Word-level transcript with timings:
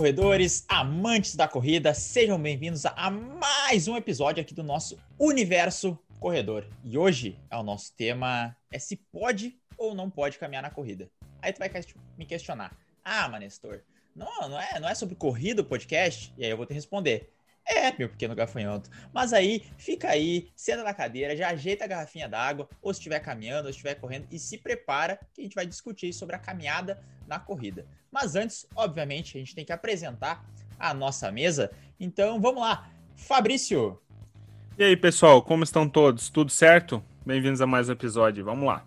corredores, 0.00 0.64
amantes 0.66 1.36
da 1.36 1.46
corrida, 1.46 1.92
sejam 1.92 2.40
bem-vindos 2.40 2.86
a 2.86 3.10
mais 3.10 3.86
um 3.86 3.98
episódio 3.98 4.40
aqui 4.40 4.54
do 4.54 4.62
nosso 4.62 4.98
Universo 5.18 5.98
Corredor. 6.18 6.64
E 6.82 6.96
hoje 6.96 7.38
é 7.50 7.56
o 7.58 7.62
nosso 7.62 7.94
tema 7.94 8.56
é 8.72 8.78
se 8.78 8.96
pode 8.96 9.58
ou 9.76 9.94
não 9.94 10.08
pode 10.08 10.38
caminhar 10.38 10.62
na 10.62 10.70
corrida. 10.70 11.10
Aí 11.42 11.52
tu 11.52 11.58
vai 11.58 11.70
me 12.16 12.24
questionar: 12.24 12.74
"Ah, 13.04 13.28
Manestor, 13.28 13.82
não, 14.16 14.48
não 14.48 14.58
é, 14.58 14.80
não 14.80 14.88
é 14.88 14.94
sobre 14.94 15.16
corrida 15.16 15.60
o 15.60 15.66
podcast?" 15.66 16.32
E 16.38 16.46
aí 16.46 16.50
eu 16.50 16.56
vou 16.56 16.64
te 16.64 16.72
responder: 16.72 17.30
é, 17.70 17.94
meu 17.96 18.08
pequeno 18.08 18.34
gafanhoto. 18.34 18.90
Mas 19.12 19.32
aí, 19.32 19.64
fica 19.78 20.08
aí, 20.08 20.48
senta 20.56 20.82
na 20.82 20.92
cadeira, 20.92 21.36
já 21.36 21.48
ajeita 21.48 21.84
a 21.84 21.88
garrafinha 21.88 22.28
d'água, 22.28 22.68
ou 22.82 22.92
se 22.92 22.98
estiver 22.98 23.20
caminhando, 23.20 23.66
ou 23.66 23.72
se 23.72 23.78
estiver 23.78 23.94
correndo, 23.94 24.26
e 24.30 24.38
se 24.38 24.58
prepara 24.58 25.18
que 25.32 25.40
a 25.40 25.44
gente 25.44 25.54
vai 25.54 25.66
discutir 25.66 26.12
sobre 26.12 26.34
a 26.34 26.38
caminhada 26.38 27.00
na 27.26 27.38
corrida. 27.38 27.86
Mas 28.10 28.34
antes, 28.34 28.66
obviamente, 28.74 29.36
a 29.36 29.40
gente 29.40 29.54
tem 29.54 29.64
que 29.64 29.72
apresentar 29.72 30.44
a 30.78 30.92
nossa 30.92 31.30
mesa. 31.30 31.70
Então, 31.98 32.40
vamos 32.40 32.60
lá. 32.60 32.90
Fabrício. 33.14 34.00
E 34.76 34.82
aí, 34.82 34.96
pessoal, 34.96 35.42
como 35.42 35.62
estão 35.62 35.88
todos? 35.88 36.28
Tudo 36.28 36.50
certo? 36.50 37.02
Bem-vindos 37.24 37.60
a 37.60 37.66
mais 37.66 37.88
um 37.88 37.92
episódio. 37.92 38.44
Vamos 38.44 38.66
lá. 38.66 38.84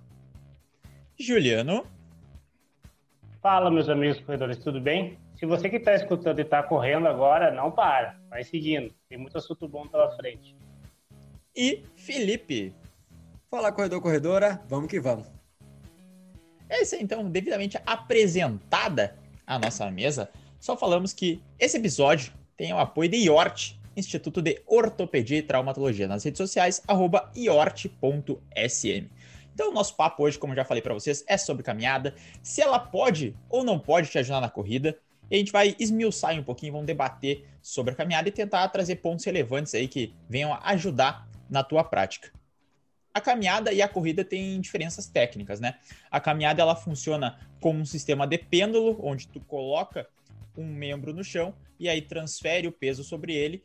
Juliano. 1.18 1.86
Fala, 3.42 3.70
meus 3.70 3.88
amigos 3.88 4.20
corredores, 4.22 4.58
tudo 4.58 4.82
bem? 4.82 5.18
Se 5.44 5.48
você 5.48 5.70
que 5.70 5.76
está 5.76 5.94
escutando 5.94 6.40
e 6.40 6.42
está 6.42 6.64
correndo 6.64 7.06
agora, 7.06 7.52
não 7.52 7.70
para, 7.70 8.18
vai 8.30 8.46
seguindo. 8.46 8.96
Tem 9.10 9.18
muito 9.18 9.38
assunto 9.38 9.68
bom 9.68 9.86
pela 9.86 10.10
frente. 10.16 10.56
E 11.54 11.84
Felipe. 11.98 12.74
Fala, 13.52 13.70
corredor, 13.70 14.00
corredora, 14.00 14.62
vamos 14.70 14.90
que 14.90 15.02
vamos. 15.02 15.28
É 16.70 16.82
isso 16.82 16.96
aí, 16.96 17.04
então, 17.04 17.30
devidamente 17.30 17.78
apresentada 17.86 19.18
a 19.46 19.60
nossa 19.60 19.92
mesa, 19.92 20.30
só 20.62 20.78
falamos 20.78 21.12
que 21.12 21.44
esse 21.60 21.76
episódio 21.76 22.32
tem 22.56 22.72
o 22.72 22.80
apoio 22.80 23.10
de 23.10 23.18
IORT, 23.18 23.78
Instituto 23.98 24.42
de 24.42 24.62
Ortopedia 24.66 25.40
e 25.40 25.44
Traumatologia, 25.44 26.08
nas 26.08 26.24
redes 26.24 26.38
sociais, 26.38 26.82
iort.sm. 27.36 29.10
Então, 29.54 29.72
o 29.72 29.74
nosso 29.74 29.94
papo 29.98 30.24
hoje, 30.24 30.40
como 30.40 30.56
já 30.56 30.64
falei 30.64 30.82
para 30.82 30.94
vocês, 30.94 31.22
é 31.28 31.38
sobre 31.38 31.64
caminhada, 31.64 32.16
se 32.42 32.62
ela 32.62 32.80
pode 32.80 33.36
ou 33.50 33.62
não 33.62 33.78
pode 33.78 34.10
te 34.10 34.18
ajudar 34.18 34.40
na 34.40 34.50
corrida, 34.50 34.98
e 35.30 35.36
a 35.36 35.38
gente 35.38 35.52
vai 35.52 35.76
esmiuçar 35.80 36.34
um 36.38 36.44
pouquinho, 36.44 36.74
vamos 36.74 36.88
debater 36.88 37.46
sobre 37.62 37.94
a 37.94 37.96
caminhada 37.96 38.30
e 38.30 38.32
tentar 38.32 38.68
trazer 38.70 38.98
pontos 38.98 39.26
relevantes 39.26 39.74
aí 39.74 39.88
que 39.88 40.14
venham 40.30 40.54
ajudar 40.64 41.28
na 41.50 41.64
tua 41.64 41.84
prática. 41.84 42.32
A 43.14 43.22
caminhada 43.22 43.72
e 43.72 43.82
a 43.82 43.88
corrida 43.88 44.26
têm 44.26 44.60
diferenças 44.60 45.08
técnicas, 45.08 45.60
né? 45.60 45.76
A 46.10 46.20
caminhada 46.20 46.62
ela 46.62 46.76
funciona 46.76 47.40
como 47.62 47.80
um 47.80 47.86
sistema 47.86 48.26
de 48.26 48.40
pêndulo, 48.40 49.00
onde 49.04 49.28
tu 49.28 49.40
coloca 49.40 50.08
um 50.58 50.66
membro 50.66 51.14
no 51.14 51.24
chão 51.24 51.54
e 51.80 51.88
aí 51.88 52.02
transfere 52.02 52.68
o 52.68 52.72
peso 52.72 53.04
sobre 53.04 53.34
ele 53.34 53.64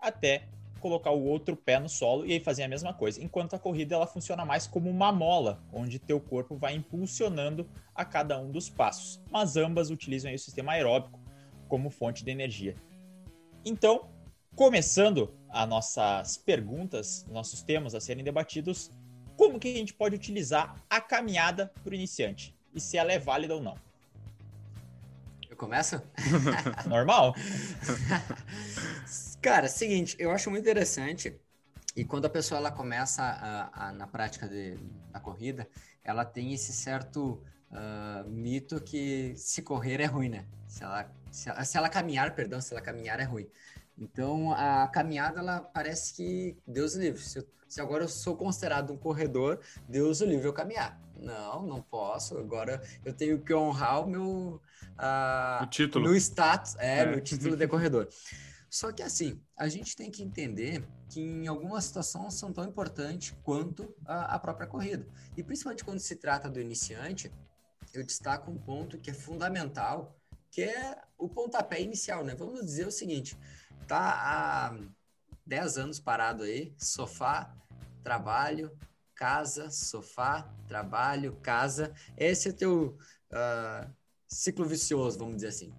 até 0.00 0.48
colocar 0.78 1.10
o 1.10 1.24
outro 1.24 1.56
pé 1.56 1.78
no 1.78 1.88
solo 1.88 2.24
e 2.24 2.32
aí 2.32 2.40
fazer 2.40 2.62
a 2.62 2.68
mesma 2.68 2.94
coisa. 2.94 3.22
Enquanto 3.22 3.54
a 3.54 3.58
corrida 3.58 3.94
ela 3.94 4.06
funciona 4.06 4.44
mais 4.44 4.66
como 4.66 4.88
uma 4.88 5.12
mola, 5.12 5.62
onde 5.72 5.98
teu 5.98 6.20
corpo 6.20 6.56
vai 6.56 6.74
impulsionando 6.74 7.68
a 7.94 8.04
cada 8.04 8.38
um 8.38 8.50
dos 8.50 8.68
passos. 8.68 9.20
Mas 9.30 9.56
ambas 9.56 9.90
utilizam 9.90 10.32
o 10.32 10.38
sistema 10.38 10.72
aeróbico 10.72 11.20
como 11.68 11.90
fonte 11.90 12.24
de 12.24 12.30
energia. 12.30 12.74
Então, 13.64 14.08
começando 14.54 15.34
as 15.50 15.68
nossas 15.68 16.36
perguntas, 16.36 17.26
nossos 17.30 17.62
temas 17.62 17.94
a 17.94 18.00
serem 18.00 18.24
debatidos, 18.24 18.90
como 19.36 19.58
que 19.58 19.68
a 19.68 19.76
gente 19.76 19.94
pode 19.94 20.16
utilizar 20.16 20.74
a 20.90 21.00
caminhada 21.00 21.72
para 21.84 21.92
o 21.92 21.94
iniciante 21.94 22.56
e 22.74 22.80
se 22.80 22.96
ela 22.96 23.12
é 23.12 23.18
válida 23.18 23.54
ou 23.54 23.62
não? 23.62 23.76
Eu 25.48 25.56
começo? 25.56 26.00
Normal. 26.86 27.34
Cara, 29.40 29.68
seguinte, 29.68 30.16
eu 30.18 30.30
acho 30.30 30.50
muito 30.50 30.64
interessante. 30.64 31.40
E 31.94 32.04
quando 32.04 32.26
a 32.26 32.30
pessoa 32.30 32.58
ela 32.58 32.70
começa 32.70 33.22
a, 33.22 33.88
a, 33.88 33.92
na 33.92 34.06
prática 34.06 34.48
de, 34.48 34.76
da 35.10 35.20
corrida, 35.20 35.68
ela 36.04 36.24
tem 36.24 36.52
esse 36.52 36.72
certo 36.72 37.42
uh, 37.70 38.28
mito 38.28 38.80
que 38.80 39.34
se 39.36 39.62
correr 39.62 40.00
é 40.00 40.06
ruim, 40.06 40.28
né? 40.28 40.44
Se 40.66 40.82
ela, 40.82 41.10
se 41.30 41.48
ela, 41.48 41.64
se 41.64 41.76
ela 41.76 41.88
caminhar, 41.88 42.34
perdão, 42.34 42.60
se 42.60 42.72
ela 42.72 42.80
caminhar 42.80 43.20
é 43.20 43.24
ruim. 43.24 43.48
Então, 43.96 44.52
a 44.52 44.86
caminhada, 44.88 45.40
ela 45.40 45.60
parece 45.60 46.14
que 46.14 46.56
Deus 46.66 46.94
livre. 46.94 47.20
Se, 47.20 47.38
eu, 47.38 47.48
se, 47.68 47.80
agora 47.80 48.04
eu 48.04 48.08
sou 48.08 48.36
considerado 48.36 48.92
um 48.92 48.96
corredor, 48.96 49.60
Deus 49.88 50.20
o 50.20 50.24
livre 50.24 50.46
eu 50.46 50.52
caminhar. 50.52 51.00
Não, 51.16 51.62
não 51.62 51.82
posso. 51.82 52.38
Agora 52.38 52.80
eu 53.04 53.12
tenho 53.12 53.40
que 53.40 53.52
honrar 53.52 54.04
o 54.04 54.06
meu... 54.08 54.62
Uh, 54.98 55.64
o 55.64 55.66
título. 55.66 56.04
Meu 56.04 56.16
status, 56.16 56.76
é, 56.78 57.00
é. 57.00 57.06
meu 57.06 57.20
título 57.20 57.56
de 57.56 57.66
corredor. 57.66 58.08
Só 58.70 58.92
que 58.92 59.02
assim, 59.02 59.40
a 59.56 59.68
gente 59.68 59.96
tem 59.96 60.10
que 60.10 60.22
entender 60.22 60.86
que 61.08 61.20
em 61.20 61.46
algumas 61.46 61.84
situações 61.84 62.34
são 62.34 62.52
tão 62.52 62.64
importantes 62.64 63.34
quanto 63.42 63.94
a, 64.04 64.34
a, 64.34 64.38
própria 64.38 64.66
corrida. 64.66 65.06
E 65.36 65.42
principalmente 65.42 65.84
quando 65.84 66.00
se 66.00 66.16
trata 66.16 66.50
do 66.50 66.60
iniciante, 66.60 67.32
eu 67.94 68.04
destaco 68.04 68.50
um 68.50 68.58
ponto 68.58 68.98
que 68.98 69.10
é 69.10 69.14
fundamental, 69.14 70.14
que 70.50 70.62
é 70.62 71.00
o 71.16 71.28
pontapé 71.28 71.80
inicial, 71.80 72.24
né? 72.24 72.34
Vamos 72.34 72.60
dizer 72.60 72.86
o 72.86 72.90
seguinte, 72.90 73.38
tá 73.86 73.98
há 73.98 74.78
10 75.46 75.78
anos 75.78 75.98
parado 75.98 76.42
aí, 76.42 76.74
sofá, 76.76 77.54
trabalho, 78.02 78.70
casa, 79.14 79.70
sofá, 79.70 80.42
trabalho, 80.66 81.36
casa. 81.42 81.92
Esse 82.16 82.50
é 82.50 82.52
teu 82.52 82.98
uh, 83.32 83.90
ciclo 84.26 84.66
vicioso, 84.66 85.18
vamos 85.18 85.36
dizer 85.36 85.48
assim. 85.48 85.72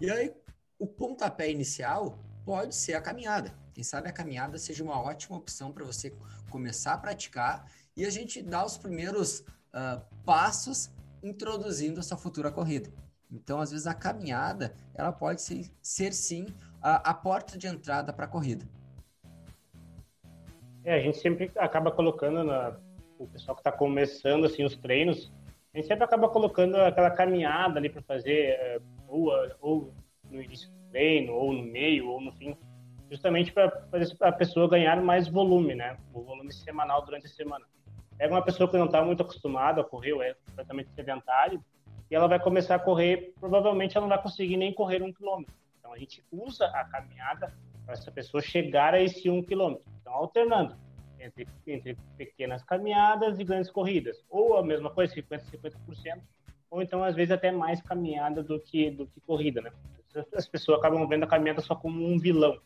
E 0.00 0.10
aí, 0.10 0.34
o 0.78 0.86
pontapé 0.86 1.50
inicial 1.50 2.18
pode 2.44 2.74
ser 2.74 2.94
a 2.94 3.00
caminhada. 3.00 3.54
Quem 3.72 3.82
sabe 3.82 4.08
a 4.08 4.12
caminhada 4.12 4.58
seja 4.58 4.84
uma 4.84 5.00
ótima 5.00 5.36
opção 5.36 5.72
para 5.72 5.84
você 5.84 6.14
começar 6.50 6.94
a 6.94 6.98
praticar 6.98 7.66
e 7.96 8.04
a 8.04 8.10
gente 8.10 8.42
dar 8.42 8.64
os 8.64 8.76
primeiros 8.76 9.40
uh, 9.40 10.00
passos 10.24 10.90
introduzindo 11.22 12.00
a 12.00 12.02
sua 12.02 12.18
futura 12.18 12.50
corrida. 12.50 12.90
Então, 13.30 13.60
às 13.60 13.70
vezes, 13.70 13.86
a 13.86 13.94
caminhada 13.94 14.74
ela 14.94 15.10
pode 15.10 15.42
ser, 15.42 15.70
ser 15.82 16.12
sim 16.12 16.46
a, 16.80 17.10
a 17.10 17.14
porta 17.14 17.58
de 17.58 17.66
entrada 17.66 18.12
para 18.12 18.26
a 18.26 18.28
corrida. 18.28 18.64
É, 20.84 20.94
a 20.94 21.00
gente 21.00 21.18
sempre 21.18 21.50
acaba 21.56 21.90
colocando 21.90 22.44
na, 22.44 22.76
o 23.18 23.26
pessoal 23.26 23.56
que 23.56 23.60
está 23.60 23.72
começando 23.72 24.44
assim 24.44 24.64
os 24.64 24.76
treinos, 24.76 25.32
a 25.72 25.78
gente 25.78 25.88
sempre 25.88 26.04
acaba 26.04 26.28
colocando 26.28 26.76
aquela 26.76 27.10
caminhada 27.10 27.78
ali 27.78 27.88
para 27.88 28.02
fazer 28.02 28.50
é, 28.50 28.80
ou, 29.08 29.32
ou 29.60 29.94
no 30.30 30.42
início 30.42 30.70
treino, 30.94 31.32
ou 31.32 31.52
no 31.52 31.64
meio, 31.64 32.08
ou 32.08 32.20
no 32.20 32.30
fim, 32.34 32.56
justamente 33.10 33.52
para 33.52 33.68
fazer 33.90 34.16
a 34.20 34.30
pessoa 34.30 34.68
ganhar 34.68 35.02
mais 35.02 35.26
volume, 35.26 35.74
né? 35.74 35.98
O 36.12 36.22
volume 36.22 36.52
semanal 36.52 37.04
durante 37.04 37.26
a 37.26 37.28
semana. 37.28 37.66
Pega 38.16 38.32
uma 38.32 38.44
pessoa 38.44 38.70
que 38.70 38.78
não 38.78 38.86
está 38.86 39.04
muito 39.04 39.22
acostumada 39.22 39.80
a 39.80 39.84
correr, 39.84 40.12
ou 40.12 40.22
é 40.22 40.34
completamente 40.46 40.90
sedentário, 40.94 41.62
e 42.08 42.14
ela 42.14 42.28
vai 42.28 42.38
começar 42.38 42.76
a 42.76 42.78
correr, 42.78 43.34
provavelmente 43.40 43.96
ela 43.96 44.06
não 44.06 44.14
vai 44.14 44.22
conseguir 44.22 44.56
nem 44.56 44.72
correr 44.72 45.02
um 45.02 45.12
quilômetro. 45.12 45.52
Então 45.80 45.92
a 45.92 45.98
gente 45.98 46.22
usa 46.30 46.66
a 46.66 46.84
caminhada 46.84 47.52
para 47.84 47.94
essa 47.94 48.12
pessoa 48.12 48.40
chegar 48.40 48.94
a 48.94 49.02
esse 49.02 49.28
um 49.28 49.42
quilômetro. 49.42 49.84
Então 50.00 50.14
alternando 50.14 50.76
entre, 51.18 51.48
entre 51.66 51.98
pequenas 52.16 52.62
caminhadas 52.62 53.40
e 53.40 53.44
grandes 53.44 53.70
corridas, 53.70 54.24
ou 54.30 54.56
a 54.56 54.62
mesma 54.62 54.90
coisa, 54.90 55.12
50 55.12 55.44
50%, 55.44 56.20
ou 56.70 56.80
então 56.80 57.02
às 57.02 57.16
vezes 57.16 57.32
até 57.32 57.50
mais 57.50 57.82
caminhada 57.82 58.44
do 58.44 58.60
que 58.60 58.92
do 58.92 59.08
que 59.08 59.20
corrida, 59.20 59.60
né? 59.60 59.72
As 60.34 60.46
pessoas 60.46 60.78
acabam 60.78 61.06
vendo 61.06 61.24
a 61.24 61.26
caminhada 61.26 61.60
só 61.60 61.74
como 61.74 62.04
um 62.04 62.18
vilão. 62.18 62.58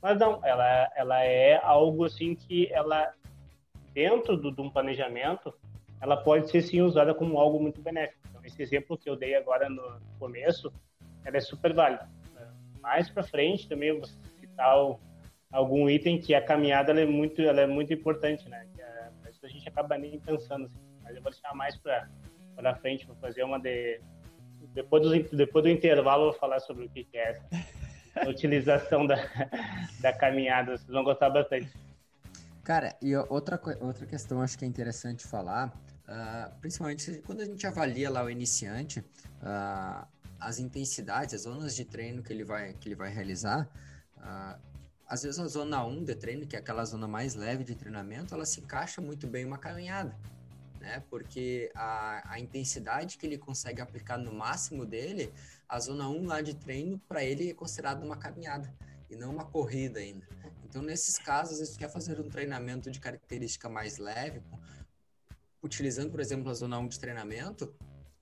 Mas 0.00 0.18
não, 0.18 0.44
ela, 0.44 0.90
ela 0.94 1.24
é 1.24 1.56
algo 1.62 2.04
assim 2.04 2.34
que 2.34 2.70
ela, 2.72 3.12
dentro 3.92 4.36
do, 4.36 4.52
de 4.52 4.60
um 4.60 4.70
planejamento, 4.70 5.54
ela 6.00 6.16
pode 6.16 6.50
ser 6.50 6.62
sim 6.62 6.82
usada 6.82 7.14
como 7.14 7.38
algo 7.38 7.60
muito 7.60 7.80
benéfico. 7.80 8.20
Então, 8.28 8.40
esse 8.44 8.62
exemplo 8.62 8.98
que 8.98 9.08
eu 9.08 9.16
dei 9.16 9.34
agora 9.34 9.68
no 9.68 10.00
começo, 10.18 10.72
ela 11.24 11.36
é 11.36 11.40
super 11.40 11.72
válida. 11.72 12.08
Mais 12.80 13.08
para 13.08 13.22
frente 13.22 13.66
também 13.66 13.88
eu 13.88 14.00
vou 14.00 14.06
citar 14.38 14.76
algum 15.50 15.88
item 15.88 16.20
que 16.20 16.34
a 16.34 16.44
caminhada 16.44 16.92
é 17.00 17.06
muito, 17.06 17.40
ela 17.40 17.62
é 17.62 17.66
muito 17.66 17.94
importante, 17.94 18.46
né? 18.46 18.66
Que 18.74 18.82
é, 18.82 19.08
a 19.42 19.48
gente 19.48 19.66
acaba 19.66 19.96
nem 19.96 20.20
pensando 20.20 20.66
assim. 20.66 20.80
Mas 21.02 21.16
eu 21.16 21.22
vou 21.22 21.32
deixar 21.32 21.54
mais 21.54 21.76
para 21.78 22.08
para 22.54 22.74
frente, 22.76 23.06
vou 23.06 23.16
fazer 23.16 23.42
uma 23.42 23.58
de 23.58 24.00
depois 24.72 25.02
do, 25.02 25.36
depois 25.36 25.64
do 25.64 25.70
intervalo 25.70 26.26
eu 26.26 26.30
vou 26.30 26.40
falar 26.40 26.60
sobre 26.60 26.86
o 26.86 26.88
que, 26.88 27.06
é 27.14 27.30
essa 27.30 27.48
a 28.16 28.28
utilização 28.30 29.06
da, 29.06 29.16
da 30.00 30.12
caminhada. 30.12 30.76
Vocês 30.76 30.88
vão 30.88 31.04
gostar 31.04 31.30
bastante. 31.30 31.70
Cara, 32.62 32.96
e 33.02 33.14
outra, 33.14 33.60
outra 33.80 34.06
questão 34.06 34.40
acho 34.40 34.58
que 34.58 34.64
é 34.64 34.68
interessante 34.68 35.26
falar, 35.26 35.68
uh, 36.08 36.60
principalmente 36.60 37.20
quando 37.26 37.42
a 37.42 37.44
gente 37.44 37.66
avalia 37.66 38.08
lá 38.08 38.24
o 38.24 38.30
iniciante, 38.30 39.00
uh, 39.00 40.06
as 40.40 40.58
intensidades, 40.58 41.34
as 41.34 41.42
zonas 41.42 41.76
de 41.76 41.84
treino 41.84 42.22
que 42.22 42.32
ele 42.32 42.44
vai, 42.44 42.72
que 42.72 42.88
ele 42.88 42.94
vai 42.94 43.12
realizar, 43.12 43.68
uh, 44.16 44.58
às 45.06 45.22
vezes 45.22 45.38
a 45.38 45.46
zona 45.46 45.84
1 45.84 46.04
de 46.04 46.14
treino, 46.14 46.46
que 46.46 46.56
é 46.56 46.58
aquela 46.58 46.84
zona 46.84 47.06
mais 47.06 47.34
leve 47.34 47.64
de 47.64 47.74
treinamento, 47.74 48.34
ela 48.34 48.46
se 48.46 48.60
encaixa 48.60 49.00
muito 49.02 49.26
bem 49.26 49.44
uma 49.44 49.58
caminhada. 49.58 50.16
Né? 50.84 51.02
Porque 51.08 51.70
a, 51.74 52.34
a 52.34 52.38
intensidade 52.38 53.16
que 53.16 53.26
ele 53.26 53.38
consegue 53.38 53.80
aplicar 53.80 54.18
no 54.18 54.32
máximo 54.32 54.84
dele, 54.84 55.32
a 55.66 55.80
zona 55.80 56.08
1 56.08 56.26
lá 56.26 56.40
de 56.42 56.54
treino, 56.54 57.00
para 57.08 57.24
ele 57.24 57.50
é 57.50 57.54
considerada 57.54 58.04
uma 58.04 58.16
caminhada 58.16 58.72
e 59.08 59.16
não 59.16 59.32
uma 59.32 59.44
corrida 59.44 59.98
ainda. 59.98 60.26
Então, 60.64 60.82
nesses 60.82 61.16
casos, 61.16 61.66
se 61.66 61.78
quer 61.78 61.88
fazer 61.88 62.20
um 62.20 62.28
treinamento 62.28 62.90
de 62.90 63.00
característica 63.00 63.68
mais 63.68 63.96
leve, 63.96 64.42
utilizando, 65.62 66.10
por 66.10 66.20
exemplo, 66.20 66.50
a 66.50 66.54
zona 66.54 66.78
1 66.78 66.88
de 66.88 67.00
treinamento, 67.00 67.74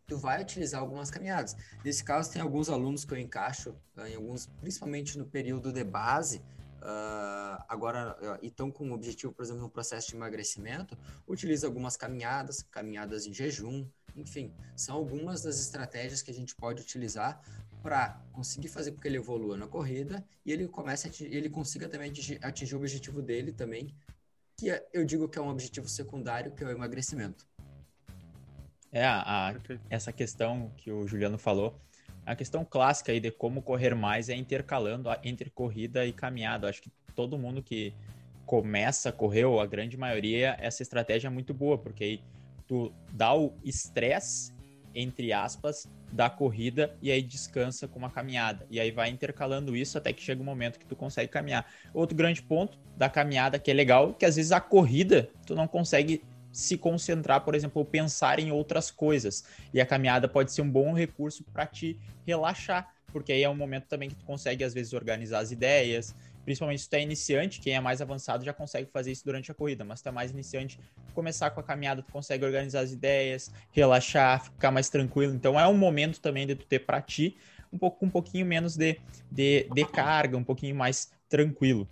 tu 0.07 0.17
vai 0.17 0.41
utilizar 0.41 0.81
algumas 0.81 1.11
caminhadas. 1.11 1.57
Nesse 1.85 2.05
caso, 2.05 2.31
tem 2.31 2.41
alguns 2.41 2.69
alunos 2.69 3.05
que 3.05 3.13
eu 3.13 3.19
encaixo, 3.19 3.75
uh, 3.97 4.07
em 4.07 4.15
alguns, 4.15 4.47
principalmente 4.61 5.19
no 5.19 5.27
período 5.27 5.73
de 5.73 5.83
base, 5.83 6.43
uh, 6.83 7.65
agora 7.69 8.17
uh, 8.21 8.45
estão 8.45 8.71
com 8.71 8.91
o 8.91 8.95
objetivo, 8.95 9.33
por 9.33 9.45
exemplo, 9.45 9.63
no 9.63 9.71
processo 9.71 10.09
de 10.09 10.17
emagrecimento, 10.17 10.99
utiliza 11.27 11.67
algumas 11.67 11.97
caminhadas, 11.97 12.63
caminhadas 12.63 13.27
em 13.27 13.33
jejum, 13.33 13.87
enfim, 14.17 14.53
são 14.77 14.97
algumas 14.97 15.43
das 15.43 15.61
estratégias 15.61 16.21
que 16.21 16.31
a 16.31 16.35
gente 16.35 16.55
pode 16.55 16.83
utilizar 16.83 17.41
para 17.83 18.21
conseguir 18.33 18.69
fazer 18.69 18.93
com 18.93 19.01
que 19.01 19.09
ele 19.09 19.17
evolua 19.17 19.57
na 19.57 19.67
corrida 19.67 20.25
e 20.45 20.53
ele 20.53 20.69
comece 20.69 21.11
ele 21.25 21.49
consiga 21.49 21.89
também 21.89 22.11
atingir, 22.11 22.39
atingir 22.43 22.75
o 22.75 22.79
objetivo 22.79 23.23
dele 23.23 23.53
também, 23.53 23.95
que 24.57 24.71
é, 24.71 24.87
eu 24.93 25.05
digo 25.05 25.29
que 25.29 25.39
é 25.39 25.43
um 25.43 25.49
objetivo 25.49 25.89
secundário, 25.89 26.53
que 26.53 26.63
é 26.63 26.67
o 26.67 26.71
emagrecimento. 26.71 27.47
É, 28.93 29.07
a, 29.07 29.55
essa 29.89 30.13
questão 30.13 30.71
que 30.77 30.93
o 30.93 31.07
Juliano 31.09 31.39
falou, 31.39 31.81
a 32.25 32.37
questão 32.37 32.65
clássica 32.65 33.13
aí 33.13 33.21
de 33.21 33.31
como 33.31 33.63
correr 33.63 33.95
mais 33.95 34.29
é 34.29 34.35
intercalando 34.35 35.09
entre 35.25 35.51
corrida 35.51 36.07
e 36.07 36.13
caminhada. 36.13 36.69
Acho 36.69 36.83
que 36.83 36.91
todo 37.15 37.39
mundo 37.39 37.63
que 37.63 37.93
começa 38.47 39.09
a 39.09 39.13
correr, 39.13 39.45
ou 39.45 39.61
a 39.61 39.67
grande 39.67 39.97
maioria, 39.97 40.57
essa 40.61 40.83
estratégia 40.83 41.29
é 41.29 41.31
muito 41.31 41.53
boa, 41.55 41.79
porque 41.79 42.05
aí 42.05 42.21
tu 42.67 42.93
dá 43.13 43.35
o 43.35 43.53
estresse, 43.65 44.53
entre 44.95 45.33
aspas, 45.33 45.89
da 46.13 46.29
corrida 46.29 46.95
e 47.01 47.11
aí 47.11 47.23
descansa 47.23 47.89
com 47.89 47.99
uma 47.99 48.11
caminhada. 48.11 48.67
E 48.71 48.79
aí 48.79 48.91
vai 48.91 49.09
intercalando 49.09 49.75
isso 49.75 49.97
até 49.97 50.13
que 50.13 50.23
chega 50.23 50.41
o 50.41 50.43
um 50.43 50.47
momento 50.47 50.79
que 50.79 50.87
tu 50.87 50.95
consegue 50.95 51.29
caminhar. 51.29 51.67
Outro 51.95 52.17
grande 52.17 52.43
ponto 52.43 52.79
da 52.97 53.09
caminhada 53.09 53.59
que 53.59 53.71
é 53.71 53.75
legal, 53.75 54.13
que 54.13 54.27
às 54.27 54.37
vezes 54.37 54.53
a 54.53 54.61
corrida 54.61 55.31
tu 55.47 55.55
não 55.55 55.67
consegue 55.67 56.23
se 56.53 56.77
concentrar, 56.77 57.41
por 57.41 57.55
exemplo, 57.55 57.81
ou 57.81 57.85
pensar 57.85 58.39
em 58.39 58.53
outras 58.53 58.91
coisas. 58.91 59.45
E 59.73 59.81
a 59.81 59.87
caminhada 59.87 60.29
pode 60.29 60.53
ser 60.53 60.63
um 60.63 60.71
bom 60.71 60.93
recurso 60.93 61.43
para 61.45 61.67
te 61.67 61.99
relaxar, 62.27 62.93
porque 63.13 63.33
aí 63.33 63.43
é 63.43 63.49
um 63.49 63.57
momento 63.57 63.87
também 63.87 64.09
que 64.09 64.15
tu 64.15 64.25
consegue 64.25 64.63
às 64.63 64.75
vezes 64.75 64.93
organizar 64.93 65.41
as 65.41 65.51
ideias, 65.51 66.15
principalmente 66.45 66.83
se 66.83 66.89
tu 66.89 66.95
é 66.95 67.03
iniciante, 67.03 67.61
quem 67.61 67.75
é 67.75 67.81
mais 67.81 68.01
avançado 68.01 68.45
já 68.45 68.53
consegue 68.53 68.91
fazer 68.91 69.13
isso 69.13 69.25
durante 69.25 69.51
a 69.51 69.55
corrida, 69.55 69.85
mas 69.85 70.01
se 70.01 70.05
tu 70.05 70.09
é 70.09 70.13
mais 70.13 70.31
iniciante, 70.31 70.79
começar 71.15 71.51
com 71.51 71.61
a 71.61 71.63
caminhada, 71.63 72.03
tu 72.03 72.13
consegue 72.13 72.45
organizar 72.45 72.81
as 72.81 72.93
ideias, 72.93 73.51
relaxar, 73.71 74.45
ficar 74.45 74.71
mais 74.71 74.89
tranquilo. 74.89 75.35
Então 75.35 75.59
é 75.59 75.67
um 75.67 75.77
momento 75.77 76.21
também 76.21 76.47
de 76.47 76.55
tu 76.55 76.67
ter 76.67 76.81
para 76.81 77.01
ti 77.01 77.37
um 77.73 77.79
pouco 77.79 78.05
um 78.05 78.11
pouquinho 78.11 78.45
menos 78.45 78.77
de, 78.77 78.99
de, 79.31 79.67
de 79.73 79.85
carga, 79.87 80.37
um 80.37 80.45
pouquinho 80.45 80.75
mais 80.75 81.11
tranquilo. 81.29 81.89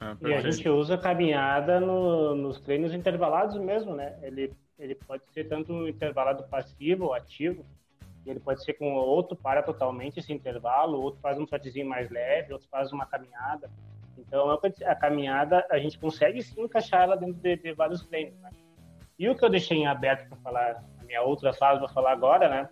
Ah, 0.00 0.16
e 0.20 0.32
a 0.32 0.40
gente 0.40 0.68
usa 0.68 0.94
a 0.94 0.98
caminhada 0.98 1.80
no, 1.80 2.34
nos 2.34 2.60
treinos 2.60 2.94
intervalados 2.94 3.56
mesmo, 3.58 3.94
né? 3.94 4.16
Ele, 4.22 4.52
ele 4.78 4.94
pode 4.94 5.22
ser 5.32 5.48
tanto 5.48 5.88
intervalado 5.88 6.44
passivo 6.44 7.06
ou 7.06 7.14
ativo. 7.14 7.64
Ele 8.24 8.38
pode 8.38 8.62
ser 8.62 8.74
com 8.74 8.94
outro 8.94 9.36
para 9.36 9.62
totalmente 9.62 10.20
esse 10.20 10.32
intervalo, 10.32 11.00
outro 11.00 11.20
faz 11.20 11.38
um 11.38 11.46
trotezinho 11.46 11.88
mais 11.88 12.10
leve, 12.10 12.52
outro 12.52 12.68
faz 12.68 12.92
uma 12.92 13.06
caminhada. 13.06 13.70
Então, 14.18 14.50
a 14.50 14.94
caminhada, 14.94 15.64
a 15.70 15.78
gente 15.78 15.98
consegue 15.98 16.42
sim 16.42 16.62
encaixar 16.62 17.02
ela 17.02 17.16
dentro 17.16 17.40
de, 17.40 17.56
de 17.56 17.72
vários 17.72 18.04
treinos. 18.06 18.38
Né? 18.40 18.50
E 19.18 19.28
o 19.28 19.34
que 19.34 19.44
eu 19.44 19.48
deixei 19.48 19.78
em 19.78 19.86
aberto 19.86 20.28
para 20.28 20.38
falar, 20.38 20.84
a 21.00 21.04
minha 21.04 21.22
outra 21.22 21.52
fase 21.52 21.80
para 21.80 21.88
falar 21.88 22.12
agora, 22.12 22.48
né? 22.48 22.68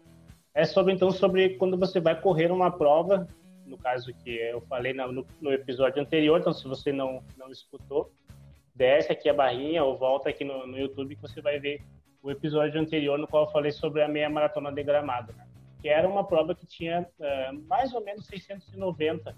É 0.52 0.64
sobre, 0.64 0.92
então, 0.92 1.10
sobre 1.10 1.56
quando 1.56 1.78
você 1.78 2.00
vai 2.00 2.20
correr 2.20 2.50
uma 2.50 2.70
prova 2.70 3.28
no 3.66 3.76
caso 3.76 4.14
que 4.14 4.30
eu 4.30 4.60
falei 4.62 4.92
no, 4.92 5.26
no, 5.40 5.52
episódio 5.52 6.00
anterior, 6.00 6.38
então 6.38 6.52
se 6.52 6.66
você 6.66 6.92
não, 6.92 7.22
não 7.36 7.50
escutou, 7.50 8.12
desce 8.74 9.12
aqui 9.12 9.28
a 9.28 9.34
barrinha 9.34 9.84
ou 9.84 9.98
volta 9.98 10.28
aqui 10.30 10.44
no, 10.44 10.66
no 10.66 10.78
YouTube 10.78 11.16
que 11.16 11.22
você 11.22 11.40
vai 11.40 11.58
ver 11.58 11.82
o 12.22 12.30
episódio 12.30 12.80
anterior 12.80 13.18
no 13.18 13.26
qual 13.26 13.44
eu 13.44 13.50
falei 13.50 13.72
sobre 13.72 14.02
a 14.02 14.08
meia 14.08 14.30
maratona 14.30 14.72
de 14.72 14.82
gramado, 14.82 15.32
né? 15.32 15.46
que 15.80 15.88
era 15.88 16.08
uma 16.08 16.24
prova 16.24 16.54
que 16.54 16.66
tinha 16.66 17.06
uh, 17.18 17.66
mais 17.68 17.92
ou 17.92 18.02
menos 18.02 18.26
690 18.26 19.36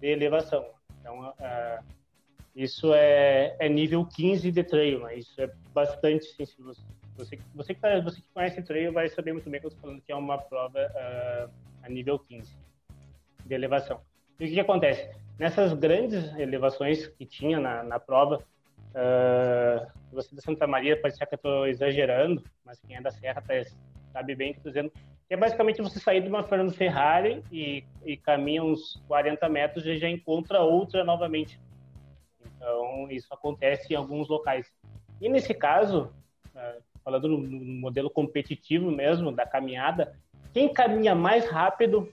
de 0.00 0.06
elevação. 0.08 0.66
Então, 1.00 1.30
uh, 1.30 1.84
isso 2.54 2.92
é, 2.94 3.56
é, 3.58 3.68
nível 3.68 4.04
15 4.04 4.50
de 4.50 4.64
trail, 4.64 5.00
né? 5.00 5.16
isso 5.16 5.40
é 5.40 5.50
bastante 5.72 6.24
sim, 6.24 6.46
você, 7.16 7.38
você, 7.54 7.74
que 7.74 7.80
tá, 7.80 8.00
você 8.00 8.20
que 8.20 8.28
conhece 8.32 8.62
trail 8.62 8.92
vai 8.92 9.08
saber 9.08 9.32
muito 9.32 9.48
bem 9.48 9.60
que 9.60 9.66
eu 9.66 9.68
estou 9.68 9.82
falando 9.82 10.02
que 10.02 10.12
é 10.12 10.16
uma 10.16 10.38
prova 10.38 10.78
uh, 10.78 11.50
a 11.82 11.88
nível 11.88 12.18
15 12.18 12.65
de 13.46 13.54
elevação. 13.54 14.00
E 14.38 14.44
o 14.44 14.48
que, 14.48 14.54
que 14.54 14.60
acontece? 14.60 15.08
Nessas 15.38 15.72
grandes 15.72 16.34
elevações 16.38 17.06
que 17.06 17.24
tinha 17.24 17.60
na, 17.60 17.82
na 17.82 18.00
prova, 18.00 18.42
uh, 18.92 19.86
você 20.12 20.34
da 20.34 20.42
Santa 20.42 20.66
Maria 20.66 21.00
pode 21.00 21.16
ser 21.16 21.26
que 21.26 21.34
eu 21.34 21.36
estou 21.36 21.66
exagerando, 21.66 22.42
mas 22.64 22.80
quem 22.80 22.96
é 22.96 23.00
da 23.00 23.10
Serra 23.10 23.42
tá, 23.42 23.54
sabe 24.12 24.34
bem 24.34 24.52
que 24.52 24.58
estou 24.58 24.72
dizendo 24.72 24.92
que 25.28 25.34
é 25.34 25.36
basicamente 25.36 25.82
você 25.82 25.98
sair 25.98 26.22
de 26.22 26.28
uma 26.28 26.44
Fernando 26.44 26.72
Ferrari 26.72 27.42
e, 27.50 27.84
e 28.04 28.16
caminha 28.16 28.62
uns 28.62 29.02
40 29.08 29.48
metros 29.48 29.84
e 29.84 29.98
já 29.98 30.08
encontra 30.08 30.60
outra 30.60 31.02
novamente. 31.02 31.60
Então, 32.44 33.10
isso 33.10 33.26
acontece 33.32 33.92
em 33.92 33.96
alguns 33.96 34.28
locais. 34.28 34.72
E 35.20 35.28
nesse 35.28 35.52
caso, 35.52 36.12
uh, 36.54 36.82
falando 37.04 37.28
no, 37.28 37.38
no 37.38 37.80
modelo 37.80 38.08
competitivo 38.08 38.90
mesmo, 38.90 39.32
da 39.32 39.44
caminhada, 39.44 40.16
quem 40.52 40.72
caminha 40.72 41.14
mais 41.14 41.48
rápido 41.50 42.08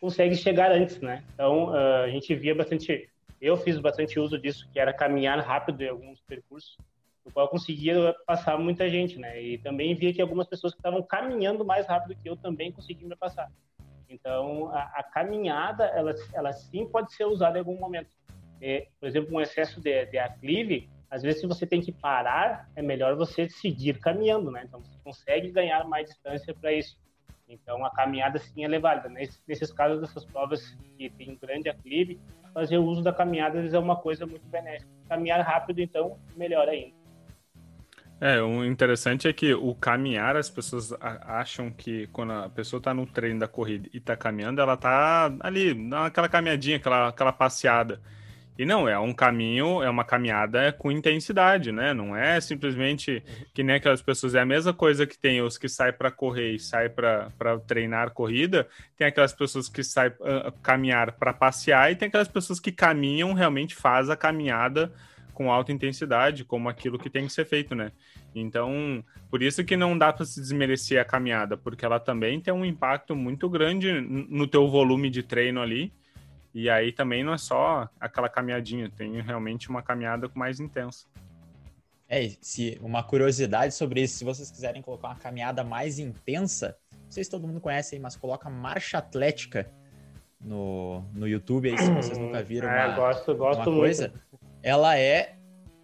consegue 0.00 0.34
chegar 0.34 0.72
antes, 0.72 0.98
né? 1.00 1.22
Então, 1.34 1.66
uh, 1.66 2.04
a 2.04 2.08
gente 2.08 2.34
via 2.34 2.54
bastante, 2.54 3.08
eu 3.40 3.56
fiz 3.56 3.78
bastante 3.78 4.18
uso 4.18 4.38
disso, 4.38 4.68
que 4.72 4.80
era 4.80 4.92
caminhar 4.92 5.38
rápido 5.40 5.82
em 5.82 5.88
alguns 5.88 6.20
percursos, 6.22 6.76
no 7.24 7.30
qual 7.30 7.46
eu 7.46 7.50
conseguia 7.50 8.14
passar 8.26 8.58
muita 8.58 8.88
gente, 8.88 9.18
né? 9.18 9.40
E 9.40 9.58
também 9.58 9.94
via 9.94 10.12
que 10.12 10.22
algumas 10.22 10.46
pessoas 10.46 10.72
que 10.72 10.78
estavam 10.78 11.02
caminhando 11.02 11.64
mais 11.64 11.86
rápido 11.86 12.18
que 12.20 12.28
eu 12.28 12.36
também 12.36 12.72
conseguiam 12.72 13.08
me 13.08 13.16
passar. 13.16 13.50
Então, 14.08 14.70
a, 14.70 14.82
a 14.96 15.02
caminhada, 15.02 15.84
ela, 15.84 16.14
ela 16.32 16.52
sim 16.52 16.86
pode 16.86 17.12
ser 17.12 17.26
usada 17.26 17.58
em 17.58 17.60
algum 17.60 17.78
momento. 17.78 18.10
É, 18.60 18.88
por 18.98 19.06
exemplo, 19.06 19.36
um 19.36 19.40
excesso 19.40 19.80
de, 19.80 20.06
de 20.06 20.18
aclive, 20.18 20.88
às 21.10 21.22
vezes 21.22 21.40
se 21.40 21.46
você 21.46 21.66
tem 21.66 21.80
que 21.80 21.92
parar, 21.92 22.68
é 22.74 22.82
melhor 22.82 23.16
você 23.16 23.48
seguir 23.48 23.98
caminhando, 23.98 24.50
né? 24.50 24.64
Então, 24.66 24.80
você 24.80 24.98
consegue 25.04 25.50
ganhar 25.50 25.84
mais 25.84 26.08
distância 26.08 26.54
para 26.54 26.72
isso. 26.72 26.96
Então, 27.50 27.84
a 27.84 27.90
caminhada 27.90 28.38
sim 28.38 28.64
é. 28.64 28.68
Nesses, 29.08 29.42
nesses 29.46 29.72
casos 29.72 30.00
dessas 30.00 30.24
provas 30.24 30.76
que 30.96 31.10
tem 31.10 31.32
um 31.32 31.36
grande 31.36 31.68
aclive, 31.68 32.20
fazer 32.54 32.78
o 32.78 32.84
uso 32.84 33.02
da 33.02 33.12
caminhada 33.12 33.58
é 33.58 33.78
uma 33.78 33.96
coisa 33.96 34.24
muito 34.24 34.46
benéfica. 34.46 34.88
Caminhar 35.08 35.40
rápido, 35.40 35.80
então, 35.80 36.16
melhor 36.36 36.68
ainda. 36.68 36.94
É, 38.20 38.40
o 38.40 38.64
interessante 38.64 39.26
é 39.26 39.32
que 39.32 39.54
o 39.54 39.74
caminhar, 39.74 40.36
as 40.36 40.50
pessoas 40.50 40.92
acham 41.00 41.70
que 41.70 42.06
quando 42.08 42.34
a 42.34 42.50
pessoa 42.50 42.78
está 42.78 42.92
no 42.92 43.06
treino 43.06 43.40
da 43.40 43.48
corrida 43.48 43.88
e 43.94 43.96
está 43.96 44.14
caminhando, 44.14 44.60
ela 44.60 44.74
está 44.74 45.34
ali, 45.40 45.74
naquela 45.74 46.28
caminhadinha, 46.28 46.76
aquela, 46.76 47.08
aquela 47.08 47.32
passeada. 47.32 48.00
E 48.60 48.66
não, 48.66 48.86
é 48.86 48.98
um 48.98 49.14
caminho, 49.14 49.82
é 49.82 49.88
uma 49.88 50.04
caminhada 50.04 50.70
com 50.70 50.92
intensidade, 50.92 51.72
né? 51.72 51.94
Não 51.94 52.14
é 52.14 52.38
simplesmente 52.42 53.24
que 53.54 53.62
nem 53.62 53.76
aquelas 53.76 54.02
pessoas. 54.02 54.34
É 54.34 54.40
a 54.40 54.44
mesma 54.44 54.74
coisa 54.74 55.06
que 55.06 55.18
tem 55.18 55.40
os 55.40 55.56
que 55.56 55.66
saem 55.66 55.94
para 55.94 56.10
correr 56.10 56.52
e 56.52 56.58
saem 56.58 56.90
para 56.90 57.58
treinar 57.66 58.10
corrida, 58.10 58.68
tem 58.98 59.06
aquelas 59.06 59.32
pessoas 59.32 59.66
que 59.66 59.82
saem 59.82 60.12
uh, 60.20 60.52
caminhar 60.62 61.12
para 61.12 61.32
passear 61.32 61.90
e 61.90 61.96
tem 61.96 62.08
aquelas 62.08 62.28
pessoas 62.28 62.60
que 62.60 62.70
caminham, 62.70 63.32
realmente 63.32 63.74
faz 63.74 64.10
a 64.10 64.16
caminhada 64.16 64.92
com 65.32 65.50
alta 65.50 65.72
intensidade, 65.72 66.44
como 66.44 66.68
aquilo 66.68 66.98
que 66.98 67.08
tem 67.08 67.26
que 67.26 67.32
ser 67.32 67.46
feito, 67.46 67.74
né? 67.74 67.92
Então, 68.34 69.02
por 69.30 69.42
isso 69.42 69.64
que 69.64 69.74
não 69.74 69.96
dá 69.96 70.12
para 70.12 70.26
se 70.26 70.38
desmerecer 70.38 71.00
a 71.00 71.04
caminhada, 71.06 71.56
porque 71.56 71.82
ela 71.82 71.98
também 71.98 72.38
tem 72.38 72.52
um 72.52 72.66
impacto 72.66 73.16
muito 73.16 73.48
grande 73.48 73.90
no 74.02 74.46
teu 74.46 74.68
volume 74.68 75.08
de 75.08 75.22
treino 75.22 75.62
ali 75.62 75.94
e 76.54 76.68
aí 76.68 76.92
também 76.92 77.22
não 77.22 77.34
é 77.34 77.38
só 77.38 77.88
aquela 77.98 78.28
caminhadinha, 78.28 78.90
tem 78.90 79.20
realmente 79.20 79.68
uma 79.68 79.82
caminhada 79.82 80.30
mais 80.34 80.60
intensa. 80.60 81.06
É, 82.08 82.28
se 82.40 82.76
uma 82.82 83.04
curiosidade 83.04 83.72
sobre 83.72 84.02
isso, 84.02 84.18
se 84.18 84.24
vocês 84.24 84.50
quiserem 84.50 84.82
colocar 84.82 85.08
uma 85.08 85.16
caminhada 85.16 85.62
mais 85.62 86.00
intensa, 86.00 86.76
não 86.92 87.10
sei 87.10 87.22
se 87.22 87.30
todo 87.30 87.46
mundo 87.46 87.60
conhece 87.60 87.94
aí, 87.94 88.00
mas 88.00 88.16
coloca 88.16 88.50
marcha 88.50 88.98
atlética 88.98 89.70
no, 90.40 91.04
no 91.12 91.28
YouTube 91.28 91.70
aí, 91.70 91.78
se 91.78 91.88
vocês 91.92 92.18
nunca 92.18 92.42
viram 92.44 92.68
é, 92.68 92.86
uma, 92.86 92.96
gosto, 92.96 93.34
gosto 93.36 93.58
uma 93.60 93.64
coisa. 93.78 94.08
Muito. 94.08 94.40
Ela 94.60 94.98
é, 94.98 95.36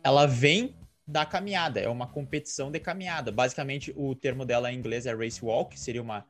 ela 0.02 0.26
vem 0.26 0.74
da 1.06 1.24
caminhada, 1.24 1.78
é 1.78 1.88
uma 1.88 2.08
competição 2.08 2.72
de 2.72 2.80
caminhada. 2.80 3.30
Basicamente, 3.30 3.92
o 3.96 4.14
termo 4.14 4.44
dela 4.44 4.72
em 4.72 4.76
inglês 4.76 5.06
é 5.06 5.14
race 5.14 5.44
walk, 5.44 5.78
seria 5.78 6.02
uma, 6.02 6.26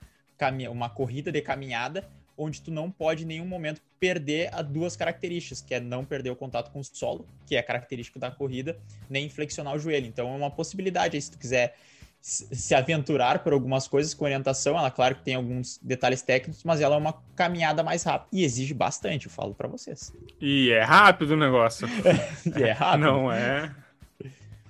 uma 0.71 0.91
corrida 0.91 1.33
de 1.33 1.41
caminhada, 1.41 2.07
onde 2.37 2.61
tu 2.61 2.71
não 2.71 2.91
pode 2.91 3.25
em 3.25 3.27
nenhum 3.27 3.47
momento 3.47 3.81
perder 3.99 4.51
as 4.53 4.67
duas 4.67 4.97
características, 4.97 5.61
que 5.61 5.75
é 5.75 5.81
não 5.81 6.05
perder 6.05 6.31
o 6.31 6.37
contato 6.37 6.71
com 6.71 6.81
o 6.81 6.85
solo, 6.85 7.27
que 7.47 7.57
é 7.57 7.63
característico 7.63 8.19
da 8.19 8.31
corrida, 8.31 8.79
nem 9.09 9.29
flexionar 9.29 9.75
o 9.75 9.79
joelho. 9.79 10.07
Então 10.07 10.33
é 10.33 10.37
uma 10.37 10.51
possibilidade 10.51 11.17
aí, 11.17 11.23
se 11.23 11.31
tu 11.31 11.39
quiser 11.39 11.75
se 12.21 12.75
aventurar 12.75 13.39
por 13.39 13.53
algumas 13.53 13.87
coisas 13.87 14.13
com 14.13 14.25
orientação. 14.25 14.77
Ela, 14.77 14.91
claro 14.91 15.15
que 15.15 15.23
tem 15.23 15.37
alguns 15.37 15.79
detalhes 15.79 16.23
técnicos, 16.23 16.65
mas 16.65 16.81
ela 16.81 16.97
é 16.97 16.99
uma 16.99 17.15
caminhada 17.37 17.85
mais 17.85 18.03
rápida 18.03 18.29
e 18.33 18.45
exige 18.45 18.75
bastante, 18.75 19.27
eu 19.27 19.33
falo 19.33 19.55
para 19.55 19.69
vocês. 19.69 20.13
E 20.41 20.71
é 20.73 20.83
rápido 20.83 21.33
o 21.33 21.37
negócio. 21.37 21.89
e 22.59 22.63
é 22.65 22.73
rápido. 22.73 23.05
Não 23.05 23.31
é. 23.31 23.73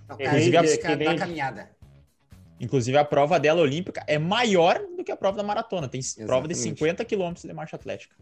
Não, 0.06 0.20
Inclusive, 0.20 0.56
a, 0.56 0.94
da 0.94 1.16
caminhada. 1.16 1.70
Inclusive, 2.58 2.96
a 2.96 3.04
prova 3.04 3.38
dela 3.38 3.60
olímpica 3.60 4.02
é 4.06 4.18
maior 4.18 4.78
do 4.96 5.04
que 5.04 5.12
a 5.12 5.16
prova 5.16 5.36
da 5.36 5.42
maratona. 5.42 5.88
Tem 5.88 6.00
Exatamente. 6.00 6.26
prova 6.26 6.48
de 6.48 6.54
50 6.54 7.04
quilômetros 7.04 7.44
de 7.44 7.52
marcha 7.52 7.76
atlética. 7.76 8.16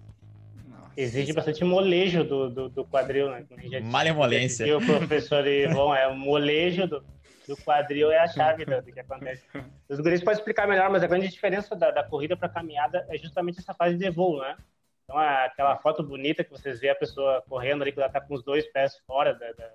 Exige 0.97 1.33
bastante 1.33 1.65
molejo 1.65 2.23
do, 2.25 2.51
do, 2.51 2.69
do 2.69 2.85
quadril, 2.85 3.31
né? 3.31 3.45
Malemolência. 3.83 4.77
O 4.77 4.85
professor 4.85 5.47
Ivon 5.47 5.95
é 5.95 6.07
o 6.07 6.17
molejo 6.17 6.87
do, 6.87 7.05
do 7.49 7.57
quadril 7.57 8.11
é 8.11 8.19
a 8.19 8.29
chave 8.29 8.65
do, 8.65 8.81
do 8.81 8.93
que 8.93 9.01
acontece. 9.01 9.43
Os 9.89 10.01
guris 10.01 10.23
podem 10.23 10.39
explicar 10.39 10.67
melhor, 10.67 10.91
mas 10.91 11.03
a 11.03 11.07
grande 11.07 11.29
diferença 11.29 11.75
da, 11.75 11.91
da 11.91 12.05
corrida 12.05 12.37
para 12.37 12.49
caminhada 12.49 13.05
é 13.09 13.19
justamente 13.19 13.59
essa 13.59 13.75
fase 13.75 13.97
de 13.97 14.11
voo, 14.11 14.41
né? 14.41 14.57
Então, 15.05 15.19
aquela 15.19 15.77
foto 15.77 16.03
bonita 16.03 16.43
que 16.43 16.51
vocês 16.51 16.81
vê 16.81 16.89
a 16.89 16.95
pessoa 16.95 17.43
correndo 17.49 17.83
ali, 17.83 17.93
que 17.93 17.99
ela 17.99 18.07
está 18.07 18.21
com 18.21 18.35
os 18.35 18.43
dois 18.43 18.67
pés 18.73 18.97
fora 19.07 19.35
da, 19.35 19.53
da... 19.53 19.71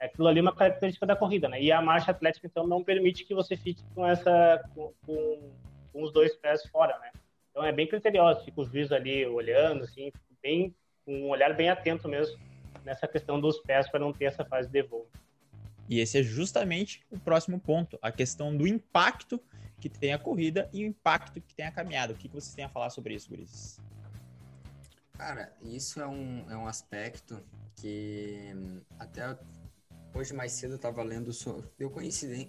Aquilo 0.00 0.28
ali 0.28 0.38
é 0.38 0.42
uma 0.42 0.54
característica 0.54 1.06
da 1.06 1.14
corrida, 1.14 1.48
né? 1.48 1.62
E 1.62 1.70
a 1.70 1.82
marcha 1.82 2.10
atlética, 2.10 2.46
então, 2.46 2.66
não 2.66 2.82
permite 2.82 3.24
que 3.24 3.34
você 3.34 3.56
fique 3.56 3.82
com 3.94 4.06
essa... 4.06 4.64
com, 4.74 4.92
com, 5.04 5.52
com 5.92 6.02
os 6.02 6.12
dois 6.12 6.34
pés 6.36 6.66
fora, 6.66 6.98
né? 6.98 7.10
Então, 7.50 7.64
é 7.64 7.70
bem 7.70 7.86
criterioso. 7.86 8.44
Fica 8.44 8.60
o 8.60 8.64
juiz 8.64 8.90
ali 8.90 9.26
olhando, 9.26 9.84
assim, 9.84 10.10
bem, 10.42 10.74
com 11.04 11.12
um 11.12 11.28
olhar 11.28 11.54
bem 11.54 11.68
atento 11.68 12.08
mesmo 12.08 12.38
nessa 12.84 13.06
questão 13.06 13.40
dos 13.40 13.58
pés 13.60 13.88
para 13.90 14.00
não 14.00 14.12
ter 14.12 14.24
essa 14.24 14.44
fase 14.44 14.68
de 14.68 14.82
voo. 14.82 15.06
E 15.88 15.98
esse 15.98 16.18
é 16.18 16.22
justamente 16.22 17.04
o 17.10 17.18
próximo 17.18 17.58
ponto, 17.58 17.98
a 18.00 18.12
questão 18.12 18.56
do 18.56 18.66
impacto 18.66 19.40
que 19.80 19.88
tem 19.88 20.12
a 20.12 20.18
corrida 20.18 20.68
e 20.72 20.84
o 20.84 20.86
impacto 20.86 21.40
que 21.40 21.54
tem 21.54 21.66
a 21.66 21.72
caminhada. 21.72 22.12
O 22.12 22.16
que, 22.16 22.28
vocês 22.28 22.54
têm 22.54 22.64
a 22.64 22.68
falar 22.68 22.90
sobre 22.90 23.14
isso, 23.14 23.28
Guris? 23.28 23.80
Cara, 25.16 25.52
isso 25.62 26.00
é 26.00 26.06
um, 26.06 26.46
é 26.50 26.56
um 26.56 26.66
aspecto 26.66 27.42
que 27.76 28.54
até 28.98 29.36
hoje 30.14 30.34
mais 30.34 30.52
cedo 30.52 30.72
eu 30.72 30.76
estava 30.76 31.02
lendo 31.02 31.32
sobre. 31.32 31.68
Eu 31.78 31.90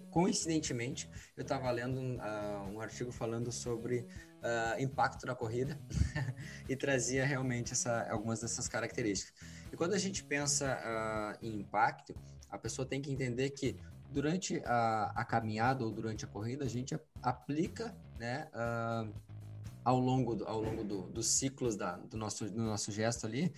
coincidentemente, 0.10 1.10
eu 1.36 1.42
estava 1.42 1.70
lendo 1.72 2.00
uh, 2.00 2.70
um 2.72 2.80
artigo 2.80 3.12
falando 3.12 3.52
sobre 3.52 4.00
uh, 4.00 4.82
impacto 4.82 5.26
da 5.26 5.36
corrida 5.36 5.80
e 6.68 6.76
trazia 6.76 7.26
realmente 7.26 7.74
essa, 7.74 8.08
algumas 8.10 8.42
dessas 8.42 8.68
características. 8.68 9.34
E 9.72 9.78
quando 9.78 9.94
a 9.94 10.00
gente 10.00 10.24
pensa 10.24 10.78
uh, 10.78 11.46
em 11.46 11.60
impacto, 11.60 12.16
a 12.50 12.58
pessoa 12.58 12.86
tem 12.86 13.02
que 13.02 13.12
entender 13.12 13.52
que 13.52 13.78
durante 14.10 14.62
a, 14.66 15.12
a 15.16 15.24
caminhada 15.24 15.86
ou 15.86 15.92
durante 15.92 16.26
a 16.26 16.28
corrida, 16.28 16.66
a 16.66 16.70
gente 16.70 17.00
aplica, 17.24 17.96
né, 18.20 18.50
ao 19.84 20.00
longo, 20.00 20.36
do, 20.36 20.46
ao 20.46 20.62
longo 20.62 20.84
do, 20.84 21.04
dos 21.04 21.28
ciclos 21.28 21.76
da, 21.76 21.96
do, 21.96 22.18
nosso, 22.18 22.50
do 22.50 22.62
nosso 22.62 22.92
gesto 22.92 23.26
ali, 23.26 23.54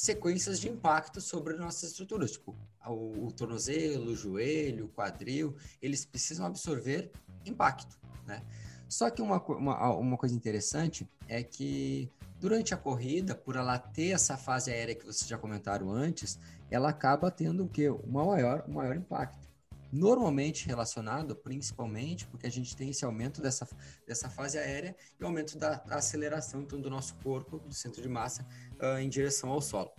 sequências 0.00 0.58
de 0.58 0.68
impacto 0.68 1.20
sobre 1.20 1.54
nossas 1.54 1.90
estruturas, 1.90 2.32
tipo 2.32 2.56
o, 2.86 3.26
o 3.26 3.32
tornozelo, 3.32 4.10
o 4.10 4.16
joelho, 4.16 4.86
o 4.86 4.88
quadril, 4.88 5.54
eles 5.82 6.04
precisam 6.04 6.46
absorver 6.46 7.10
impacto, 7.44 7.98
né? 8.26 8.42
Só 8.88 9.08
que 9.10 9.22
uma, 9.22 9.40
uma, 9.40 9.94
uma 9.94 10.16
coisa 10.16 10.34
interessante 10.34 11.08
é 11.28 11.42
que 11.42 12.10
durante 12.40 12.72
a 12.72 12.76
corrida, 12.76 13.34
por 13.34 13.54
ela 13.54 13.78
ter 13.78 14.10
essa 14.10 14.36
fase 14.36 14.70
aérea 14.70 14.94
que 14.94 15.04
vocês 15.04 15.28
já 15.28 15.38
comentaram 15.38 15.90
antes, 15.90 16.38
ela 16.70 16.88
acaba 16.88 17.30
tendo 17.30 17.64
o 17.64 17.68
quê? 17.68 17.90
Um 17.90 18.10
maior, 18.10 18.64
um 18.66 18.72
maior 18.72 18.96
impacto. 18.96 19.49
Normalmente 19.92 20.66
relacionado, 20.66 21.34
principalmente, 21.34 22.26
porque 22.28 22.46
a 22.46 22.50
gente 22.50 22.76
tem 22.76 22.90
esse 22.90 23.04
aumento 23.04 23.40
dessa, 23.42 23.68
dessa 24.06 24.28
fase 24.28 24.56
aérea 24.56 24.94
e 25.18 25.24
aumento 25.24 25.58
da, 25.58 25.74
da 25.74 25.96
aceleração 25.96 26.62
então, 26.62 26.80
do 26.80 26.88
nosso 26.88 27.16
corpo, 27.16 27.58
do 27.58 27.74
centro 27.74 28.00
de 28.00 28.08
massa, 28.08 28.46
uh, 28.80 28.98
em 28.98 29.08
direção 29.08 29.50
ao 29.50 29.60
solo. 29.60 29.90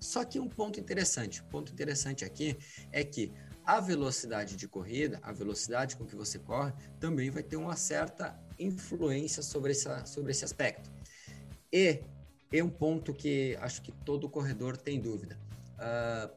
Só 0.00 0.24
que 0.24 0.40
um 0.40 0.48
ponto 0.48 0.80
interessante, 0.80 1.42
ponto 1.44 1.70
interessante 1.70 2.24
aqui 2.24 2.56
é 2.90 3.04
que 3.04 3.30
a 3.64 3.78
velocidade 3.78 4.56
de 4.56 4.66
corrida, 4.66 5.20
a 5.22 5.32
velocidade 5.32 5.96
com 5.96 6.06
que 6.06 6.16
você 6.16 6.38
corre, 6.38 6.72
também 6.98 7.30
vai 7.30 7.42
ter 7.42 7.56
uma 7.56 7.76
certa 7.76 8.40
influência 8.58 9.42
sobre, 9.42 9.72
essa, 9.72 10.04
sobre 10.06 10.32
esse 10.32 10.44
aspecto. 10.44 10.90
E 11.70 12.02
é 12.50 12.64
um 12.64 12.70
ponto 12.70 13.14
que 13.14 13.56
acho 13.60 13.82
que 13.82 13.92
todo 13.92 14.28
corredor 14.28 14.76
tem 14.76 14.98
dúvida. 14.98 15.38
Uh, 15.74 16.34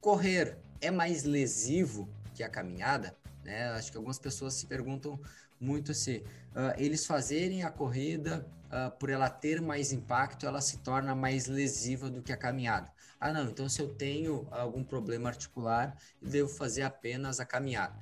correr 0.00 0.58
é 0.84 0.90
mais 0.90 1.24
lesivo 1.24 2.08
que 2.34 2.42
a 2.42 2.48
caminhada? 2.48 3.16
Né? 3.42 3.68
Acho 3.70 3.90
que 3.90 3.96
algumas 3.96 4.18
pessoas 4.18 4.54
se 4.54 4.66
perguntam 4.66 5.18
muito 5.60 5.94
se 5.94 6.18
uh, 6.54 6.74
eles 6.76 7.06
fazerem 7.06 7.62
a 7.62 7.70
corrida 7.70 8.46
uh, 8.66 8.90
por 8.98 9.08
ela 9.08 9.30
ter 9.30 9.62
mais 9.62 9.92
impacto, 9.92 10.46
ela 10.46 10.60
se 10.60 10.78
torna 10.78 11.14
mais 11.14 11.46
lesiva 11.46 12.10
do 12.10 12.22
que 12.22 12.32
a 12.32 12.36
caminhada. 12.36 12.92
Ah, 13.18 13.32
não, 13.32 13.48
então 13.48 13.68
se 13.68 13.80
eu 13.80 13.88
tenho 13.88 14.46
algum 14.50 14.84
problema 14.84 15.30
articular, 15.30 15.96
devo 16.20 16.48
fazer 16.48 16.82
apenas 16.82 17.40
a 17.40 17.46
caminhada. 17.46 17.94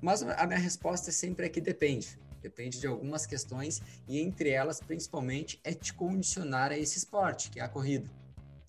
Mas 0.00 0.22
a 0.22 0.46
minha 0.46 0.58
resposta 0.58 1.12
sempre 1.12 1.46
é 1.46 1.48
que 1.48 1.60
depende. 1.60 2.18
Depende 2.40 2.80
de 2.80 2.86
algumas 2.86 3.26
questões 3.26 3.82
e 4.08 4.18
entre 4.18 4.48
elas, 4.48 4.80
principalmente, 4.80 5.60
é 5.62 5.74
te 5.74 5.92
condicionar 5.92 6.72
a 6.72 6.78
esse 6.78 6.96
esporte, 6.96 7.50
que 7.50 7.60
é 7.60 7.62
a 7.62 7.68
corrida. 7.68 8.10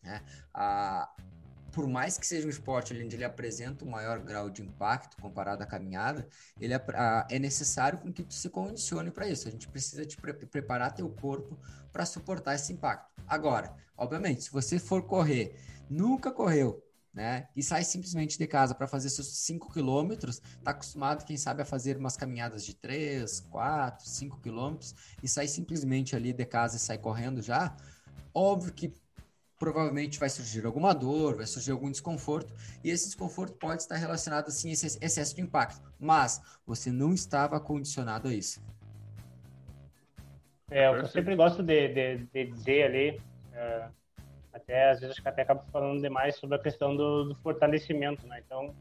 Né? 0.04 0.22
A, 0.54 1.10
por 1.72 1.88
mais 1.88 2.18
que 2.18 2.28
seja 2.28 2.46
um 2.46 2.50
esporte 2.50 2.94
onde 2.94 3.16
ele 3.16 3.24
apresenta 3.24 3.86
um 3.86 3.90
maior 3.90 4.20
grau 4.20 4.50
de 4.50 4.62
impacto 4.62 5.18
comparado 5.22 5.64
à 5.64 5.66
caminhada, 5.66 6.28
ele 6.60 6.74
é, 6.74 6.82
é 7.30 7.40
necessário 7.40 8.00
com 8.00 8.12
que 8.12 8.24
tu 8.24 8.34
se 8.34 8.50
condicione 8.50 9.10
para 9.10 9.28
isso. 9.28 9.48
A 9.48 9.52
gente 9.52 9.68
precisa 9.68 10.06
te 10.06 10.18
pre 10.18 10.34
preparar 10.34 10.94
teu 10.94 11.10
corpo 11.10 11.58
para 11.92 12.06
suportar 12.06 12.56
esse 12.56 12.74
impacto. 12.74 13.10
Agora, 13.28 13.74
obviamente, 13.98 14.44
se 14.44 14.52
você 14.52 14.80
for 14.80 15.04
correr 15.04 15.56
nunca 15.90 16.32
correu, 16.32 16.82
né? 17.14 17.48
E 17.56 17.62
sai 17.62 17.84
simplesmente 17.84 18.38
de 18.38 18.48
casa 18.48 18.74
para 18.74 18.88
fazer 18.88 19.10
seus 19.10 19.28
5 19.40 19.72
quilômetros, 19.74 20.42
tá 20.64 20.72
acostumado, 20.72 21.26
quem 21.26 21.36
sabe, 21.36 21.62
a 21.62 21.66
fazer 21.66 21.98
umas 21.98 22.16
caminhadas 22.16 22.66
de 22.66 22.74
3, 22.74 23.42
4, 23.42 24.08
5 24.08 24.40
quilômetros 24.40 24.96
e 25.22 25.28
sai 25.28 25.48
simplesmente 25.48 26.16
ali 26.16 26.32
de 26.32 26.46
casa 26.46 26.78
e 26.78 26.80
sai 26.80 26.98
correndo 26.98 27.42
já. 27.42 27.76
Óbvio 28.34 28.72
que 28.72 28.94
provavelmente 29.62 30.20
vai 30.20 30.28
surgir 30.28 30.66
alguma 30.66 30.92
dor, 30.92 31.36
vai 31.36 31.46
surgir 31.46 31.70
algum 31.70 31.92
desconforto, 31.92 32.52
e 32.84 32.90
esse 32.90 33.06
desconforto 33.06 33.54
pode 33.60 33.84
estar 33.84 33.96
relacionado 33.96 34.48
assim 34.48 34.70
a 34.70 34.74
esse 34.74 34.98
excesso 35.00 35.36
de 35.36 35.42
impacto, 35.42 35.80
mas 36.00 36.42
você 36.66 36.92
não 36.92 37.14
estava 37.14 37.60
condicionado 37.60 38.28
a 38.28 38.34
isso. 38.34 38.60
É, 40.72 40.90
o 40.90 40.96
que 40.96 41.02
eu 41.02 41.08
sempre 41.10 41.36
gosto 41.36 41.62
de, 41.62 41.90
de, 41.90 42.18
de 42.34 42.46
dizer 42.46 42.86
ali, 42.86 43.22
é 43.54 43.88
até 44.52 44.90
às 44.90 45.00
vezes 45.00 45.12
acho 45.12 45.22
que 45.22 45.30
até 45.30 45.44
acabo 45.44 45.64
falando 45.72 46.02
demais 46.02 46.36
sobre 46.38 46.56
a 46.56 46.60
questão 46.60 46.96
do, 46.96 47.26
do 47.26 47.36
fortalecimento, 47.36 48.26
né? 48.26 48.42
Então, 48.44 48.74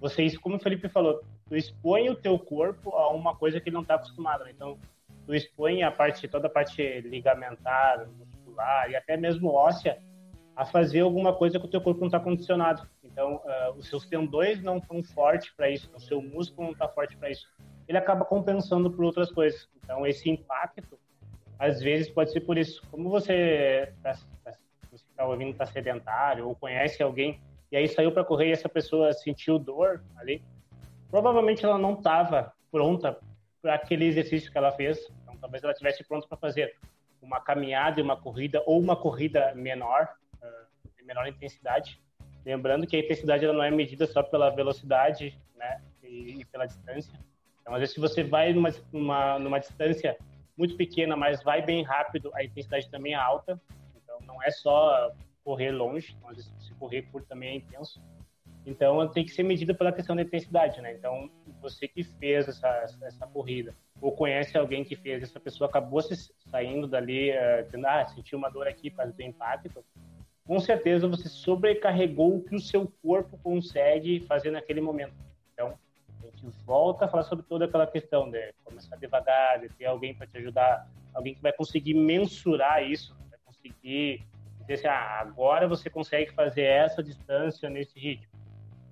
vocês, 0.00 0.36
como 0.36 0.56
o 0.56 0.58
Felipe 0.58 0.88
falou, 0.88 1.22
tu 1.48 1.56
expõe 1.56 2.10
o 2.10 2.16
teu 2.16 2.36
corpo 2.36 2.90
a 2.96 3.12
uma 3.12 3.36
coisa 3.36 3.60
que 3.60 3.68
ele 3.68 3.74
não 3.74 3.82
está 3.82 3.94
acostumado, 3.94 4.42
né? 4.44 4.50
Então, 4.50 4.76
tu 5.24 5.34
expõe 5.34 5.84
a 5.84 5.90
parte, 5.90 6.26
toda 6.26 6.48
a 6.48 6.50
parte 6.50 7.00
ligamentar, 7.02 8.08
muscular 8.08 8.90
e 8.90 8.96
até 8.96 9.16
mesmo 9.16 9.50
óssea 9.50 9.98
a 10.56 10.64
fazer 10.64 11.00
alguma 11.00 11.34
coisa 11.34 11.60
que 11.60 11.66
o 11.66 11.68
teu 11.68 11.80
corpo 11.80 12.00
não 12.00 12.06
está 12.06 12.18
condicionado. 12.18 12.88
Então, 13.04 13.36
uh, 13.36 13.72
os 13.76 13.88
seus 13.88 14.06
tendões 14.06 14.62
não 14.62 14.78
estão 14.78 15.02
fortes 15.02 15.50
para 15.50 15.70
isso, 15.70 15.90
o 15.94 16.00
seu 16.00 16.22
músculo 16.22 16.68
não 16.68 16.72
está 16.72 16.88
forte 16.88 17.16
para 17.16 17.30
isso. 17.30 17.46
Ele 17.86 17.98
acaba 17.98 18.24
compensando 18.24 18.90
por 18.90 19.04
outras 19.04 19.30
coisas. 19.30 19.68
Então, 19.84 20.06
esse 20.06 20.28
impacto, 20.30 20.98
às 21.58 21.80
vezes, 21.80 22.08
pode 22.08 22.32
ser 22.32 22.40
por 22.40 22.56
isso. 22.56 22.82
Como 22.90 23.10
você 23.10 23.92
está 23.98 24.14
tá 24.42 24.52
está 25.16 25.26
ouvindo 25.26 25.50
está 25.50 25.64
sedentário 25.64 26.46
ou 26.46 26.54
conhece 26.54 27.02
alguém 27.02 27.40
e 27.72 27.76
aí 27.76 27.88
saiu 27.88 28.12
para 28.12 28.24
correr 28.24 28.48
e 28.48 28.52
essa 28.52 28.68
pessoa 28.68 29.12
sentiu 29.12 29.58
dor 29.58 30.02
ali, 30.16 30.42
provavelmente 31.10 31.64
ela 31.64 31.78
não 31.78 31.94
estava 31.94 32.52
pronta 32.70 33.18
para 33.62 33.74
aquele 33.74 34.04
exercício 34.04 34.52
que 34.52 34.58
ela 34.58 34.70
fez. 34.72 34.98
Então, 35.22 35.36
talvez 35.38 35.64
ela 35.64 35.72
estivesse 35.72 36.04
pronta 36.04 36.28
para 36.28 36.36
fazer 36.36 36.76
uma 37.20 37.40
caminhada 37.40 37.98
e 37.98 38.02
uma 38.02 38.16
corrida 38.16 38.62
ou 38.66 38.78
uma 38.78 38.94
corrida 38.94 39.52
menor, 39.54 40.08
menor 41.06 41.26
intensidade. 41.26 42.00
Lembrando 42.44 42.86
que 42.86 42.96
a 42.96 43.00
intensidade 43.00 43.44
ela 43.44 43.54
não 43.54 43.62
é 43.62 43.70
medida 43.70 44.06
só 44.06 44.22
pela 44.22 44.50
velocidade, 44.50 45.38
né, 45.56 45.80
e, 46.02 46.40
e 46.40 46.44
pela 46.44 46.66
distância. 46.66 47.12
Então, 47.60 47.74
às 47.74 47.80
vezes, 47.80 47.94
se 47.94 48.00
você 48.00 48.22
vai 48.22 48.52
numa, 48.52 48.70
numa, 48.92 49.38
numa 49.38 49.58
distância 49.58 50.16
muito 50.56 50.76
pequena, 50.76 51.16
mas 51.16 51.42
vai 51.42 51.60
bem 51.62 51.82
rápido, 51.82 52.30
a 52.34 52.44
intensidade 52.44 52.88
também 52.90 53.14
é 53.14 53.16
alta. 53.16 53.60
Então, 53.96 54.18
não 54.26 54.42
é 54.42 54.50
só 54.50 55.12
correr 55.42 55.70
longe, 55.70 56.14
então, 56.16 56.30
às 56.30 56.36
vezes, 56.36 56.52
se 56.60 56.74
correr 56.74 57.02
curto 57.02 57.26
também 57.28 57.50
é 57.50 57.54
intenso. 57.56 58.00
Então, 58.64 59.08
tem 59.08 59.24
que 59.24 59.30
ser 59.30 59.44
medida 59.44 59.72
pela 59.74 59.92
questão 59.92 60.16
da 60.16 60.22
intensidade, 60.22 60.80
né? 60.80 60.92
Então, 60.92 61.30
você 61.60 61.86
que 61.86 62.02
fez 62.02 62.48
essa, 62.48 62.68
essa 63.02 63.26
corrida, 63.28 63.72
ou 64.00 64.10
conhece 64.10 64.58
alguém 64.58 64.84
que 64.84 64.96
fez, 64.96 65.22
essa 65.22 65.38
pessoa 65.38 65.68
acabou 65.68 66.02
se 66.02 66.16
saindo 66.50 66.88
dali, 66.88 67.30
uh, 67.30 67.64
dizendo, 67.64 67.86
ah, 67.86 68.04
sentiu 68.08 68.36
uma 68.38 68.50
dor 68.50 68.66
aqui 68.66 68.90
por 68.90 68.98
causa 68.98 69.22
impacto, 69.22 69.84
com 70.46 70.60
certeza 70.60 71.08
você 71.08 71.28
sobrecarregou 71.28 72.36
o 72.36 72.42
que 72.42 72.54
o 72.54 72.60
seu 72.60 72.90
corpo 73.02 73.38
consegue 73.42 74.20
fazer 74.20 74.50
naquele 74.50 74.80
momento. 74.80 75.14
Então, 75.52 75.74
a 76.22 76.26
gente 76.26 76.46
volta 76.64 77.04
a 77.04 77.08
falar 77.08 77.24
sobre 77.24 77.44
toda 77.44 77.64
aquela 77.64 77.86
questão 77.86 78.30
de 78.30 78.52
começar 78.64 78.96
devagar, 78.96 79.60
de 79.60 79.68
ter 79.70 79.86
alguém 79.86 80.14
para 80.14 80.26
te 80.26 80.38
ajudar, 80.38 80.88
alguém 81.12 81.34
que 81.34 81.42
vai 81.42 81.52
conseguir 81.52 81.94
mensurar 81.94 82.82
isso, 82.82 83.16
vai 83.28 83.38
conseguir 83.44 84.24
dizer 84.60 84.74
assim, 84.74 84.86
ah, 84.86 85.20
agora 85.20 85.66
você 85.66 85.90
consegue 85.90 86.32
fazer 86.32 86.62
essa 86.62 87.02
distância 87.02 87.68
nesse 87.68 87.98
ritmo 87.98 88.36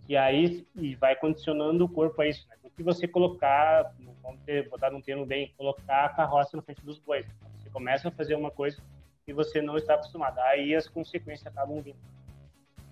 e 0.09 0.17
aí 0.17 0.67
e 0.75 0.95
vai 0.95 1.17
condicionando 1.17 1.85
o 1.85 1.89
corpo 1.89 2.21
a 2.21 2.27
isso. 2.27 2.47
Né? 2.49 2.57
O 2.63 2.71
que 2.71 2.83
você 2.83 3.09
colocar, 3.09 3.93
vamos 4.23 4.41
ter, 4.43 4.69
botar 4.69 4.91
num 4.91 5.01
termo 5.01 5.25
bem, 5.25 5.53
colocar 5.57 6.07
a 6.07 6.09
carroça 6.11 6.57
na 6.57 6.63
frente 6.63 6.85
dos 6.85 6.99
bois. 6.99 7.27
Você 7.59 7.71
começa 7.71 8.09
a 8.09 8.11
fazer 8.11 8.35
uma 8.35 8.51
coisa 8.51 8.83
que 9.25 9.33
você 9.33 9.63
não 9.63 9.77
está 9.77 9.95
acostumado. 9.95 10.39
Aí 10.41 10.75
as 10.75 10.87
consequências 10.87 11.47
acabam 11.47 11.81
vindo. 11.81 11.97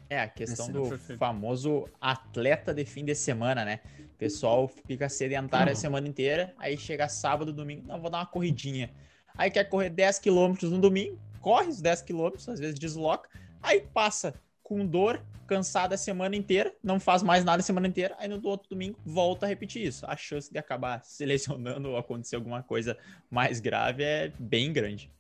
É, 0.09 0.21
a 0.21 0.29
questão 0.29 0.67
Esse 0.67 0.73
do 0.73 1.17
famoso 1.17 1.89
atleta 1.99 2.75
de 2.75 2.85
fim 2.85 3.05
de 3.05 3.15
semana, 3.15 3.65
né? 3.65 3.81
O 3.99 4.19
pessoal 4.19 4.69
fica 4.69 5.09
sedentário 5.09 5.69
uhum. 5.69 5.73
a 5.73 5.77
semana 5.77 6.07
inteira, 6.07 6.55
aí 6.59 6.77
chega 6.77 7.09
sábado, 7.09 7.53
domingo, 7.53 7.87
não, 7.87 7.99
vou 7.99 8.11
dar 8.11 8.19
uma 8.19 8.27
corridinha. 8.27 8.91
Aí 9.35 9.51
quer 9.51 9.65
correr 9.65 9.89
10 9.89 10.19
quilômetros 10.19 10.71
no 10.71 10.79
domingo, 10.79 11.19
corre 11.41 11.69
os 11.69 11.81
10 11.81 12.03
quilômetros, 12.03 12.47
às 12.47 12.61
vezes 12.61 12.79
desloca, 12.79 13.29
aí 13.63 13.81
passa 13.81 14.35
com 14.63 14.87
dor, 14.87 15.23
cansado 15.47 15.95
a 15.95 15.97
semana 15.97 16.37
inteira, 16.37 16.75
não 16.83 17.01
faz 17.01 17.23
mais 17.23 17.43
nada 17.43 17.61
a 17.61 17.65
semana 17.65 17.87
inteira, 17.87 18.15
aí 18.19 18.29
no 18.29 18.41
outro 18.47 18.69
domingo 18.69 18.99
volta 19.05 19.47
a 19.47 19.49
repetir 19.49 19.87
isso. 19.87 20.05
A 20.07 20.15
chance 20.15 20.53
de 20.53 20.59
acabar 20.59 21.03
selecionando 21.05 21.91
ou 21.91 21.97
acontecer 21.97 22.37
alguma 22.37 22.63
coisa 22.63 22.97
mais 23.31 23.61
grave 23.61 24.03
é 24.03 24.33
bem 24.39 24.73
grande. 24.73 25.11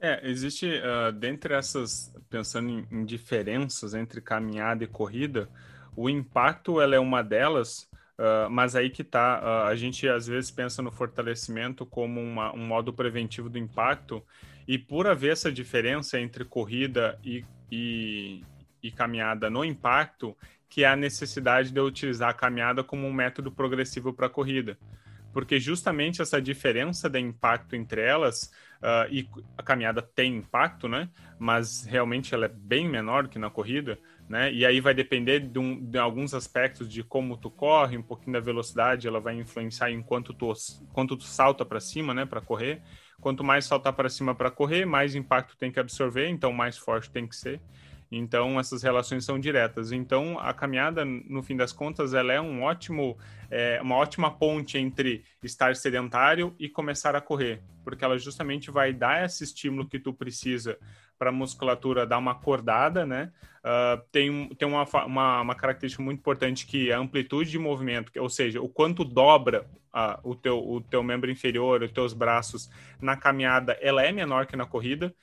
É, 0.00 0.26
existe, 0.28 0.66
uh, 0.66 1.12
dentre 1.12 1.52
essas, 1.52 2.10
pensando 2.30 2.70
em, 2.70 2.86
em, 2.90 3.04
diferenças 3.04 3.92
entre 3.92 4.22
caminhada 4.22 4.82
e 4.82 4.86
corrida, 4.86 5.46
o 5.94 6.08
impacto 6.08 6.80
ela 6.80 6.96
é 6.96 6.98
uma 6.98 7.22
delas, 7.22 7.86
uh, 8.18 8.48
mas 8.50 8.74
aí 8.74 8.88
que 8.88 9.04
tá, 9.04 9.40
uh, 9.42 9.68
a 9.68 9.76
gente 9.76 10.08
às 10.08 10.26
vezes 10.26 10.50
pensa 10.50 10.80
no 10.80 10.90
fortalecimento 10.90 11.84
como 11.84 12.18
uma, 12.18 12.50
um 12.54 12.66
modo 12.66 12.94
preventivo 12.94 13.50
do 13.50 13.58
impacto, 13.58 14.24
e 14.66 14.78
por 14.78 15.06
haver 15.06 15.32
essa 15.32 15.52
diferença 15.52 16.18
entre 16.18 16.46
corrida 16.46 17.18
e, 17.22 17.44
e, 17.70 18.42
e 18.82 18.90
caminhada 18.90 19.50
no 19.50 19.62
impacto, 19.64 20.34
que 20.66 20.82
é 20.82 20.88
a 20.88 20.96
necessidade 20.96 21.72
de 21.72 21.78
eu 21.78 21.84
utilizar 21.84 22.30
a 22.30 22.34
caminhada 22.34 22.82
como 22.82 23.06
um 23.06 23.12
método 23.12 23.52
progressivo 23.52 24.14
para 24.14 24.28
a 24.28 24.30
corrida. 24.30 24.78
Porque 25.32 25.60
justamente 25.60 26.20
essa 26.20 26.40
diferença 26.40 27.08
de 27.08 27.18
impacto 27.18 27.76
entre 27.76 28.00
elas, 28.02 28.50
uh, 28.82 29.10
e 29.10 29.28
a 29.56 29.62
caminhada 29.62 30.02
tem 30.02 30.36
impacto, 30.36 30.88
né? 30.88 31.08
Mas 31.38 31.84
realmente 31.84 32.34
ela 32.34 32.46
é 32.46 32.48
bem 32.48 32.88
menor 32.88 33.28
que 33.28 33.38
na 33.38 33.50
corrida, 33.50 33.98
né? 34.28 34.52
E 34.52 34.64
aí 34.64 34.80
vai 34.80 34.94
depender 34.94 35.40
de, 35.40 35.58
um, 35.58 35.80
de 35.84 35.98
alguns 35.98 36.34
aspectos 36.34 36.88
de 36.88 37.02
como 37.02 37.36
tu 37.36 37.50
corre, 37.50 37.96
um 37.96 38.02
pouquinho 38.02 38.32
da 38.32 38.40
velocidade, 38.40 39.06
ela 39.06 39.20
vai 39.20 39.36
influenciar 39.36 39.90
em 39.90 40.02
quanto 40.02 40.32
tu, 40.32 40.52
quanto 40.92 41.16
tu 41.16 41.24
salta 41.24 41.64
para 41.64 41.80
cima, 41.80 42.14
né? 42.14 42.24
Para 42.26 42.40
correr. 42.40 42.82
Quanto 43.20 43.44
mais 43.44 43.66
saltar 43.66 43.92
para 43.92 44.08
cima 44.08 44.34
para 44.34 44.50
correr, 44.50 44.86
mais 44.86 45.14
impacto 45.14 45.56
tem 45.56 45.70
que 45.70 45.78
absorver, 45.78 46.28
então 46.28 46.52
mais 46.52 46.78
forte 46.78 47.10
tem 47.10 47.26
que 47.26 47.36
ser. 47.36 47.60
Então, 48.10 48.58
essas 48.58 48.82
relações 48.82 49.24
são 49.24 49.38
diretas. 49.38 49.92
Então, 49.92 50.36
a 50.40 50.52
caminhada, 50.52 51.04
no 51.04 51.42
fim 51.42 51.56
das 51.56 51.72
contas, 51.72 52.12
ela 52.12 52.32
é 52.32 52.40
um 52.40 52.62
ótimo, 52.62 53.16
é, 53.48 53.80
uma 53.80 53.94
ótima 53.94 54.30
ponte 54.30 54.76
entre 54.76 55.22
estar 55.42 55.76
sedentário 55.76 56.54
e 56.58 56.68
começar 56.68 57.14
a 57.14 57.20
correr, 57.20 57.62
porque 57.84 58.04
ela 58.04 58.18
justamente 58.18 58.70
vai 58.70 58.92
dar 58.92 59.24
esse 59.24 59.44
estímulo 59.44 59.86
que 59.86 60.00
tu 60.00 60.12
precisa 60.12 60.76
para 61.16 61.28
a 61.28 61.32
musculatura 61.32 62.06
dar 62.06 62.18
uma 62.18 62.32
acordada, 62.32 63.04
né? 63.06 63.30
Uh, 63.60 64.02
tem 64.10 64.48
tem 64.54 64.66
uma, 64.66 64.84
uma, 65.04 65.42
uma, 65.42 65.54
característica 65.54 66.02
muito 66.02 66.20
importante 66.20 66.66
que 66.66 66.90
é 66.90 66.94
a 66.94 66.98
amplitude 66.98 67.50
de 67.50 67.58
movimento, 67.58 68.10
ou 68.18 68.30
seja, 68.30 68.58
o 68.58 68.70
quanto 68.70 69.04
dobra 69.04 69.66
uh, 69.94 70.18
o, 70.30 70.34
teu, 70.34 70.58
o 70.58 70.80
teu 70.80 71.02
membro 71.02 71.30
inferior, 71.30 71.82
os 71.82 71.92
teus 71.92 72.14
braços 72.14 72.70
na 72.98 73.18
caminhada, 73.18 73.76
ela 73.82 74.02
é 74.02 74.10
menor 74.10 74.46
que 74.46 74.56
na 74.56 74.64
corrida, 74.64 75.14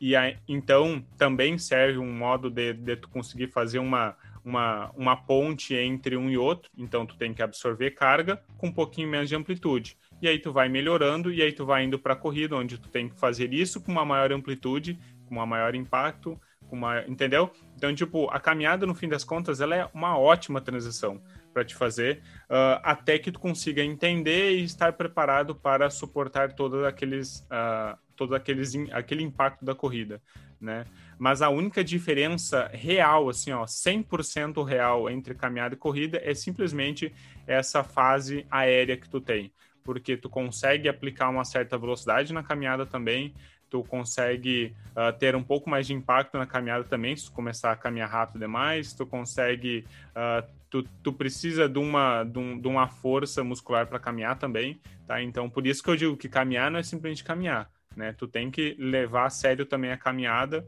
e 0.00 0.14
então 0.48 1.04
também 1.16 1.58
serve 1.58 1.98
um 1.98 2.12
modo 2.12 2.50
de, 2.50 2.72
de 2.72 2.96
tu 2.96 3.08
conseguir 3.08 3.48
fazer 3.48 3.78
uma, 3.78 4.16
uma, 4.44 4.90
uma 4.96 5.16
ponte 5.16 5.74
entre 5.74 6.16
um 6.16 6.30
e 6.30 6.36
outro. 6.36 6.70
Então 6.76 7.04
tu 7.04 7.16
tem 7.16 7.34
que 7.34 7.42
absorver 7.42 7.92
carga 7.92 8.42
com 8.58 8.68
um 8.68 8.72
pouquinho 8.72 9.08
menos 9.08 9.28
de 9.28 9.34
amplitude. 9.34 9.96
E 10.20 10.28
aí 10.28 10.38
tu 10.38 10.52
vai 10.52 10.68
melhorando 10.68 11.32
e 11.32 11.42
aí 11.42 11.52
tu 11.52 11.66
vai 11.66 11.84
indo 11.84 11.98
para 11.98 12.14
a 12.14 12.16
corrida, 12.16 12.56
onde 12.56 12.78
tu 12.78 12.88
tem 12.88 13.08
que 13.08 13.18
fazer 13.18 13.52
isso 13.52 13.80
com 13.80 13.92
uma 13.92 14.04
maior 14.04 14.32
amplitude, 14.32 14.98
com 15.26 15.34
uma 15.34 15.46
maior 15.46 15.74
impacto, 15.74 16.40
com 16.68 16.76
uma, 16.76 17.00
entendeu? 17.06 17.50
Então, 17.76 17.94
tipo, 17.94 18.28
a 18.30 18.40
caminhada, 18.40 18.86
no 18.86 18.94
fim 18.94 19.08
das 19.08 19.24
contas, 19.24 19.60
ela 19.60 19.76
é 19.76 19.88
uma 19.92 20.18
ótima 20.18 20.60
transição 20.60 21.20
para 21.52 21.64
te 21.64 21.74
fazer, 21.74 22.22
uh, 22.50 22.80
até 22.82 23.18
que 23.18 23.32
tu 23.32 23.40
consiga 23.40 23.82
entender 23.82 24.58
e 24.58 24.64
estar 24.64 24.92
preparado 24.92 25.54
para 25.54 25.88
suportar 25.88 26.52
todos 26.52 26.84
aqueles, 26.84 27.40
uh, 27.50 27.96
todo 28.16 28.34
aqueles, 28.34 28.74
aquele 28.92 29.22
impacto 29.22 29.64
da 29.64 29.74
corrida, 29.74 30.20
né? 30.60 30.84
Mas 31.18 31.42
a 31.42 31.48
única 31.48 31.84
diferença 31.84 32.68
real, 32.72 33.28
assim, 33.28 33.52
ó, 33.52 33.64
100% 33.64 34.62
real 34.64 35.08
entre 35.08 35.34
caminhada 35.34 35.74
e 35.74 35.78
corrida 35.78 36.20
é 36.22 36.34
simplesmente 36.34 37.12
essa 37.46 37.84
fase 37.84 38.46
aérea 38.50 38.96
que 38.96 39.08
tu 39.08 39.20
tem, 39.20 39.52
porque 39.84 40.16
tu 40.16 40.28
consegue 40.28 40.88
aplicar 40.88 41.28
uma 41.28 41.44
certa 41.44 41.78
velocidade 41.78 42.32
na 42.32 42.42
caminhada 42.42 42.84
também, 42.84 43.34
tu 43.68 43.82
consegue 43.82 44.74
uh, 44.92 45.16
ter 45.18 45.34
um 45.34 45.42
pouco 45.42 45.68
mais 45.68 45.86
de 45.86 45.94
impacto 45.94 46.38
na 46.38 46.46
caminhada 46.46 46.84
também, 46.84 47.16
se 47.16 47.26
tu 47.26 47.32
começar 47.32 47.72
a 47.72 47.76
caminhar 47.76 48.08
rápido 48.08 48.38
demais, 48.40 48.92
tu 48.92 49.06
consegue, 49.06 49.84
uh, 50.10 50.46
tu, 50.70 50.82
tu 51.02 51.12
precisa 51.12 51.68
de 51.68 51.78
uma, 51.78 52.24
de, 52.24 52.38
um, 52.38 52.58
de 52.58 52.68
uma 52.68 52.88
força 52.88 53.42
muscular 53.42 53.86
para 53.86 53.98
caminhar 53.98 54.38
também, 54.38 54.80
tá? 55.06 55.22
Então, 55.22 55.50
por 55.50 55.66
isso 55.66 55.82
que 55.82 55.90
eu 55.90 55.96
digo 55.96 56.16
que 56.16 56.28
caminhar 56.28 56.70
não 56.70 56.78
é 56.78 56.82
simplesmente 56.82 57.24
caminhar, 57.24 57.70
né? 57.96 58.12
Tu 58.12 58.28
tem 58.28 58.50
que 58.50 58.76
levar 58.78 59.26
a 59.26 59.30
sério 59.30 59.64
também 59.64 59.90
a 59.90 59.96
caminhada, 59.96 60.66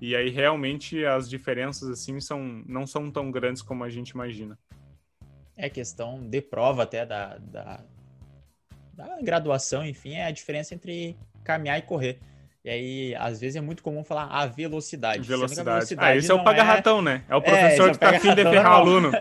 e 0.00 0.14
aí 0.14 0.28
realmente 0.28 1.04
as 1.04 1.28
diferenças, 1.28 1.88
assim, 1.88 2.20
são, 2.20 2.62
não 2.66 2.86
são 2.86 3.10
tão 3.10 3.30
grandes 3.30 3.62
como 3.62 3.82
a 3.82 3.88
gente 3.88 4.10
imagina. 4.10 4.58
É 5.56 5.70
questão 5.70 6.22
de 6.28 6.42
prova 6.42 6.82
até 6.82 7.06
da, 7.06 7.38
da, 7.38 7.82
da 8.92 9.22
graduação, 9.22 9.84
enfim, 9.86 10.12
é 10.12 10.26
a 10.26 10.30
diferença 10.30 10.74
entre 10.74 11.16
caminhar 11.42 11.78
e 11.78 11.82
correr. 11.82 12.20
E 12.66 12.68
aí, 12.68 13.14
às 13.14 13.38
vezes, 13.38 13.54
é 13.54 13.60
muito 13.60 13.80
comum 13.80 14.02
falar 14.02 14.24
a 14.24 14.44
velocidade. 14.44 15.22
Velocidade. 15.22 15.64
velocidade 15.64 16.12
ah, 16.12 16.16
esse 16.16 16.32
é 16.32 16.34
o 16.34 16.42
paga-ratão, 16.42 16.98
é... 16.98 17.02
né? 17.02 17.24
É 17.28 17.36
o 17.36 17.40
professor 17.40 17.90
é, 17.90 17.92
que 17.92 17.98
tá 18.00 18.10
afim 18.10 18.34
de 18.34 18.42
ferrar 18.42 18.72
o 18.72 18.74
aluno. 18.74 19.12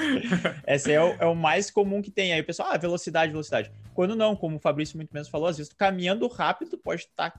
esse 0.66 0.90
é 0.90 0.98
o, 0.98 1.14
é 1.20 1.26
o, 1.26 1.34
mais 1.34 1.70
comum 1.70 2.00
que 2.00 2.10
tem. 2.10 2.32
Aí 2.32 2.40
o 2.40 2.44
pessoal, 2.44 2.70
ah, 2.72 2.78
velocidade, 2.78 3.32
velocidade. 3.32 3.70
Quando 3.92 4.16
não, 4.16 4.34
como 4.34 4.56
o 4.56 4.58
Fabrício 4.58 4.96
muito 4.96 5.10
menos 5.12 5.28
falou, 5.28 5.46
às 5.46 5.58
vezes, 5.58 5.70
caminhando 5.74 6.26
rápido 6.26 6.78
pode 6.78 7.02
estar 7.02 7.32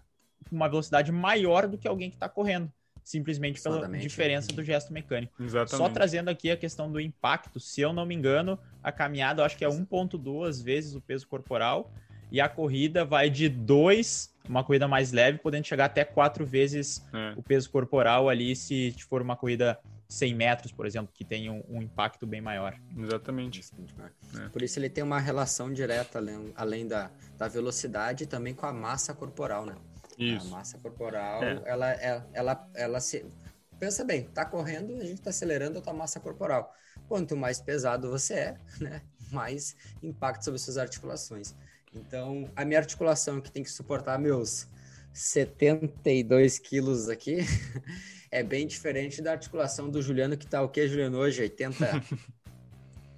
com 0.47 0.55
uma 0.55 0.69
velocidade 0.69 1.11
maior 1.11 1.67
do 1.67 1.75
que 1.75 1.87
alguém 1.87 2.11
que 2.11 2.17
está 2.17 2.29
correndo. 2.29 2.71
Simplesmente 3.03 3.59
pela 3.59 3.77
Exatamente. 3.77 4.01
diferença 4.03 4.53
do 4.53 4.63
gesto 4.63 4.93
mecânico. 4.93 5.41
Exatamente. 5.41 5.75
Só 5.75 5.89
trazendo 5.89 6.29
aqui 6.29 6.51
a 6.51 6.55
questão 6.55 6.91
do 6.91 6.99
impacto, 6.99 7.59
se 7.59 7.81
eu 7.81 7.91
não 7.91 8.05
me 8.05 8.13
engano, 8.13 8.59
a 8.83 8.91
caminhada 8.91 9.41
eu 9.41 9.45
acho 9.47 9.57
que 9.57 9.65
é 9.65 9.67
1,2 9.67 10.63
vezes 10.63 10.93
o 10.93 11.01
peso 11.01 11.27
corporal 11.27 11.91
e 12.31 12.39
a 12.39 12.47
corrida 12.47 13.03
vai 13.03 13.29
de 13.29 13.49
2, 13.49 14.33
uma 14.47 14.63
corrida 14.63 14.87
mais 14.87 15.11
leve, 15.11 15.37
podendo 15.39 15.67
chegar 15.67 15.85
até 15.85 16.05
quatro 16.05 16.45
vezes 16.45 17.05
é. 17.13 17.33
o 17.35 17.43
peso 17.43 17.69
corporal 17.69 18.29
ali, 18.29 18.55
se 18.55 18.95
for 19.09 19.21
uma 19.21 19.35
corrida 19.35 19.77
100 20.07 20.35
metros, 20.35 20.71
por 20.71 20.85
exemplo, 20.85 21.11
que 21.13 21.23
tem 21.23 21.49
um, 21.49 21.63
um 21.69 21.81
impacto 21.81 22.25
bem 22.25 22.41
maior. 22.41 22.77
Exatamente. 22.97 23.61
É. 24.37 24.49
Por 24.49 24.61
isso 24.61 24.79
ele 24.79 24.89
tem 24.89 25.03
uma 25.03 25.19
relação 25.19 25.71
direta, 25.71 26.19
além, 26.19 26.53
além 26.55 26.87
da, 26.87 27.11
da 27.37 27.47
velocidade, 27.47 28.25
também 28.25 28.53
com 28.53 28.65
a 28.65 28.73
massa 28.73 29.13
corporal, 29.13 29.65
né? 29.65 29.75
Isso. 30.17 30.47
A 30.47 30.49
massa 30.57 30.77
corporal, 30.77 31.43
é. 31.43 31.51
ela, 31.51 31.63
ela, 31.65 31.91
é, 31.93 32.23
ela, 32.33 32.69
ela 32.73 32.99
se... 32.99 33.25
Pensa 33.79 34.03
bem, 34.05 34.25
tá 34.25 34.45
correndo, 34.45 34.95
a 34.97 35.03
gente 35.03 35.15
está 35.15 35.31
acelerando 35.31 35.79
a 35.79 35.81
tua 35.81 35.93
massa 35.93 36.19
corporal. 36.19 36.71
Quanto 37.07 37.35
mais 37.35 37.59
pesado 37.59 38.09
você 38.09 38.33
é, 38.33 38.57
né, 38.79 39.01
mais 39.31 39.75
impacto 40.03 40.43
sobre 40.43 40.59
suas 40.59 40.77
articulações. 40.77 41.55
Então, 41.93 42.49
a 42.55 42.63
minha 42.63 42.79
articulação 42.79 43.41
que 43.41 43.51
tem 43.51 43.63
que 43.63 43.71
suportar 43.71 44.17
meus 44.17 44.67
72 45.13 46.57
quilos 46.57 47.09
aqui 47.09 47.39
é 48.31 48.41
bem 48.41 48.65
diferente 48.65 49.21
da 49.21 49.33
articulação 49.33 49.89
do 49.89 50.01
Juliano, 50.01 50.37
que 50.37 50.47
tá 50.47 50.61
o 50.61 50.69
que, 50.69 50.87
Juliano, 50.87 51.17
hoje? 51.17 51.41
80? 51.41 51.85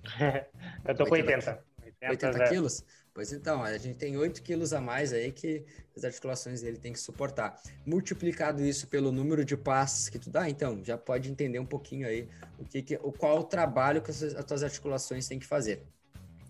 Eu 0.86 0.96
tô 0.96 1.04
80, 1.04 1.08
com 1.08 1.16
80. 1.16 1.64
80, 1.86 2.28
80 2.28 2.50
quilos? 2.50 2.84
Pois 3.14 3.32
então, 3.32 3.64
a 3.64 3.78
gente 3.78 3.98
tem 3.98 4.18
8 4.18 4.42
quilos 4.42 4.74
a 4.74 4.82
mais 4.82 5.14
aí 5.14 5.32
que 5.32 5.64
as 5.96 6.04
articulações 6.04 6.62
dele 6.64 6.78
tem 6.78 6.92
que 6.92 7.00
suportar. 7.00 7.62
Multiplicado 7.86 8.66
isso 8.66 8.88
pelo 8.88 9.12
número 9.12 9.46
de 9.46 9.56
passos 9.56 10.10
que 10.10 10.18
tu 10.18 10.32
dá, 10.32 10.50
então 10.50 10.84
já 10.84 10.98
pode 10.98 11.30
entender 11.30 11.60
um 11.60 11.66
pouquinho 11.66 12.08
aí 12.08 12.28
o 12.58 12.66
que, 12.66 12.82
que 12.82 12.96
o 12.96 13.12
qual 13.12 13.40
o 13.40 13.44
trabalho 13.44 14.02
que 14.02 14.10
as, 14.10 14.24
as 14.24 14.44
tuas 14.44 14.64
articulações 14.64 15.28
têm 15.28 15.38
que 15.38 15.46
fazer. 15.46 15.84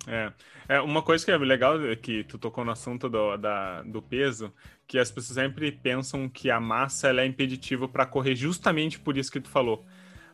É. 0.08 0.34
é, 0.68 0.82
uma 0.82 1.02
coisa 1.02 1.24
que 1.24 1.32
é 1.32 1.38
legal 1.38 1.82
é 1.86 1.96
que 1.96 2.24
tu 2.26 2.38
tocou 2.38 2.66
no 2.66 2.72
assunto 2.72 3.08
do, 3.10 3.38
da, 3.38 3.82
do 3.84 4.02
peso, 4.02 4.54
que 4.86 5.00
as 5.00 5.10
pessoas 5.10 5.36
sempre 5.36 5.72
pensam 5.72 6.28
que 6.28 6.52
a 6.52 6.60
massa 6.60 7.08
ela 7.08 7.22
é 7.22 7.26
impeditiva 7.26 7.88
para 7.88 8.06
correr 8.06 8.36
justamente 8.36 9.00
por 9.00 9.18
isso 9.18 9.32
que 9.32 9.40
tu 9.40 9.50
falou. 9.50 9.86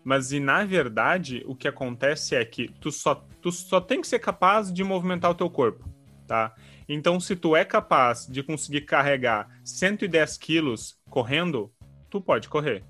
Mas 0.04 0.32
e 0.32 0.40
na 0.40 0.64
verdade, 0.64 1.44
o 1.46 1.56
que 1.56 1.68
acontece 1.68 2.36
é 2.36 2.44
que 2.44 2.70
tu 2.80 2.92
só, 2.92 3.16
tu 3.42 3.52
só 3.52 3.80
tem 3.80 4.02
que 4.02 4.08
ser 4.08 4.20
capaz 4.20 4.74
de 4.74 4.84
movimentar 4.84 5.30
o 5.30 5.36
teu 5.36 5.50
corpo, 5.50 5.88
tá? 6.26 6.56
Então, 6.88 7.20
se 7.20 7.36
tu 7.36 7.56
é 7.56 7.64
capaz 7.64 8.26
de 8.26 8.42
conseguir 8.42 8.82
carregar 8.82 9.48
110 9.64 10.38
quilos 10.38 10.98
correndo, 11.10 11.72
tu 12.10 12.20
pode 12.20 12.50
correr. 12.50 12.84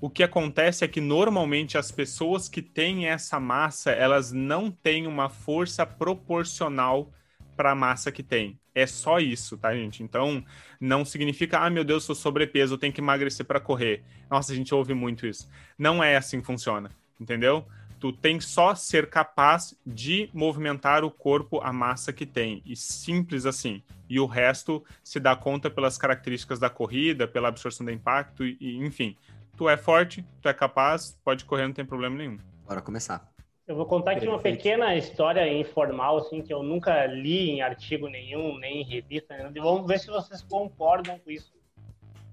O 0.00 0.08
que 0.08 0.22
acontece 0.22 0.84
é 0.84 0.88
que 0.88 1.00
normalmente 1.00 1.76
as 1.76 1.90
pessoas 1.90 2.48
que 2.48 2.62
têm 2.62 3.06
essa 3.06 3.40
massa, 3.40 3.90
elas 3.90 4.30
não 4.30 4.70
têm 4.70 5.08
uma 5.08 5.28
força 5.28 5.84
proporcional 5.84 7.12
para 7.56 7.72
a 7.72 7.74
massa 7.74 8.12
que 8.12 8.22
tem. 8.22 8.60
É 8.72 8.86
só 8.86 9.18
isso, 9.18 9.58
tá, 9.58 9.74
gente? 9.74 10.04
Então, 10.04 10.44
não 10.80 11.04
significa, 11.04 11.58
ah, 11.58 11.68
meu 11.68 11.82
Deus, 11.82 12.04
sou 12.04 12.14
sobrepeso, 12.14 12.78
tenho 12.78 12.92
que 12.92 13.00
emagrecer 13.00 13.44
para 13.44 13.58
correr. 13.58 14.04
Nossa, 14.30 14.52
a 14.52 14.54
gente 14.54 14.72
ouve 14.72 14.94
muito 14.94 15.26
isso. 15.26 15.48
Não 15.76 16.02
é 16.02 16.16
assim 16.16 16.40
que 16.40 16.46
funciona, 16.46 16.92
entendeu? 17.20 17.66
Tu 17.98 18.12
tem 18.12 18.38
só 18.38 18.76
ser 18.76 19.10
capaz 19.10 19.76
de 19.84 20.30
movimentar 20.32 21.02
o 21.02 21.10
corpo, 21.10 21.60
a 21.60 21.72
massa 21.72 22.12
que 22.12 22.24
tem. 22.24 22.62
E 22.64 22.76
simples 22.76 23.44
assim. 23.44 23.82
E 24.08 24.20
o 24.20 24.26
resto 24.26 24.84
se 25.02 25.18
dá 25.18 25.34
conta 25.34 25.68
pelas 25.68 25.98
características 25.98 26.60
da 26.60 26.70
corrida, 26.70 27.26
pela 27.26 27.48
absorção 27.48 27.84
do 27.84 27.90
impacto, 27.90 28.46
e, 28.46 28.76
enfim. 28.76 29.16
Tu 29.58 29.68
é 29.68 29.76
forte, 29.76 30.24
tu 30.40 30.48
é 30.48 30.54
capaz, 30.54 31.18
pode 31.24 31.44
correr, 31.44 31.66
não 31.66 31.74
tem 31.74 31.84
problema 31.84 32.16
nenhum. 32.16 32.38
Bora 32.64 32.80
começar. 32.80 33.28
Eu 33.66 33.74
vou 33.74 33.84
contar 33.84 34.12
aqui 34.12 34.28
uma 34.28 34.38
pequena 34.38 34.94
história 34.94 35.52
informal, 35.52 36.18
assim, 36.18 36.40
que 36.40 36.54
eu 36.54 36.62
nunca 36.62 37.04
li 37.06 37.50
em 37.50 37.60
artigo 37.60 38.08
nenhum, 38.08 38.56
nem 38.56 38.82
em 38.82 38.84
revista. 38.84 39.36
Né? 39.36 39.50
Vamos 39.60 39.84
ver 39.88 39.98
se 39.98 40.06
vocês 40.06 40.42
concordam 40.42 41.18
com 41.18 41.28
isso. 41.28 41.52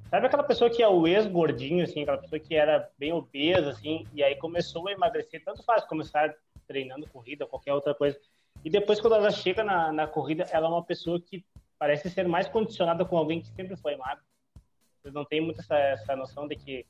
Sabe 0.07 0.27
aquela 0.27 0.43
pessoa 0.43 0.69
que 0.69 0.83
é 0.83 0.87
o 0.87 1.07
ex-gordinho, 1.07 1.83
assim, 1.83 2.03
aquela 2.03 2.19
pessoa 2.19 2.39
que 2.39 2.53
era 2.53 2.87
bem 2.95 3.11
obesa, 3.11 3.71
assim, 3.71 4.05
e 4.13 4.23
aí 4.23 4.35
começou 4.35 4.87
a 4.87 4.91
emagrecer, 4.91 5.43
tanto 5.43 5.63
faz 5.63 5.83
começar 5.83 6.31
treinando 6.67 7.09
corrida, 7.09 7.47
qualquer 7.47 7.73
outra 7.73 7.95
coisa. 7.95 8.19
E 8.63 8.69
depois, 8.69 9.01
quando 9.01 9.15
ela 9.15 9.31
chega 9.31 9.63
na, 9.63 9.91
na 9.91 10.05
corrida, 10.05 10.43
ela 10.51 10.67
é 10.67 10.69
uma 10.69 10.83
pessoa 10.83 11.19
que 11.19 11.43
parece 11.79 12.07
ser 12.07 12.27
mais 12.27 12.47
condicionada 12.47 13.03
com 13.03 13.17
alguém 13.17 13.41
que 13.41 13.47
sempre 13.47 13.75
foi 13.75 13.95
magro. 13.95 14.23
Vocês 15.01 15.13
não 15.13 15.25
têm 15.25 15.41
muito 15.41 15.59
essa, 15.59 15.75
essa 15.75 16.15
noção 16.15 16.47
de 16.47 16.55
que 16.55 16.85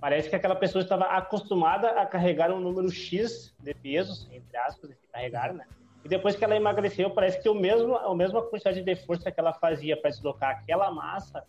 Parece 0.00 0.30
que 0.30 0.36
aquela 0.36 0.56
pessoa 0.56 0.82
estava 0.82 1.04
acostumada 1.04 1.90
a 2.00 2.06
carregar 2.06 2.50
um 2.50 2.60
número 2.60 2.90
X 2.90 3.54
de 3.60 3.74
pesos, 3.74 4.28
entre 4.32 4.56
aspas, 4.56 4.90
de 4.90 4.96
carregar, 5.12 5.52
né? 5.52 5.66
E 6.02 6.08
depois 6.08 6.34
que 6.34 6.42
ela 6.42 6.56
emagreceu, 6.56 7.10
parece 7.10 7.42
que 7.42 7.48
o 7.48 7.54
mesmo, 7.54 7.94
a 7.96 8.14
mesma 8.14 8.42
quantidade 8.42 8.82
de 8.82 8.96
força 8.96 9.30
que 9.30 9.38
ela 9.38 9.52
fazia 9.52 10.00
para 10.00 10.08
deslocar 10.08 10.50
aquela 10.50 10.90
massa, 10.90 11.44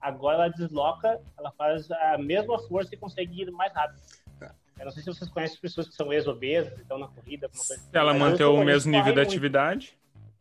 agora 0.00 0.36
ela 0.36 0.48
desloca, 0.48 1.20
ela 1.36 1.50
faz 1.52 1.90
a 1.90 2.16
mesma 2.16 2.58
força 2.68 2.94
e 2.94 2.98
consegue 2.98 3.42
ir 3.42 3.50
mais 3.50 3.72
rápido. 3.72 4.00
Eu 4.78 4.84
não 4.84 4.92
sei 4.92 5.02
se 5.02 5.08
vocês 5.08 5.30
conhecem 5.30 5.58
pessoas 5.58 5.88
que 5.88 5.94
são 5.94 6.12
ex-obesas, 6.12 6.78
estão 6.78 6.98
na 6.98 7.08
corrida, 7.08 7.46
alguma 7.46 7.64
coisa. 7.64 7.82
Ela 7.92 8.10
assim. 8.10 8.20
mantém 8.20 8.46
o 8.46 8.62
mesmo 8.62 8.92
nível 8.92 9.12
de 9.14 9.20
atividade. 9.20 9.98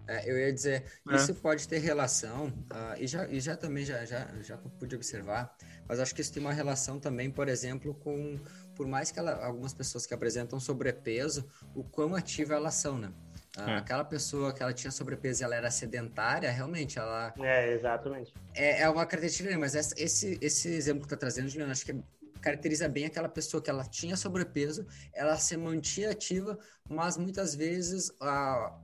É, 0.08 0.30
eu 0.30 0.38
ia 0.38 0.54
dizer, 0.54 0.86
é. 1.10 1.16
isso 1.16 1.34
pode 1.34 1.68
ter 1.68 1.80
relação, 1.80 2.48
uh, 2.48 2.96
e, 3.00 3.08
já, 3.08 3.28
e 3.28 3.40
já 3.40 3.58
também 3.58 3.84
já, 3.84 4.06
já, 4.06 4.28
já 4.42 4.56
pude 4.58 4.96
observar, 4.96 5.56
mas 5.88 6.00
acho 6.00 6.14
que 6.14 6.22
isso 6.22 6.34
tem 6.34 6.42
uma 6.42 6.54
relação 6.54 7.00
também, 7.00 7.30
por 7.30 7.48
exemplo, 7.48 7.94
com, 7.94 8.40
por 8.76 8.88
mais 8.88 9.12
que 9.12 9.20
ela, 9.20 9.46
algumas 9.46 9.74
pessoas 9.74 10.06
que 10.06 10.14
apresentam 10.14 10.60
sobrepeso, 10.60 11.48
o 11.74 11.84
quão 11.84 12.16
ativa 12.16 12.56
elas 12.56 12.76
são, 12.76 12.98
né? 12.98 13.12
Uh, 13.58 13.70
é. 13.70 13.78
Aquela 13.78 14.04
pessoa 14.04 14.54
que 14.54 14.62
ela 14.62 14.74
tinha 14.74 14.92
sobrepeso 14.92 15.42
e 15.42 15.46
ela 15.46 15.56
era 15.56 15.72
sedentária, 15.72 16.52
realmente, 16.52 17.00
ela... 17.00 17.34
É, 17.40 17.74
exatamente. 17.74 18.34
É, 18.54 18.82
é 18.82 18.90
uma 18.90 19.06
característica, 19.06 19.58
mas 19.58 19.76
essa, 19.76 19.96
esse, 19.98 20.38
esse 20.42 20.70
exemplo 20.70 21.04
que 21.04 21.10
tá 21.10 21.16
trazendo, 21.16 21.48
Juliana, 21.48 21.72
acho 21.72 21.86
que 21.86 21.96
caracteriza 22.42 22.88
bem 22.88 23.06
aquela 23.06 23.30
pessoa 23.30 23.62
que 23.62 23.70
ela 23.70 23.84
tinha 23.84 24.16
sobrepeso, 24.16 24.86
ela 25.14 25.36
se 25.38 25.58
mantinha 25.58 26.12
ativa, 26.12 26.60
mas 26.88 27.18
muitas 27.18 27.56
vezes 27.56 28.12
a 28.22 28.78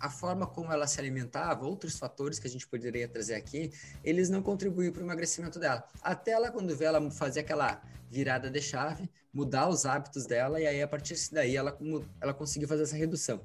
a 0.00 0.10
forma 0.10 0.46
como 0.46 0.72
ela 0.72 0.86
se 0.86 0.98
alimentava, 1.00 1.66
outros 1.66 1.98
fatores 1.98 2.38
que 2.38 2.46
a 2.46 2.50
gente 2.50 2.66
poderia 2.66 3.08
trazer 3.08 3.34
aqui, 3.34 3.72
eles 4.02 4.28
não 4.28 4.42
contribuíam 4.42 4.92
para 4.92 5.02
o 5.02 5.04
emagrecimento 5.06 5.58
dela. 5.58 5.84
Até 6.02 6.32
ela, 6.32 6.50
quando 6.50 6.76
vê 6.76 6.84
ela 6.84 7.10
fazer 7.10 7.40
aquela 7.40 7.82
virada 8.10 8.50
de 8.50 8.60
chave, 8.60 9.10
mudar 9.32 9.68
os 9.68 9.84
hábitos 9.84 10.26
dela, 10.26 10.60
e 10.60 10.66
aí 10.66 10.82
a 10.82 10.88
partir 10.88 11.16
daí 11.32 11.56
ela, 11.56 11.76
ela 12.20 12.32
conseguiu 12.32 12.68
fazer 12.68 12.84
essa 12.84 12.96
redução. 12.96 13.40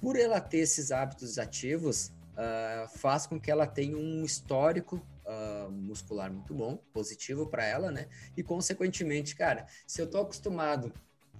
Por 0.00 0.16
ela 0.16 0.40
ter 0.40 0.58
esses 0.58 0.90
hábitos 0.90 1.38
ativos, 1.38 2.12
uh, 2.38 2.88
faz 2.98 3.26
com 3.26 3.38
que 3.38 3.50
ela 3.50 3.66
tenha 3.66 3.96
um 3.96 4.24
histórico 4.24 5.04
uh, 5.26 5.70
muscular 5.70 6.32
muito 6.32 6.54
bom, 6.54 6.76
positivo 6.92 7.46
para 7.46 7.64
ela, 7.64 7.90
né? 7.90 8.06
E 8.36 8.42
consequentemente, 8.42 9.34
cara, 9.34 9.66
se 9.86 10.00
eu 10.00 10.08
tô 10.08 10.18
acostumado 10.18 10.92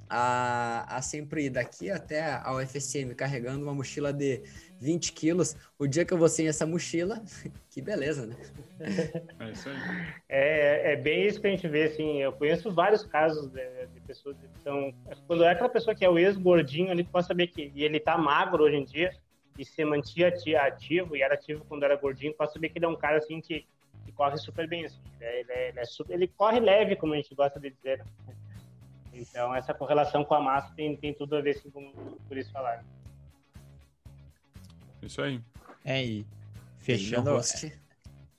a, 0.09 0.97
a 0.97 1.03
sempre 1.03 1.47
ir 1.47 1.51
daqui 1.51 1.91
até 1.91 2.33
a 2.43 2.55
UFSM 2.55 3.15
carregando 3.15 3.63
uma 3.63 3.75
mochila 3.75 4.13
de 4.13 4.43
20 4.81 5.13
quilos. 5.13 5.57
O 5.79 5.87
dia 5.87 6.05
que 6.05 6.13
eu 6.13 6.19
vou 6.19 6.29
sem 6.29 6.49
essa 6.49 6.67
mochila, 6.67 7.23
que 7.71 7.83
beleza, 7.83 8.27
né? 8.27 8.37
É 9.41 9.51
isso 9.51 9.69
aí. 9.69 9.77
É, 10.29 10.93
é 10.93 10.97
bem 10.97 11.27
isso 11.27 11.41
que 11.41 11.47
a 11.47 11.51
gente 11.51 11.67
vê, 11.69 11.85
assim. 11.85 12.23
Eu 12.23 12.33
conheço 12.33 12.73
vários 12.73 13.05
casos 13.05 13.51
de, 13.51 13.87
de 13.87 14.01
pessoas 14.01 14.37
que 14.37 14.63
são. 14.63 14.93
Quando 15.27 15.45
é 15.45 15.51
aquela 15.51 15.69
pessoa 15.69 15.95
que 15.95 16.05
é 16.05 16.09
o 16.09 16.19
ex-gordinho 16.19 16.97
tu 17.05 17.11
pode 17.11 17.27
saber 17.27 17.49
que 17.49 17.73
e 17.75 17.85
ele 17.85 18.01
tá 18.01 18.17
magro 18.17 18.65
hoje 18.65 18.77
em 18.77 18.85
dia 18.85 19.13
e 19.59 19.65
se 19.65 19.85
mantinha 19.85 20.29
ativo 20.63 21.17
e 21.17 21.23
era 21.23 21.35
ativo 21.35 21.65
quando 21.69 21.83
era 21.83 21.97
gordinho, 21.97 22.33
pode 22.33 22.53
saber 22.53 22.69
que 22.69 22.79
ele 22.79 22.87
é 22.87 22.89
um 22.89 22.97
cara 22.97 23.19
assim 23.19 23.41
que, 23.41 23.67
que 24.05 24.13
corre 24.13 24.37
super 24.39 24.69
bem. 24.69 24.85
Assim. 24.85 25.01
Ele, 25.21 25.53
é, 25.53 25.69
ele, 25.69 25.81
é 25.81 25.85
super, 25.85 26.15
ele 26.15 26.29
corre 26.29 26.61
leve, 26.61 26.97
como 26.97 27.15
a 27.15 27.17
gente 27.17 27.35
gosta 27.35 27.59
de 27.59 27.71
dizer. 27.71 27.99
Né? 27.99 28.35
Então, 29.21 29.55
essa 29.55 29.75
correlação 29.75 30.25
com 30.25 30.35
a 30.35 30.41
massa 30.41 30.73
tem, 30.75 30.97
tem 30.97 31.13
tudo 31.15 31.37
a 31.37 31.41
ver 31.41 31.57
assim, 31.57 31.71
com 31.71 31.93
por 32.29 32.37
isso 32.37 32.51
falar. 32.53 32.85
Isso 35.03 35.23
aí. 35.23 35.41
É, 35.85 36.05
e 36.05 36.27
fechando 36.79 37.31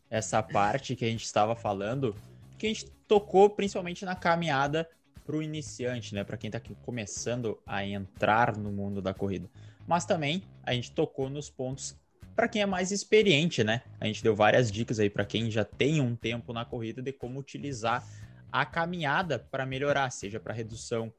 essa 0.09 0.41
parte 0.41 0.95
que 0.95 1.05
a 1.05 1.09
gente 1.09 1.23
estava 1.23 1.55
falando, 1.55 2.15
que 2.57 2.65
a 2.65 2.69
gente 2.69 2.85
tocou 3.07 3.49
principalmente 3.49 4.05
na 4.05 4.15
caminhada 4.15 4.89
para 5.25 5.35
o 5.35 5.41
iniciante, 5.41 6.15
né? 6.15 6.23
Para 6.23 6.37
quem 6.37 6.47
está 6.47 6.59
começando 6.83 7.59
a 7.65 7.85
entrar 7.85 8.57
no 8.57 8.71
mundo 8.71 9.01
da 9.01 9.13
corrida. 9.13 9.47
Mas 9.87 10.05
também 10.05 10.43
a 10.63 10.73
gente 10.73 10.91
tocou 10.91 11.29
nos 11.29 11.49
pontos 11.49 11.95
para 12.35 12.47
quem 12.47 12.61
é 12.61 12.65
mais 12.65 12.91
experiente, 12.91 13.63
né? 13.63 13.81
A 13.99 14.05
gente 14.05 14.23
deu 14.23 14.35
várias 14.35 14.71
dicas 14.71 14.99
aí 14.99 15.09
para 15.09 15.25
quem 15.25 15.51
já 15.51 15.65
tem 15.65 15.99
um 16.01 16.15
tempo 16.15 16.53
na 16.53 16.63
corrida 16.63 17.01
de 17.01 17.11
como 17.11 17.39
utilizar 17.39 18.03
a 18.51 18.65
caminhada 18.65 19.39
para 19.39 19.65
melhorar, 19.65 20.09
seja 20.09 20.39
para 20.39 20.53
redução 20.53 21.13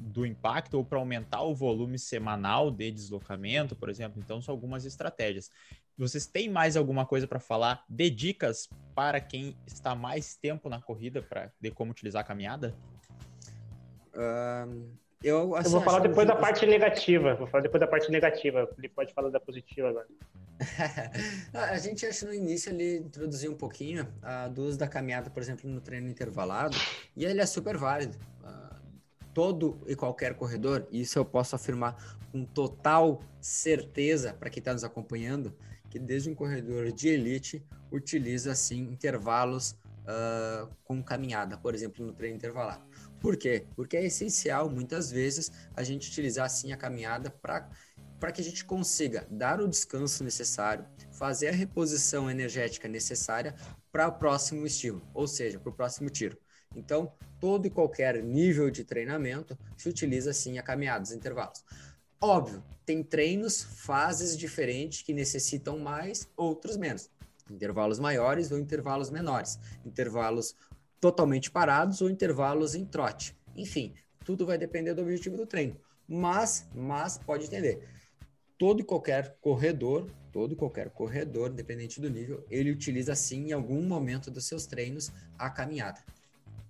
do 0.00 0.24
impacto 0.24 0.74
ou 0.74 0.84
para 0.84 0.98
aumentar 0.98 1.42
o 1.42 1.54
volume 1.54 1.98
semanal 1.98 2.70
de 2.70 2.90
deslocamento, 2.90 3.74
por 3.74 3.88
exemplo. 3.88 4.20
Então, 4.22 4.40
são 4.40 4.52
algumas 4.52 4.84
estratégias. 4.84 5.50
Vocês 5.96 6.26
têm 6.26 6.48
mais 6.48 6.76
alguma 6.76 7.04
coisa 7.04 7.26
para 7.26 7.40
falar 7.40 7.84
de 7.88 8.08
dicas 8.08 8.68
para 8.94 9.20
quem 9.20 9.56
está 9.66 9.94
mais 9.94 10.36
tempo 10.36 10.68
na 10.68 10.80
corrida 10.80 11.20
para 11.20 11.52
de 11.60 11.70
como 11.70 11.90
utilizar 11.90 12.22
a 12.22 12.24
caminhada? 12.24 12.74
Uh, 14.14 14.88
eu, 15.22 15.54
assim, 15.56 15.68
eu, 15.68 15.72
vou 15.72 15.82
falar 15.82 16.00
depois 16.00 16.26
da 16.26 16.36
parte 16.36 16.66
negativa. 16.66 17.34
Vou 17.34 17.46
falar 17.46 17.62
depois 17.62 17.80
da 17.80 17.86
parte 17.86 18.10
negativa. 18.10 18.68
Ele 18.78 18.88
pode 18.88 19.12
falar 19.12 19.30
da 19.30 19.40
positiva 19.40 19.88
agora. 19.88 20.06
a 21.54 21.78
gente 21.78 22.04
acha 22.04 22.26
no 22.26 22.34
início 22.34 22.70
ele 22.70 22.98
introduzir 22.98 23.50
um 23.50 23.54
pouquinho 23.54 24.04
uh, 24.22 24.50
do 24.50 24.62
uso 24.62 24.78
da 24.78 24.88
caminhada, 24.88 25.30
por 25.30 25.42
exemplo, 25.42 25.70
no 25.70 25.80
treino 25.80 26.08
intervalado, 26.08 26.76
e 27.16 27.24
ele 27.24 27.40
é 27.40 27.46
super 27.46 27.76
válido. 27.76 28.16
Uh, 28.42 28.78
todo 29.32 29.80
e 29.86 29.94
qualquer 29.94 30.34
corredor, 30.34 30.86
e 30.90 31.00
isso 31.02 31.18
eu 31.18 31.24
posso 31.24 31.54
afirmar 31.54 31.96
com 32.32 32.44
total 32.44 33.22
certeza 33.40 34.34
para 34.34 34.50
quem 34.50 34.60
está 34.60 34.72
nos 34.72 34.84
acompanhando, 34.84 35.56
que 35.90 35.98
desde 35.98 36.28
um 36.28 36.34
corredor 36.34 36.90
de 36.92 37.08
elite 37.08 37.64
utiliza 37.90 38.52
assim 38.52 38.82
intervalos 38.82 39.72
uh, 40.02 40.68
com 40.84 41.02
caminhada, 41.02 41.56
por 41.56 41.74
exemplo, 41.74 42.04
no 42.04 42.12
treino 42.12 42.36
intervalado. 42.36 42.87
Por 43.20 43.36
quê? 43.36 43.66
Porque 43.74 43.96
é 43.96 44.06
essencial, 44.06 44.70
muitas 44.70 45.10
vezes, 45.10 45.50
a 45.74 45.82
gente 45.82 46.08
utilizar 46.08 46.46
assim 46.46 46.72
a 46.72 46.76
caminhada 46.76 47.30
para 47.30 48.32
que 48.32 48.40
a 48.40 48.44
gente 48.44 48.64
consiga 48.64 49.26
dar 49.30 49.60
o 49.60 49.68
descanso 49.68 50.22
necessário, 50.22 50.86
fazer 51.12 51.48
a 51.48 51.52
reposição 51.52 52.30
energética 52.30 52.88
necessária 52.88 53.54
para 53.90 54.08
o 54.08 54.12
próximo 54.12 54.66
estímulo, 54.66 55.06
ou 55.12 55.26
seja, 55.26 55.58
para 55.58 55.70
o 55.70 55.74
próximo 55.74 56.08
tiro. 56.10 56.38
Então, 56.76 57.12
todo 57.40 57.66
e 57.66 57.70
qualquer 57.70 58.22
nível 58.22 58.70
de 58.70 58.84
treinamento 58.84 59.58
se 59.76 59.88
utiliza 59.88 60.32
sim 60.32 60.58
a 60.58 60.62
caminhadas, 60.62 61.12
intervalos. 61.12 61.64
Óbvio, 62.20 62.62
tem 62.84 63.02
treinos, 63.02 63.62
fases 63.62 64.36
diferentes 64.36 65.02
que 65.02 65.14
necessitam 65.14 65.78
mais, 65.78 66.28
outros 66.36 66.76
menos. 66.76 67.10
Intervalos 67.50 67.98
maiores 67.98 68.50
ou 68.50 68.58
intervalos 68.58 69.08
menores. 69.08 69.58
Intervalos 69.84 70.54
totalmente 71.00 71.50
parados 71.50 72.00
ou 72.00 72.10
intervalos 72.10 72.74
em 72.74 72.84
trote. 72.84 73.36
Enfim, 73.56 73.94
tudo 74.24 74.46
vai 74.46 74.58
depender 74.58 74.94
do 74.94 75.02
objetivo 75.02 75.36
do 75.36 75.46
treino. 75.46 75.76
Mas, 76.06 76.68
mas 76.74 77.18
pode 77.18 77.44
entender, 77.44 77.86
todo 78.56 78.80
e 78.80 78.84
qualquer 78.84 79.36
corredor, 79.40 80.10
todo 80.32 80.52
e 80.52 80.56
qualquer 80.56 80.90
corredor, 80.90 81.50
independente 81.50 82.00
do 82.00 82.08
nível, 82.08 82.44
ele 82.50 82.70
utiliza 82.70 83.14
sim 83.14 83.48
em 83.48 83.52
algum 83.52 83.82
momento 83.82 84.30
dos 84.30 84.46
seus 84.46 84.66
treinos 84.66 85.12
a 85.38 85.50
caminhada. 85.50 86.00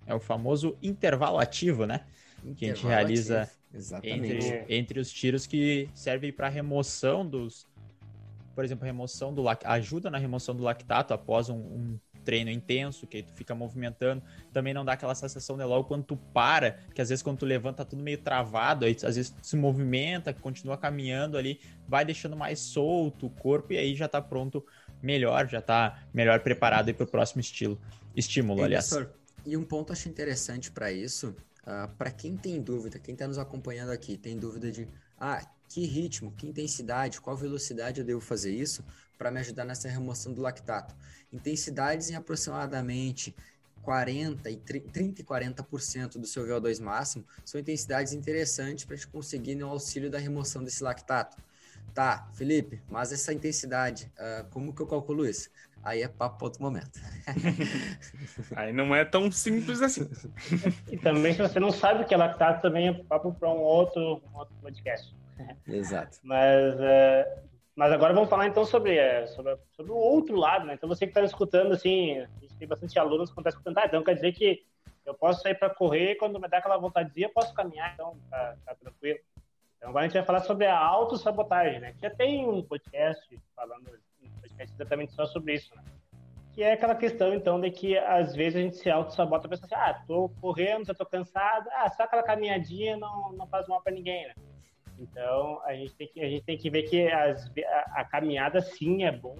É 0.06 0.14
o 0.14 0.20
famoso 0.20 0.76
intervalo 0.82 1.38
ativo, 1.38 1.86
né? 1.86 2.04
Intervalo 2.38 2.54
que 2.54 2.64
a 2.64 2.68
gente 2.74 2.86
realiza 2.86 3.42
ativo. 3.42 3.58
Exatamente. 3.74 4.46
Entre, 4.46 4.74
entre 4.74 5.00
os 5.00 5.12
tiros 5.12 5.46
que 5.46 5.88
servem 5.94 6.32
para 6.32 6.48
remoção 6.48 7.28
dos, 7.28 7.66
por 8.54 8.64
exemplo, 8.64 8.84
remoção 8.84 9.32
do 9.32 9.44
ajuda 9.64 10.10
na 10.10 10.18
remoção 10.18 10.54
do 10.54 10.62
lactato 10.62 11.12
após 11.12 11.48
um, 11.48 11.58
um 11.58 11.98
treino 12.24 12.50
intenso, 12.50 13.06
que 13.06 13.22
tu 13.22 13.32
fica 13.32 13.54
movimentando, 13.54 14.22
também 14.52 14.74
não 14.74 14.84
dá 14.84 14.92
aquela 14.92 15.14
sensação 15.14 15.56
de 15.56 15.64
logo 15.64 15.88
quando 15.88 16.04
tu 16.04 16.16
para, 16.16 16.78
que 16.94 17.00
às 17.00 17.08
vezes 17.08 17.22
quando 17.22 17.38
tu 17.38 17.46
levanta 17.46 17.78
tá 17.78 17.84
tudo 17.84 18.02
meio 18.02 18.18
travado, 18.18 18.84
aí 18.84 18.96
às 19.02 19.16
vezes 19.16 19.30
tu 19.30 19.46
se 19.46 19.56
movimenta, 19.56 20.32
continua 20.32 20.76
caminhando 20.76 21.36
ali, 21.36 21.60
vai 21.86 22.04
deixando 22.04 22.36
mais 22.36 22.58
solto 22.58 23.26
o 23.26 23.30
corpo 23.30 23.72
e 23.72 23.78
aí 23.78 23.94
já 23.94 24.08
tá 24.08 24.20
pronto 24.20 24.64
melhor, 25.02 25.48
já 25.48 25.62
tá 25.62 26.02
melhor 26.12 26.40
preparado 26.40 26.92
para 26.94 27.04
o 27.04 27.06
próximo 27.06 27.40
estilo, 27.40 27.80
estímulo, 28.16 28.62
aliás. 28.62 28.88
Professor, 28.88 29.14
e 29.46 29.56
um 29.56 29.64
ponto 29.64 29.92
acho 29.92 30.08
interessante 30.08 30.70
para 30.70 30.92
isso, 30.92 31.28
uh, 31.28 31.34
ah, 31.66 31.90
para 31.96 32.10
quem 32.10 32.36
tem 32.36 32.60
dúvida, 32.60 32.98
quem 32.98 33.14
está 33.14 33.26
nos 33.26 33.38
acompanhando 33.38 33.90
aqui, 33.90 34.16
tem 34.16 34.36
dúvida 34.36 34.70
de 34.70 34.88
ah, 35.18 35.44
que 35.68 35.84
ritmo, 35.86 36.32
que 36.32 36.46
intensidade, 36.46 37.20
qual 37.20 37.36
velocidade 37.36 38.00
eu 38.00 38.06
devo 38.06 38.20
fazer 38.20 38.52
isso 38.52 38.84
para 39.18 39.30
me 39.30 39.40
ajudar 39.40 39.64
nessa 39.64 39.88
remoção 39.88 40.32
do 40.32 40.40
lactato. 40.40 40.94
Intensidades 41.32 42.08
em 42.08 42.14
aproximadamente 42.14 43.34
40 43.82 44.50
e 44.50 44.56
30 44.56 45.20
e 45.20 45.24
40% 45.24 46.18
do 46.18 46.26
seu 46.26 46.46
VO2 46.46 46.80
máximo 46.80 47.24
são 47.44 47.60
intensidades 47.60 48.12
interessantes 48.12 48.84
para 48.84 48.96
te 48.96 49.06
conseguir 49.06 49.54
no 49.54 49.68
auxílio 49.68 50.10
da 50.10 50.18
remoção 50.18 50.62
desse 50.62 50.82
lactato. 50.82 51.36
Tá, 51.94 52.28
Felipe, 52.34 52.80
mas 52.88 53.12
essa 53.12 53.32
intensidade, 53.32 54.12
uh, 54.18 54.46
como 54.50 54.72
que 54.72 54.80
eu 54.80 54.86
calculo 54.86 55.26
isso? 55.26 55.50
Aí 55.82 56.02
é 56.02 56.08
papo 56.08 56.38
para 56.38 56.44
outro 56.46 56.62
momento. 56.62 57.00
Aí 58.54 58.72
não 58.72 58.94
é 58.94 59.04
tão 59.04 59.30
simples 59.32 59.80
assim. 59.80 60.08
E 60.90 60.96
também, 60.98 61.32
se 61.32 61.40
você 61.40 61.58
não 61.58 61.70
sabe 61.70 62.02
o 62.02 62.06
que 62.06 62.12
é 62.12 62.16
lactato, 62.16 62.62
também 62.62 62.88
é 62.88 62.92
papo 62.92 63.32
para 63.32 63.48
um 63.48 63.58
outro, 63.58 64.22
um 64.32 64.38
outro 64.38 64.54
podcast. 64.60 65.14
Exato. 65.66 66.18
Mas, 66.22 66.74
uh, 66.74 67.47
mas 67.78 67.92
agora 67.92 68.12
vamos 68.12 68.28
falar 68.28 68.48
então 68.48 68.64
sobre, 68.64 68.98
uh, 68.98 69.28
sobre, 69.28 69.56
sobre, 69.70 69.92
o 69.92 69.96
outro 69.96 70.34
lado, 70.34 70.66
né? 70.66 70.74
Então 70.74 70.88
você 70.88 71.06
que 71.06 71.12
está 71.12 71.22
escutando, 71.22 71.72
assim, 71.72 72.18
a 72.18 72.26
gente 72.40 72.56
tem 72.58 72.66
bastante 72.66 72.98
alunos 72.98 73.30
que 73.30 73.38
estão 73.38 73.48
escutando, 73.48 73.78
ah, 73.78 73.84
então 73.86 74.02
quer 74.02 74.14
dizer 74.14 74.32
que 74.32 74.64
eu 75.06 75.14
posso 75.14 75.42
sair 75.42 75.54
para 75.54 75.70
correr 75.70 76.16
quando 76.16 76.40
me 76.40 76.48
dá 76.48 76.58
aquela 76.58 76.76
vontadezinha, 76.76 77.28
eu 77.28 77.32
posso 77.32 77.54
caminhar, 77.54 77.94
então 77.94 78.16
tá, 78.28 78.56
tá 78.66 78.74
tranquilo. 78.74 79.20
Então 79.76 79.90
agora 79.90 80.06
a 80.06 80.08
gente 80.08 80.16
vai 80.16 80.24
falar 80.24 80.40
sobre 80.40 80.66
a 80.66 80.76
autossabotagem, 80.76 81.78
né? 81.78 81.94
Já 82.02 82.10
tem 82.10 82.48
um 82.48 82.64
podcast 82.64 83.40
falando 83.54 83.88
um 84.24 84.40
podcast 84.40 84.74
exatamente 84.74 85.12
só 85.12 85.24
sobre 85.26 85.54
isso, 85.54 85.72
né? 85.76 85.84
Que 86.54 86.64
é 86.64 86.72
aquela 86.72 86.96
questão, 86.96 87.32
então, 87.32 87.60
de 87.60 87.70
que 87.70 87.96
às 87.96 88.34
vezes 88.34 88.56
a 88.56 88.62
gente 88.62 88.76
se 88.76 88.90
auto-sabota, 88.90 89.48
pensa 89.48 89.66
assim, 89.66 89.76
ah, 89.76 90.02
tô 90.04 90.28
correndo, 90.40 90.84
já 90.84 90.94
tô 90.94 91.06
cansado, 91.06 91.68
ah, 91.74 91.88
só 91.90 92.02
aquela 92.02 92.24
caminhadinha 92.24 92.96
não, 92.96 93.32
não 93.34 93.46
faz 93.46 93.68
mal 93.68 93.80
para 93.80 93.92
ninguém, 93.92 94.26
né? 94.26 94.34
Então, 94.98 95.60
a 95.64 95.74
gente 95.74 95.94
tem 95.94 96.08
que, 96.08 96.20
a 96.20 96.28
gente 96.28 96.44
tem 96.44 96.58
que 96.58 96.70
ver 96.70 96.82
que 96.84 97.08
as, 97.08 97.46
a, 97.46 98.00
a 98.00 98.04
caminhada 98.04 98.60
sim 98.60 99.04
é 99.04 99.12
bom, 99.12 99.36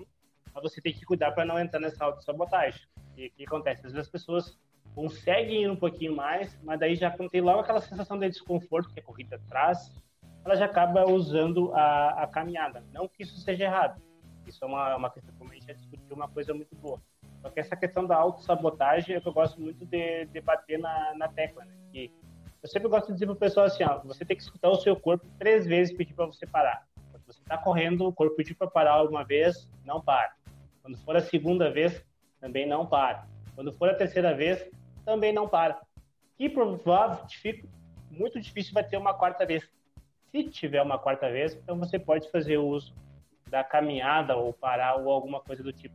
mas 0.55 0.63
você 0.63 0.81
tem 0.81 0.93
que 0.93 1.05
cuidar 1.05 1.33
para 1.33 1.45
não 1.45 1.59
entrar 1.59 1.81
nessa 1.81 2.05
autossabotagem. 2.05 2.81
E 3.17 3.27
o 3.27 3.31
que 3.31 3.45
acontece? 3.45 3.87
Às 3.87 3.93
vezes 3.93 4.07
as 4.07 4.11
pessoas 4.11 4.59
conseguem 4.95 5.65
ir 5.65 5.71
um 5.71 5.77
pouquinho 5.77 6.15
mais, 6.15 6.59
mas 6.63 6.79
daí 6.79 6.95
já 6.95 7.11
tem 7.11 7.41
logo 7.41 7.61
aquela 7.61 7.81
sensação 7.81 8.19
de 8.19 8.29
desconforto 8.29 8.93
que 8.93 9.01
a 9.01 9.03
corrida 9.03 9.41
traz, 9.49 9.93
ela 10.45 10.57
já 10.57 10.65
acaba 10.65 11.05
usando 11.09 11.73
a, 11.75 12.23
a 12.23 12.27
caminhada. 12.27 12.85
Não 12.93 13.09
que 13.09 13.23
isso 13.23 13.39
seja 13.41 13.65
errado. 13.65 14.01
Isso 14.47 14.65
é 14.65 14.67
uma, 14.67 14.97
uma 14.97 15.11
questão, 15.11 15.35
como 15.37 15.51
a 15.51 15.55
gente 15.55 15.67
já 15.67 15.75
discutiu, 15.75 16.17
uma 16.17 16.29
coisa 16.29 16.55
muito 16.55 16.75
boa. 16.77 17.01
Só 17.43 17.51
que 17.51 17.61
essa 17.61 17.77
questão 17.77 18.07
da 18.07 18.17
autossabotagem 18.17 19.15
é 19.15 19.21
que 19.21 19.29
eu 19.29 19.33
gosto 19.33 19.61
muito 19.61 19.85
de, 19.85 20.25
de 20.27 20.41
bater 20.41 20.79
na, 20.79 21.15
na 21.15 21.29
tecla, 21.29 21.65
né? 21.65 21.75
Que 21.93 22.11
eu 22.63 22.69
sempre 22.69 22.89
gosto 22.89 23.07
de 23.07 23.13
dizer 23.15 23.27
para 23.27 23.35
o 23.35 23.37
pessoal 23.37 23.67
assim, 23.67 23.85
ó, 23.85 23.99
você 24.01 24.25
tem 24.25 24.37
que 24.37 24.43
escutar 24.43 24.69
o 24.69 24.77
seu 24.77 24.97
corpo 24.97 25.27
três 25.39 25.67
vezes 25.67 25.97
pedir 25.97 26.15
para 26.15 26.27
você 26.27 26.47
parar. 26.47 26.87
Quando 27.11 27.25
você 27.25 27.41
está 27.41 27.57
correndo, 27.57 28.07
o 28.07 28.13
corpo 28.13 28.37
pediu 28.37 28.57
para 28.57 28.67
parar 28.69 29.03
uma 29.05 29.25
vez, 29.25 29.69
não 29.85 30.01
para. 30.01 30.35
Quando 30.83 30.99
for 30.99 31.17
a 31.17 31.21
segunda 31.21 31.71
vez, 31.71 32.05
também 32.41 32.67
não 32.67 32.87
para. 32.87 33.27
Quando 33.55 33.73
for 33.73 33.89
a 33.89 33.95
terceira 33.95 34.35
vez, 34.35 34.69
também 35.05 35.33
não 35.33 35.49
para. 35.49 35.81
E 36.39 36.49
provável, 36.49 37.25
muito 38.11 38.41
difícil 38.41 38.73
vai 38.73 38.85
ter 38.85 38.97
uma 38.97 39.15
quarta 39.15 39.45
vez. 39.45 39.69
Se 40.31 40.45
tiver 40.45 40.83
uma 40.83 40.99
quarta 40.99 41.31
vez, 41.31 41.55
então 41.55 41.79
você 41.79 41.99
pode 41.99 42.31
fazer 42.31 42.59
uso 42.59 42.95
da 43.49 43.65
caminhada 43.65 44.37
ou 44.37 44.53
parar 44.53 44.97
ou 44.97 45.11
alguma 45.11 45.41
coisa 45.41 45.63
do 45.63 45.73
tipo. 45.73 45.95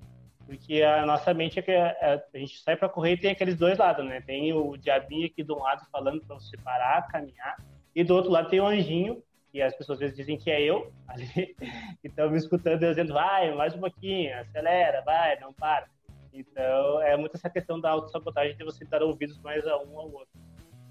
Porque 0.53 0.83
a 0.83 1.03
nossa 1.03 1.33
mente 1.33 1.57
é 1.57 1.63
que 1.63 1.71
a, 1.71 1.97
é, 1.99 2.23
a 2.31 2.37
gente 2.37 2.59
sai 2.59 2.75
para 2.77 2.87
correr 2.87 3.13
e 3.13 3.17
tem 3.17 3.31
aqueles 3.31 3.57
dois 3.57 3.75
lados, 3.75 4.05
né? 4.05 4.21
Tem 4.21 4.53
o 4.53 4.77
diabinho 4.77 5.25
aqui 5.25 5.41
de 5.43 5.51
um 5.51 5.57
lado 5.57 5.83
falando 5.91 6.23
para 6.23 6.35
você 6.35 6.55
parar, 6.57 7.07
caminhar, 7.07 7.57
e 7.95 8.03
do 8.03 8.13
outro 8.13 8.29
lado 8.29 8.49
tem 8.51 8.59
o 8.59 8.67
anjinho, 8.67 9.23
e 9.51 9.63
as 9.63 9.75
pessoas 9.75 9.97
às 9.97 10.01
vezes 10.01 10.15
dizem 10.15 10.37
que 10.37 10.51
é 10.51 10.61
eu, 10.61 10.93
ali, 11.09 11.55
que 11.99 12.07
estão 12.07 12.29
me 12.29 12.37
escutando 12.37 12.81
dizendo, 12.81 13.13
vai, 13.13 13.51
mais 13.55 13.73
um 13.73 13.79
pouquinho, 13.79 14.39
acelera, 14.39 15.01
vai, 15.01 15.39
não 15.39 15.51
para. 15.51 15.87
Então, 16.31 17.01
é 17.01 17.17
muito 17.17 17.35
essa 17.35 17.49
questão 17.49 17.79
da 17.79 17.89
autossabotagem 17.89 18.55
de 18.55 18.63
você 18.63 18.85
dar 18.85 19.01
ouvidos 19.01 19.39
mais 19.39 19.65
a 19.65 19.75
um 19.77 19.97
ao 19.97 20.11
outro. 20.11 20.39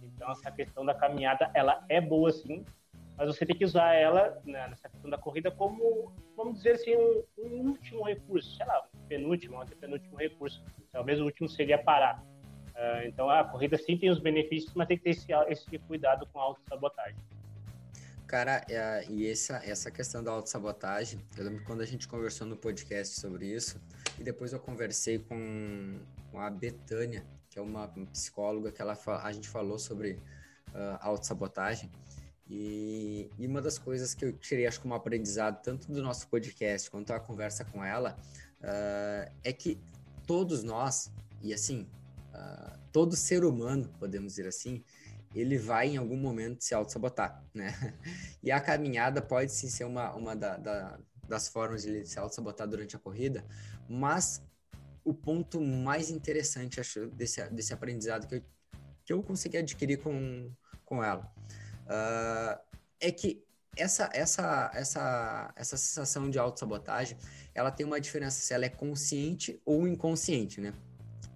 Então, 0.02 0.28
essa 0.32 0.50
questão 0.50 0.84
da 0.84 0.92
caminhada, 0.92 1.48
ela 1.54 1.84
é 1.88 2.00
boa 2.00 2.32
sim, 2.32 2.64
mas 3.16 3.28
você 3.28 3.46
tem 3.46 3.56
que 3.56 3.64
usar 3.64 3.94
ela 3.94 4.40
né, 4.44 4.66
nessa 4.66 4.88
questão 4.88 5.08
da 5.08 5.18
corrida 5.18 5.52
como, 5.52 6.12
vamos 6.36 6.56
dizer 6.56 6.72
assim, 6.72 6.96
um, 6.96 7.22
um 7.38 7.68
último 7.68 8.02
recurso, 8.02 8.56
sei 8.56 8.66
lá, 8.66 8.82
penúltimo, 9.12 9.60
um 9.60 9.66
penúltimo 9.66 10.16
recurso. 10.16 10.62
Talvez 10.90 11.20
o 11.20 11.24
último 11.24 11.48
seria 11.48 11.78
parar. 11.78 12.24
Uh, 12.70 13.06
então 13.06 13.28
a 13.28 13.44
corrida 13.44 13.76
sim 13.76 13.98
tem 13.98 14.10
os 14.10 14.18
benefícios, 14.18 14.72
mas 14.74 14.88
tem 14.88 14.96
que 14.96 15.04
ter 15.04 15.10
esse, 15.10 15.26
esse 15.48 15.78
cuidado 15.80 16.26
com 16.32 16.40
a 16.40 16.44
autossabotagem. 16.44 17.18
Cara, 18.26 18.64
é, 18.70 19.04
e 19.10 19.30
essa, 19.30 19.56
essa 19.62 19.90
questão 19.90 20.24
da 20.24 20.30
autossabotagem, 20.30 21.20
eu 21.36 21.44
lembro 21.44 21.62
quando 21.64 21.82
a 21.82 21.84
gente 21.84 22.08
conversou 22.08 22.46
no 22.46 22.56
podcast 22.56 23.20
sobre 23.20 23.46
isso, 23.46 23.78
e 24.18 24.24
depois 24.24 24.54
eu 24.54 24.58
conversei 24.58 25.18
com, 25.18 25.98
com 26.30 26.40
a 26.40 26.48
Betânia, 26.48 27.22
que 27.50 27.58
é 27.58 27.62
uma 27.62 27.88
psicóloga, 28.10 28.72
que 28.72 28.80
ela, 28.80 28.98
a 29.22 29.32
gente 29.32 29.50
falou 29.50 29.78
sobre 29.78 30.12
uh, 30.12 30.96
autossabotagem, 31.00 31.90
e, 32.48 33.30
e, 33.38 33.46
uma 33.46 33.60
das 33.60 33.78
coisas 33.78 34.14
que 34.14 34.24
eu 34.24 34.32
tirei, 34.32 34.66
acho, 34.66 34.80
como 34.80 34.94
aprendizado, 34.94 35.62
tanto 35.62 35.90
do 35.92 36.02
nosso 36.02 36.28
podcast 36.28 36.90
quanto 36.90 37.12
a 37.12 37.20
conversa 37.20 37.64
com 37.64 37.84
ela, 37.84 38.16
uh, 38.62 39.30
é 39.44 39.52
que 39.52 39.78
todos 40.26 40.62
nós, 40.62 41.10
e 41.40 41.52
assim, 41.52 41.86
uh, 42.34 42.78
todo 42.92 43.16
ser 43.16 43.44
humano, 43.44 43.88
podemos 43.98 44.34
dizer 44.34 44.48
assim, 44.48 44.82
ele 45.34 45.56
vai 45.56 45.88
em 45.88 45.96
algum 45.96 46.16
momento 46.16 46.62
se 46.62 46.74
auto-sabotar, 46.74 47.42
né? 47.54 47.72
E 48.42 48.50
a 48.50 48.60
caminhada 48.60 49.22
pode 49.22 49.52
sim 49.52 49.68
ser 49.68 49.84
uma, 49.84 50.12
uma 50.14 50.34
da, 50.34 50.56
da, 50.56 50.98
das 51.28 51.48
formas 51.48 51.82
de 51.82 51.90
ele 51.90 52.04
se 52.04 52.18
auto-sabotar 52.18 52.68
durante 52.68 52.96
a 52.96 52.98
corrida, 52.98 53.44
mas 53.88 54.42
o 55.04 55.14
ponto 55.14 55.60
mais 55.60 56.10
interessante, 56.10 56.80
acho, 56.80 57.06
desse, 57.08 57.42
desse 57.50 57.72
aprendizado 57.72 58.26
que 58.26 58.36
eu, 58.36 58.44
que 59.04 59.12
eu 59.12 59.22
consegui 59.22 59.58
adquirir 59.58 59.98
com, 59.98 60.50
com 60.84 61.02
ela 61.02 61.32
uh, 61.86 62.60
é 63.00 63.10
que 63.10 63.44
essa, 63.76 64.10
essa, 64.12 64.70
essa, 64.74 65.52
essa 65.56 65.76
sensação 65.76 66.28
de 66.28 66.38
autossabotagem, 66.38 67.16
ela 67.54 67.70
tem 67.70 67.86
uma 67.86 68.00
diferença 68.00 68.40
se 68.40 68.52
ela 68.52 68.66
é 68.66 68.68
consciente 68.68 69.60
ou 69.64 69.88
inconsciente, 69.88 70.60
né? 70.60 70.74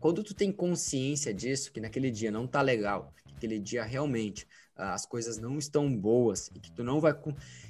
Quando 0.01 0.23
tu 0.23 0.35
tem 0.35 0.53
consciência 0.53 1.33
disso, 1.33 1.73
que 1.73 1.81
naquele 1.81 2.11
dia 2.11 2.31
não 2.31 2.47
tá 2.47 2.61
legal, 2.61 3.13
que 3.25 3.33
aquele 3.33 3.59
dia 3.59 3.83
realmente 3.83 4.45
uh, 4.77 4.93
as 4.93 5.07
coisas 5.07 5.39
não 5.39 5.59
estão 5.59 5.95
boas 5.95 6.51
e 6.55 6.61
que 6.61 6.71
tu 6.71 6.85
não 6.85 7.01
vai... 7.01 7.15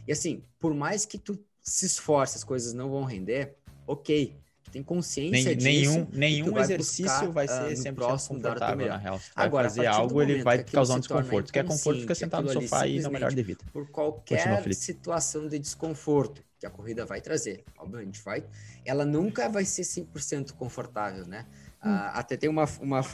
E 0.07 0.13
assim, 0.13 0.43
por 0.59 0.75
mais 0.75 1.07
que 1.07 1.19
tu 1.19 1.39
se 1.63 1.87
esforce, 1.87 2.37
as 2.37 2.45
coisas 2.45 2.73
não 2.73 2.91
vão 2.91 3.05
render, 3.05 3.57
ok, 3.87 4.37
tem 4.71 4.83
consciência 4.83 5.55
Nem, 5.55 5.81
disso. 5.81 5.91
Nenhum, 5.91 6.09
nenhum 6.13 6.59
exercício 6.59 7.05
buscar, 7.05 7.29
vai 7.31 7.49
ser 7.49 7.73
uh, 7.73 7.77
sempre 7.77 8.05
próximo 8.05 8.41
confortável, 8.41 8.89
na 8.89 8.97
real. 8.97 9.21
Agora, 9.35 9.69
fazer 9.69 9.87
algo, 9.87 10.23
ele 10.23 10.43
vai 10.43 10.63
causar 10.65 10.95
um 10.95 11.01
desconforto. 11.01 11.53
Quer 11.53 11.65
conforto, 11.65 12.01
fica 12.01 12.15
sentado 12.15 12.45
no 12.45 12.53
sofá 12.53 12.87
e 12.87 13.01
não 13.01 13.11
melhor 13.11 13.33
devido. 13.33 13.65
Por 13.73 13.89
qualquer 13.91 14.73
situação 14.75 15.49
de 15.49 15.59
desconforto 15.59 16.45
que 16.59 16.67
a 16.67 16.71
corrida 16.71 17.05
vai 17.05 17.21
trazer, 17.21 17.65
obviamente 17.77 18.21
vai, 18.23 18.45
ela 18.85 19.05
nunca 19.05 19.49
vai 19.49 19.65
ser 19.65 19.83
100% 19.83 20.53
confortável, 20.53 21.27
né? 21.27 21.47
Hum. 21.85 21.91
Uh, 21.91 22.11
até 22.15 22.37
tem 22.37 22.49
uma, 22.49 22.65
uma... 22.81 23.05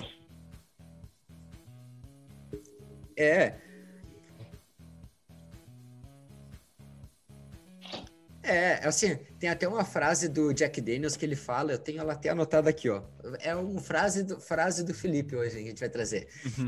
É, 3.16 3.54
É, 8.42 8.87
assim, 8.87 9.16
tem 9.38 9.48
até 9.48 9.68
uma 9.68 9.85
frase 9.85 10.28
do 10.28 10.52
Jack 10.52 10.81
Daniels 10.81 11.16
que 11.16 11.24
ele 11.24 11.37
fala, 11.37 11.72
eu 11.72 11.78
tenho 11.78 12.00
ela 12.00 12.12
até 12.12 12.31
anotada 12.31 12.68
aqui, 12.68 12.88
ó. 12.88 13.02
É 13.40 13.55
uma 13.55 13.81
frase 13.81 14.24
do, 14.24 14.40
frase 14.40 14.83
do 14.83 14.92
Felipe 14.92 15.37
hoje 15.37 15.57
que 15.57 15.62
a 15.62 15.66
gente 15.66 15.81
vai 15.81 15.88
trazer. 15.88 16.26
Uhum. 16.59 16.66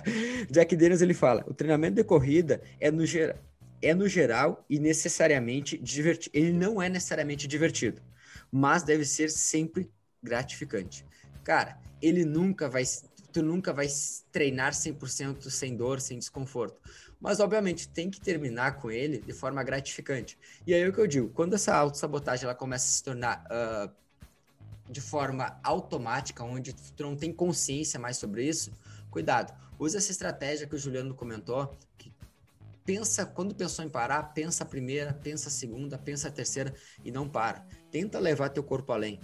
Jack 0.50 0.76
Daniels 0.76 1.00
ele 1.00 1.14
fala: 1.14 1.42
o 1.46 1.54
treinamento 1.54 1.96
de 1.96 2.04
corrida 2.04 2.60
é 2.78 2.90
no, 2.90 3.06
ger 3.06 3.36
é 3.80 3.94
no 3.94 4.06
geral 4.06 4.64
e 4.68 4.78
necessariamente 4.78 5.78
divertido. 5.78 6.36
Ele 6.36 6.52
não 6.52 6.80
é 6.80 6.90
necessariamente 6.90 7.48
divertido, 7.48 8.02
mas 8.52 8.82
deve 8.82 9.04
ser 9.06 9.30
sempre 9.30 9.90
gratificante. 10.22 11.06
Cara, 11.42 11.78
ele 12.02 12.24
nunca 12.24 12.68
vai. 12.68 12.84
Tu 13.32 13.42
nunca 13.42 13.72
vai 13.72 13.88
treinar 14.30 14.72
100% 14.72 15.50
sem 15.50 15.74
dor, 15.74 16.00
sem 16.00 16.18
desconforto 16.18 16.78
mas 17.24 17.40
obviamente 17.40 17.88
tem 17.88 18.10
que 18.10 18.20
terminar 18.20 18.76
com 18.76 18.90
ele 18.90 19.16
de 19.16 19.32
forma 19.32 19.62
gratificante. 19.64 20.38
E 20.66 20.74
aí 20.74 20.82
é 20.82 20.86
o 20.86 20.92
que 20.92 21.00
eu 21.00 21.06
digo, 21.06 21.30
quando 21.30 21.54
essa 21.54 21.74
autossabotagem 21.74 22.44
ela 22.44 22.54
começa 22.54 22.84
a 22.84 22.90
se 22.90 23.02
tornar 23.02 23.46
uh, 23.46 23.90
de 24.92 25.00
forma 25.00 25.58
automática, 25.64 26.44
onde 26.44 26.74
tu 26.74 27.02
não 27.02 27.16
tem 27.16 27.32
consciência 27.32 27.98
mais 27.98 28.18
sobre 28.18 28.46
isso, 28.46 28.70
cuidado. 29.10 29.58
Use 29.78 29.96
essa 29.96 30.10
estratégia 30.12 30.66
que 30.66 30.74
o 30.74 30.78
Juliano 30.78 31.14
comentou, 31.14 31.74
que 31.96 32.12
pensa, 32.84 33.24
quando 33.24 33.54
pensou 33.54 33.82
em 33.82 33.88
parar, 33.88 34.22
pensa 34.34 34.62
a 34.62 34.66
primeira, 34.66 35.14
pensa 35.14 35.48
a 35.48 35.50
segunda, 35.50 35.96
pensa 35.96 36.28
a 36.28 36.30
terceira 36.30 36.74
e 37.02 37.10
não 37.10 37.26
para. 37.26 37.66
Tenta 37.90 38.18
levar 38.18 38.50
teu 38.50 38.62
corpo 38.62 38.92
além 38.92 39.18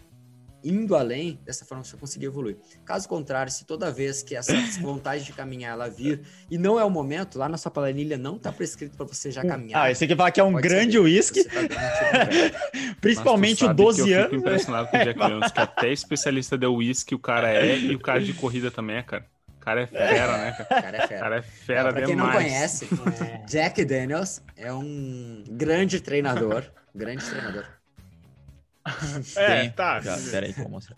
indo 0.64 0.94
além, 0.94 1.38
dessa 1.44 1.64
forma 1.64 1.84
você 1.84 1.96
conseguir 1.96 2.26
evoluir. 2.26 2.56
Caso 2.84 3.08
contrário, 3.08 3.50
se 3.50 3.64
toda 3.64 3.90
vez 3.90 4.22
que 4.22 4.34
essa 4.34 4.52
vontade 4.80 5.24
de 5.24 5.32
caminhar 5.32 5.72
ela 5.72 5.88
vir 5.88 6.22
e 6.50 6.58
não 6.58 6.78
é 6.78 6.84
o 6.84 6.90
momento, 6.90 7.38
lá 7.38 7.48
na 7.48 7.56
sua 7.56 7.70
planilha 7.70 8.16
não 8.16 8.36
está 8.36 8.52
prescrito 8.52 8.96
para 8.96 9.06
você 9.06 9.30
já 9.30 9.42
caminhar. 9.42 9.82
Ah, 9.82 9.90
esse 9.90 10.04
aqui 10.04 10.16
fala 10.16 10.30
que 10.30 10.40
é 10.40 10.44
um 10.44 10.52
grande 10.52 10.98
uísque. 10.98 11.44
Tá 11.44 11.60
Principalmente 13.00 13.64
o 13.64 13.72
12 13.72 14.12
anos. 14.12 14.24
Eu 14.24 14.30
fico 14.30 14.36
impressionado 14.36 14.88
com 14.88 14.96
o 14.96 15.04
Jack 15.04 15.18
Jones, 15.20 15.52
que 15.52 15.60
até 15.60 15.92
especialista 15.92 16.58
de 16.58 16.66
uísque 16.66 17.14
o 17.14 17.18
cara 17.18 17.52
é 17.52 17.78
e 17.78 17.94
o 17.94 17.98
cara 17.98 18.20
de 18.20 18.32
corrida 18.32 18.70
também 18.70 18.96
é, 18.96 19.02
cara. 19.02 19.26
O 19.56 19.60
cara 19.60 19.82
é 19.82 19.86
fera, 19.86 20.38
né, 20.38 20.52
cara? 20.52 20.64
O 20.64 20.82
cara 20.82 20.96
é 20.96 21.06
fera. 21.06 21.20
cara 21.20 21.36
é 21.36 21.42
fera 21.42 21.88
é, 21.88 21.92
pra 21.92 22.02
quem 22.02 22.16
não 22.16 22.32
conhece, 22.32 22.88
Jack 23.46 23.84
Daniels 23.84 24.42
é 24.56 24.72
um 24.72 25.44
grande 25.50 26.00
treinador, 26.00 26.64
grande 26.94 27.24
treinador. 27.24 27.66
É, 29.36 29.60
Tem, 29.60 29.70
tá. 29.70 30.00
Já, 30.00 30.16
pera 30.30 30.46
aí, 30.46 30.52
vou 30.52 30.68
mostrar. 30.68 30.96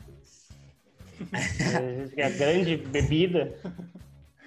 É 2.16 2.24
a 2.24 2.30
grande 2.30 2.76
bebida. 2.76 3.54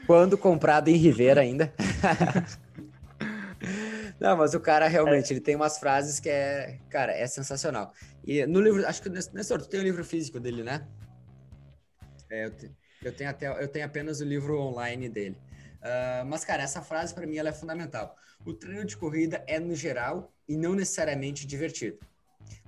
Quando 0.05 0.37
comprado 0.37 0.89
em 0.89 0.95
Rivera 0.95 1.41
ainda. 1.41 1.73
Não, 4.19 4.37
mas 4.37 4.53
o 4.53 4.59
cara 4.59 4.87
realmente, 4.87 5.33
ele 5.33 5.39
tem 5.41 5.55
umas 5.55 5.77
frases 5.77 6.19
que 6.19 6.29
é, 6.29 6.79
cara, 6.89 7.11
é 7.11 7.25
sensacional. 7.27 7.91
E 8.23 8.45
no 8.45 8.61
livro, 8.61 8.85
acho 8.85 9.01
que 9.01 9.09
Nestor, 9.09 9.61
tu 9.61 9.67
tem 9.67 9.79
o 9.79 9.83
livro 9.83 10.05
físico 10.05 10.39
dele, 10.39 10.63
né? 10.63 10.87
É, 12.29 12.45
eu, 12.45 12.51
te, 12.51 12.71
eu, 13.03 13.11
tenho 13.13 13.29
até, 13.29 13.47
eu 13.47 13.67
tenho 13.67 13.85
apenas 13.85 14.21
o 14.21 14.25
livro 14.25 14.59
online 14.59 15.09
dele. 15.09 15.37
Uh, 15.81 16.25
mas, 16.25 16.45
cara, 16.45 16.63
essa 16.63 16.81
frase 16.81 17.13
para 17.13 17.27
mim 17.27 17.37
ela 17.37 17.49
é 17.49 17.53
fundamental. 17.53 18.15
O 18.45 18.53
treino 18.53 18.85
de 18.85 18.95
corrida 18.97 19.43
é 19.47 19.59
no 19.59 19.75
geral 19.75 20.33
e 20.47 20.55
não 20.55 20.73
necessariamente 20.73 21.45
divertido 21.45 21.99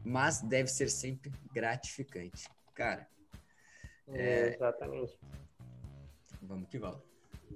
mas 0.07 0.41
deve 0.41 0.69
ser 0.69 0.89
sempre 0.89 1.31
gratificante. 1.53 2.47
Cara. 2.73 3.07
É... 4.07 4.49
Exatamente. 4.49 5.17
Vamos 6.41 6.69
que 6.69 6.77
vamos. 6.77 7.01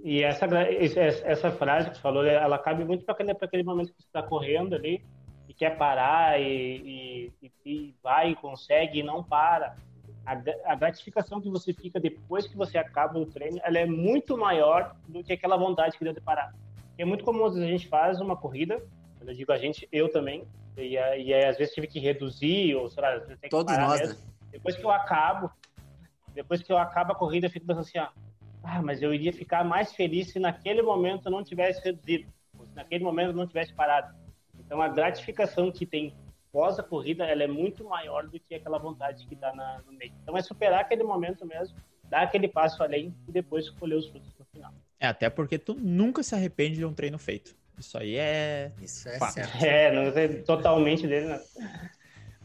E 0.04 0.24
essa, 0.24 0.46
essa 0.46 1.52
frase 1.52 1.90
que 1.90 1.96
você 1.96 2.02
falou, 2.02 2.26
ela 2.26 2.58
cabe 2.58 2.84
muito 2.84 3.06
para 3.06 3.14
aquele, 3.14 3.32
aquele 3.32 3.64
momento 3.64 3.94
que 3.94 4.02
você 4.02 4.08
está 4.08 4.24
correndo 4.24 4.76
ali 4.76 5.04
e 5.48 5.54
quer 5.54 5.78
parar 5.78 6.40
e, 6.42 7.32
e, 7.42 7.52
e 7.66 7.96
vai 8.02 8.32
e 8.32 8.36
consegue 8.36 9.00
e 9.00 9.04
não 9.04 9.24
para. 9.24 9.76
A, 10.26 10.34
a, 10.72 10.76
gratificação 10.76 11.42
que 11.42 11.50
você 11.50 11.74
fica 11.74 12.00
depois 12.00 12.48
que 12.48 12.56
você 12.56 12.78
acaba 12.78 13.18
o 13.18 13.26
treino, 13.26 13.60
ela 13.64 13.80
é 13.80 13.86
muito 13.86 14.38
maior 14.38 14.96
do 15.08 15.24
que 15.24 15.34
aquela 15.34 15.58
vontade 15.58 15.98
que 15.98 16.04
deu 16.04 16.14
de 16.14 16.22
parar. 16.22 16.54
é 16.98 17.06
muito 17.06 17.24
comum, 17.24 17.46
às 17.46 17.54
vezes, 17.54 17.68
a 17.68 17.72
gente 17.72 17.88
faz 17.88 18.22
uma 18.22 18.36
corrida, 18.36 18.82
quando 19.22 19.30
eu 19.30 19.36
digo 19.36 19.52
a 19.52 19.58
gente, 19.58 19.88
eu 19.92 20.12
também, 20.12 20.48
e, 20.76 20.94
e 20.94 20.98
aí, 20.98 21.46
às 21.46 21.56
vezes 21.56 21.76
tive 21.76 21.86
que 21.86 22.00
reduzir, 22.00 22.74
ou 22.74 22.90
sei 22.90 23.04
lá, 23.04 23.20
tem 23.20 23.38
que 23.38 23.50
Todos 23.50 23.78
nós, 23.78 24.02
mesmo. 24.02 24.16
Né? 24.16 24.22
Depois 24.52 24.76
que 24.76 24.84
eu 24.84 24.90
acabo, 24.90 25.52
depois 26.34 26.64
que 26.64 26.72
eu 26.72 26.78
acabo 26.80 27.12
a 27.12 27.16
corrida, 27.16 27.46
eu 27.46 27.52
fico 27.52 27.68
pensando 27.68 27.82
assim, 27.82 28.00
ó, 28.00 28.08
ah, 28.64 28.82
mas 28.82 29.00
eu 29.00 29.14
iria 29.14 29.32
ficar 29.32 29.64
mais 29.64 29.94
feliz 29.94 30.32
se 30.32 30.40
naquele 30.40 30.82
momento 30.82 31.28
eu 31.28 31.32
não 31.32 31.44
tivesse 31.44 31.84
reduzido, 31.84 32.26
se 32.66 32.76
naquele 32.76 33.04
momento 33.04 33.28
eu 33.28 33.36
não 33.36 33.46
tivesse 33.46 33.72
parado. 33.74 34.16
Então 34.60 34.82
a 34.82 34.88
gratificação 34.88 35.72
que 35.72 35.86
tem 35.86 36.16
pós 36.52 36.80
a 36.80 36.84
corrida, 36.84 37.24
ela 37.24 37.44
é 37.44 37.48
muito 37.48 37.84
maior 37.84 38.28
do 38.28 38.40
que 38.40 38.56
aquela 38.56 38.80
vontade 38.80 39.28
que 39.28 39.36
dá 39.36 39.54
na, 39.54 39.84
no 39.86 39.94
meio. 39.94 40.14
Então 40.24 40.36
é 40.36 40.42
superar 40.42 40.82
aquele 40.82 41.04
momento 41.04 41.46
mesmo, 41.46 41.78
dar 42.10 42.24
aquele 42.24 42.48
passo 42.48 42.82
além 42.82 43.16
e 43.28 43.32
depois 43.32 43.70
colher 43.70 43.98
os 43.98 44.08
frutos 44.08 44.34
no 44.40 44.46
final. 44.46 44.74
É, 45.00 45.06
até 45.06 45.30
porque 45.30 45.60
tu 45.60 45.76
nunca 45.76 46.24
se 46.24 46.34
arrepende 46.34 46.78
de 46.78 46.86
um 46.86 46.94
treino 46.94 47.20
feito. 47.20 47.61
Isso 47.82 47.98
aí 47.98 48.16
é. 48.16 48.72
Isso 48.80 49.10
é 49.10 49.18
fato. 49.18 49.34
certo. 49.34 49.66
É, 49.66 49.92
não 49.92 50.14
sei 50.14 50.44
totalmente 50.44 51.08
dele, 51.08 51.26
né? 51.26 51.42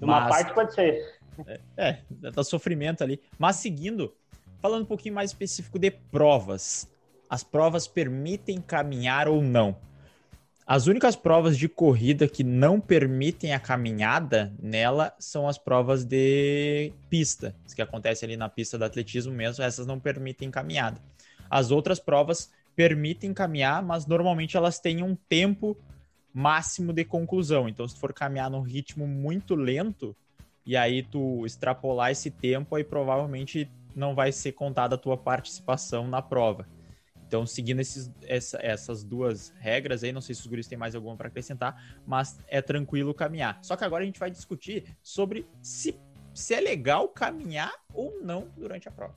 Uma 0.01 0.21
Mas... 0.21 0.29
parte 0.31 0.55
pode 0.55 0.75
ser. 0.75 1.15
É, 1.47 1.61
é, 1.77 1.99
dá 2.11 2.43
sofrimento 2.43 3.05
ali. 3.05 3.21
Mas 3.39 3.57
seguindo, 3.57 4.15
falando 4.61 4.83
um 4.83 4.87
pouquinho 4.87 5.15
mais 5.15 5.31
específico 5.31 5.79
de 5.79 5.91
provas. 5.91 6.89
As 7.29 7.45
provas 7.45 7.87
permitem 7.87 8.61
caminhar 8.61 9.29
ou 9.29 9.43
não? 9.43 9.77
As 10.67 10.87
únicas 10.87 11.15
provas 11.15 11.59
de 11.59 11.69
corrida 11.69 12.27
que 12.27 12.43
não 12.43 12.81
permitem 12.81 13.53
a 13.53 13.61
caminhada 13.61 14.53
nela 14.59 15.15
são 15.19 15.47
as 15.47 15.59
provas 15.59 16.05
de 16.05 16.93
pista, 17.11 17.55
que 17.75 17.83
acontecem 17.83 18.27
ali 18.27 18.37
na 18.37 18.49
pista 18.49 18.79
do 18.79 18.85
atletismo 18.85 19.33
mesmo, 19.33 19.63
essas 19.63 19.87
não 19.87 20.01
permitem 20.01 20.51
caminhada. 20.51 21.01
As 21.51 21.71
outras 21.71 22.01
provas 22.01 22.51
permitem 22.77 23.33
caminhar, 23.33 23.83
mas 23.83 24.07
normalmente 24.07 24.57
elas 24.57 24.79
têm 24.79 25.03
um 25.03 25.17
tempo 25.17 25.77
máximo 26.33 26.93
de 26.93 27.05
conclusão. 27.05 27.67
Então, 27.67 27.89
se 27.89 27.99
for 27.99 28.13
caminhar 28.13 28.51
num 28.51 28.61
ritmo 28.61 29.09
muito 29.09 29.55
lento, 29.55 30.15
e 30.67 30.77
aí 30.77 31.03
tu 31.03 31.47
extrapolar 31.47 32.11
esse 32.11 32.31
tempo, 32.31 32.77
aí 32.77 32.85
provavelmente 32.85 33.71
não 33.95 34.15
vai 34.15 34.31
ser 34.31 34.53
contada 34.53 34.97
a 34.97 34.99
tua 34.99 35.17
participação 35.17 36.07
na 36.07 36.21
prova. 36.21 36.69
Então, 37.27 37.45
seguindo 37.47 37.81
esses, 37.81 38.11
essa, 38.23 38.59
essas 38.63 39.03
duas 39.03 39.53
regras 39.59 40.05
aí, 40.05 40.13
não 40.13 40.21
sei 40.21 40.35
se 40.35 40.43
os 40.43 40.47
guris 40.47 40.69
têm 40.69 40.79
mais 40.79 40.95
alguma 40.95 41.17
para 41.17 41.29
acrescentar, 41.29 42.01
mas 42.07 42.39
é 42.47 42.63
tranquilo 42.63 43.15
caminhar. 43.15 43.59
Só 43.63 43.75
que 43.75 43.85
agora 43.85 44.03
a 44.03 44.07
gente 44.07 44.21
vai 44.21 44.31
discutir 44.31 44.97
sobre 45.03 45.47
se, 45.61 45.99
se 46.35 46.55
é 46.55 46.61
legal 46.61 47.09
caminhar 47.09 47.73
ou 47.93 48.23
não 48.23 48.49
durante 48.57 48.89
a 48.89 48.93
prova. 48.93 49.17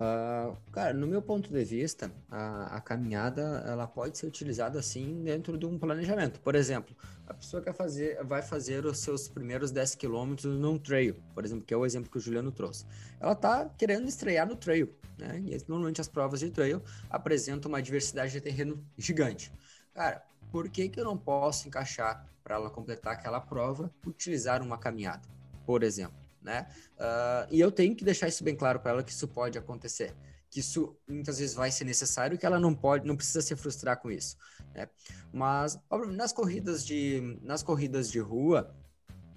Uh, 0.00 0.56
cara, 0.72 0.94
no 0.94 1.06
meu 1.06 1.20
ponto 1.20 1.52
de 1.52 1.62
vista, 1.62 2.10
a, 2.30 2.76
a, 2.76 2.80
caminhada 2.80 3.42
ela 3.66 3.86
pode 3.86 4.16
ser 4.16 4.26
utilizada 4.26 4.78
assim 4.78 5.22
dentro 5.22 5.58
de 5.58 5.66
um 5.66 5.78
planejamento. 5.78 6.40
Por 6.40 6.54
exemplo, 6.54 6.96
a 7.26 7.34
pessoa 7.34 7.62
quer 7.62 7.74
fazer, 7.74 8.24
vai 8.24 8.40
fazer 8.40 8.86
os 8.86 8.98
seus 8.98 9.28
primeiros 9.28 9.70
10 9.70 9.96
quilômetros 9.96 10.58
num 10.58 10.78
trail, 10.78 11.22
por 11.34 11.44
exemplo, 11.44 11.66
que 11.66 11.74
é 11.74 11.76
o 11.76 11.84
exemplo 11.84 12.10
que 12.10 12.16
o 12.16 12.20
Juliano 12.20 12.50
trouxe. 12.50 12.86
Ela 13.20 13.32
está 13.32 13.68
querendo 13.76 14.08
estrear 14.08 14.48
no 14.48 14.56
trail, 14.56 14.88
né? 15.18 15.38
E 15.44 15.58
normalmente 15.68 16.00
as 16.00 16.08
provas 16.08 16.40
de 16.40 16.48
trail 16.50 16.82
apresentam 17.10 17.68
uma 17.68 17.82
diversidade 17.82 18.32
de 18.32 18.40
terreno 18.40 18.82
gigante. 18.96 19.52
Cara, 19.92 20.24
por 20.50 20.70
que, 20.70 20.88
que 20.88 20.98
eu 20.98 21.04
não 21.04 21.18
posso 21.18 21.68
encaixar 21.68 22.26
para 22.42 22.54
ela 22.54 22.70
completar 22.70 23.12
aquela 23.12 23.38
prova, 23.38 23.92
utilizar 24.06 24.62
uma 24.62 24.78
caminhada, 24.78 25.28
por 25.66 25.82
exemplo? 25.82 26.19
Né? 26.42 26.66
Uh, 26.96 27.46
e 27.50 27.60
eu 27.60 27.70
tenho 27.70 27.94
que 27.94 28.04
deixar 28.04 28.28
isso 28.28 28.42
bem 28.42 28.56
claro 28.56 28.80
para 28.80 28.92
ela 28.92 29.02
que 29.02 29.12
isso 29.12 29.28
pode 29.28 29.58
acontecer, 29.58 30.14
que 30.48 30.60
isso 30.60 30.96
muitas 31.08 31.38
vezes 31.38 31.54
vai 31.54 31.70
ser 31.70 31.84
necessário, 31.84 32.38
que 32.38 32.46
ela 32.46 32.58
não 32.58 32.74
pode, 32.74 33.06
não 33.06 33.16
precisa 33.16 33.42
se 33.42 33.54
frustrar 33.56 34.00
com 34.00 34.10
isso, 34.10 34.36
né? 34.74 34.88
Mas 35.32 35.78
nas 36.12 36.32
corridas 36.32 36.84
de, 36.84 37.38
nas 37.42 37.62
corridas 37.62 38.10
de 38.10 38.18
rua, 38.18 38.74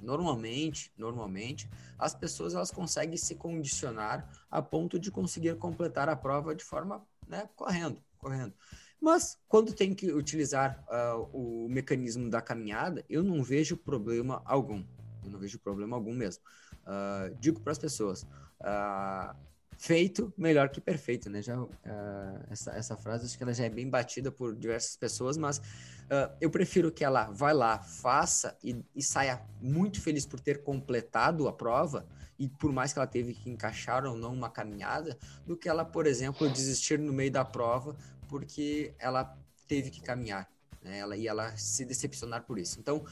normalmente, 0.02 0.92
normalmente, 0.98 1.70
as 1.98 2.14
pessoas 2.14 2.54
elas 2.54 2.72
conseguem 2.72 3.18
se 3.18 3.36
condicionar 3.36 4.30
a 4.52 4.62
ponto 4.62 5.00
de 5.00 5.10
conseguir 5.10 5.56
completar 5.56 6.10
a 6.10 6.16
prova 6.16 6.54
de 6.54 6.64
forma, 6.64 7.06
né, 7.28 7.50
correndo, 7.56 8.04
correndo. 8.18 8.54
Mas 9.00 9.38
quando 9.48 9.74
tem 9.74 9.94
que 9.94 10.12
utilizar 10.14 10.84
uh, 10.88 11.30
o 11.34 11.68
mecanismo 11.70 12.30
da 12.30 12.42
caminhada, 12.42 13.04
eu 13.10 13.22
não 13.22 13.44
vejo 13.44 13.76
problema 13.76 14.42
algum. 14.46 14.84
Eu 15.24 15.30
não 15.30 15.40
vejo 15.40 15.60
problema 15.60 15.96
algum 15.96 16.14
mesmo. 16.14 16.42
Uh, 16.86 17.36
digo 17.40 17.62
para 17.62 17.72
as 17.72 17.78
pessoas, 17.80 18.24
uh, 18.62 19.36
feito 19.78 20.34
melhor 20.38 20.70
que 20.70 20.82
perfeito, 20.82 21.30
né? 21.30 21.42
Já, 21.42 21.60
uh, 21.60 21.70
essa, 22.50 22.72
essa 22.72 22.98
frase 22.98 23.26
acho 23.26 23.38
que 23.38 23.44
ela 23.44 23.54
já 23.54 23.66
é 23.66 23.70
bem 23.70 23.90
batida 23.90 24.32
por 24.32 24.56
diversas 24.56 24.96
pessoas, 24.96 25.38
mas 25.38 25.62
eu 26.40 26.50
prefiro 26.52 26.92
que 26.92 27.04
ela 27.04 27.32
vá 27.32 27.52
lá, 27.52 27.80
faça 27.80 28.56
e, 28.64 28.86
e, 28.94 29.02
saia 29.02 29.42
muito 29.60 30.00
feliz 30.00 30.28
por 30.28 30.40
ter 30.40 30.62
completado 30.62 31.48
a 31.48 31.54
prova 31.54 32.06
e 32.38 32.48
por 32.48 32.72
mais 32.72 32.94
que 32.94 33.00
ela 33.00 33.08
teve 33.08 33.34
que 33.34 33.50
encaixar 33.50 34.06
ou 34.06 34.16
não 34.16 34.32
uma 34.32 34.50
caminhada, 34.50 35.18
do 35.44 35.58
que 35.58 35.68
ela, 35.68 35.84
por 35.84 36.06
exemplo, 36.06 36.48
desistir 36.50 37.00
no 37.00 37.12
meio 37.12 37.32
da 37.32 37.44
prova 37.44 37.96
porque 38.28 38.94
ela 39.00 39.38
teve 39.68 39.90
que 39.90 40.02
caminhar, 40.02 40.50
né? 40.82 41.00
Ela 41.00 41.16
e 41.16 41.28
ela 41.28 41.56
se 41.56 41.86
decepcionar 41.86 42.44
por 42.44 42.60
isso. 42.60 42.80
Então 42.80 43.06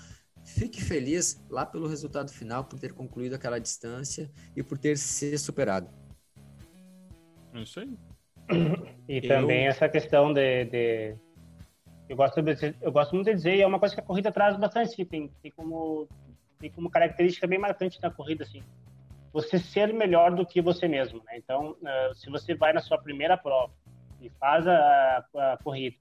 fique 0.43 0.83
feliz 0.83 1.43
lá 1.49 1.65
pelo 1.65 1.87
resultado 1.87 2.31
final, 2.31 2.63
por 2.63 2.79
ter 2.79 2.93
concluído 2.93 3.35
aquela 3.35 3.59
distância 3.59 4.29
e 4.55 4.63
por 4.63 4.77
ter 4.77 4.97
se 4.97 5.37
superado. 5.37 5.89
É 7.53 7.61
isso 7.61 7.79
aí. 7.79 7.97
E 9.07 9.17
eu... 9.17 9.27
também 9.27 9.67
essa 9.67 9.87
questão 9.87 10.33
de, 10.33 10.65
de, 10.65 11.15
Eu, 12.09 12.15
gosto 12.15 12.41
de, 12.41 12.75
eu 12.81 12.91
gosto 12.91 13.13
muito 13.15 13.27
de 13.27 13.35
dizer, 13.35 13.55
e 13.55 13.61
é 13.61 13.67
uma 13.67 13.79
coisa 13.79 13.95
que 13.95 14.01
a 14.01 14.03
corrida 14.03 14.31
traz 14.31 14.57
bastante, 14.57 15.05
tem, 15.05 15.29
tem, 15.41 15.51
como, 15.51 16.07
tem 16.59 16.69
como 16.69 16.89
característica 16.89 17.47
bem 17.47 17.59
marcante 17.59 18.01
na 18.01 18.09
corrida, 18.09 18.43
assim, 18.43 18.63
você 19.31 19.57
ser 19.57 19.93
melhor 19.93 20.35
do 20.35 20.45
que 20.45 20.61
você 20.61 20.87
mesmo. 20.87 21.21
Né? 21.25 21.37
Então, 21.37 21.71
uh, 21.71 22.15
se 22.15 22.29
você 22.29 22.53
vai 22.53 22.73
na 22.73 22.81
sua 22.81 22.97
primeira 22.97 23.37
prova 23.37 23.73
e 24.19 24.29
faz 24.29 24.67
a, 24.67 25.25
a 25.33 25.57
corrida 25.63 25.95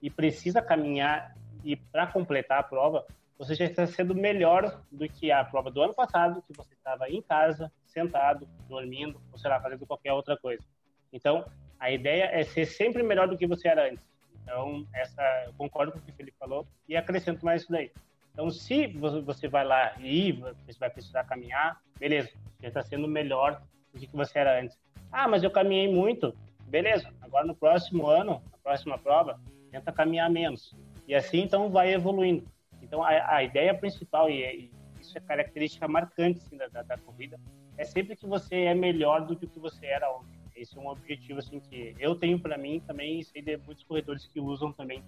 e 0.00 0.10
precisa 0.10 0.62
caminhar 0.62 1.36
e 1.62 1.76
para 1.76 2.06
completar 2.06 2.60
a 2.60 2.62
prova, 2.62 3.04
você 3.40 3.54
já 3.54 3.64
está 3.64 3.86
sendo 3.86 4.14
melhor 4.14 4.82
do 4.92 5.08
que 5.08 5.32
a 5.32 5.42
prova 5.42 5.70
do 5.70 5.80
ano 5.80 5.94
passado, 5.94 6.44
que 6.46 6.54
você 6.54 6.74
estava 6.74 7.08
em 7.08 7.22
casa, 7.22 7.72
sentado, 7.86 8.46
dormindo, 8.68 9.18
ou 9.32 9.38
sei 9.38 9.48
lá, 9.48 9.58
fazendo 9.58 9.86
qualquer 9.86 10.12
outra 10.12 10.36
coisa. 10.36 10.62
Então, 11.10 11.46
a 11.78 11.90
ideia 11.90 12.24
é 12.24 12.44
ser 12.44 12.66
sempre 12.66 13.02
melhor 13.02 13.26
do 13.26 13.38
que 13.38 13.46
você 13.46 13.68
era 13.68 13.90
antes. 13.90 14.06
Então, 14.42 14.86
essa, 14.94 15.22
eu 15.46 15.54
concordo 15.54 15.90
com 15.90 15.98
o 15.98 16.02
que 16.02 16.10
o 16.10 16.14
Felipe 16.14 16.36
falou 16.38 16.66
e 16.86 16.94
acrescento 16.98 17.42
mais 17.42 17.62
isso 17.62 17.72
daí. 17.72 17.90
Então, 18.34 18.50
se 18.50 18.86
você 19.22 19.48
vai 19.48 19.64
lá 19.64 19.94
e 19.98 20.32
você 20.32 20.78
vai 20.78 20.90
precisar 20.90 21.24
caminhar, 21.24 21.80
beleza, 21.98 22.28
já 22.60 22.68
está 22.68 22.82
sendo 22.82 23.08
melhor 23.08 23.62
do 23.94 24.00
que 24.00 24.14
você 24.14 24.38
era 24.38 24.60
antes. 24.60 24.78
Ah, 25.10 25.26
mas 25.26 25.42
eu 25.42 25.50
caminhei 25.50 25.90
muito. 25.90 26.36
Beleza, 26.66 27.10
agora 27.22 27.46
no 27.46 27.54
próximo 27.54 28.06
ano, 28.06 28.42
na 28.52 28.58
próxima 28.58 28.98
prova, 28.98 29.40
tenta 29.70 29.90
caminhar 29.90 30.28
menos. 30.28 30.76
E 31.08 31.14
assim, 31.14 31.40
então, 31.40 31.70
vai 31.70 31.94
evoluindo. 31.94 32.46
Então, 32.90 33.04
a, 33.04 33.36
a 33.36 33.44
ideia 33.44 33.72
principal, 33.72 34.28
e, 34.28 34.42
e, 34.42 34.72
isso 35.00 35.16
é 35.16 35.20
característica 35.20 35.86
marcante 35.86 36.40
assim, 36.44 36.56
da, 36.56 36.66
da, 36.66 36.82
da 36.82 36.98
corrida, 36.98 37.38
é 37.78 37.84
sempre 37.84 38.16
que 38.16 38.26
você 38.26 38.62
é 38.64 38.74
melhor 38.74 39.24
do 39.24 39.36
que 39.36 39.44
o 39.44 39.48
que 39.48 39.60
você 39.60 39.86
era 39.86 40.10
ontem. 40.10 40.40
Esse 40.56 40.76
é 40.76 40.80
um 40.80 40.88
objetivo 40.88 41.38
assim 41.38 41.60
que 41.60 41.94
eu 42.00 42.16
tenho 42.16 42.40
para 42.40 42.58
mim 42.58 42.80
também 42.80 43.20
e 43.20 43.24
sei 43.24 43.42
de 43.42 43.56
muitos 43.58 43.84
corredores 43.84 44.26
que 44.26 44.40
usam 44.40 44.72
também 44.72 45.04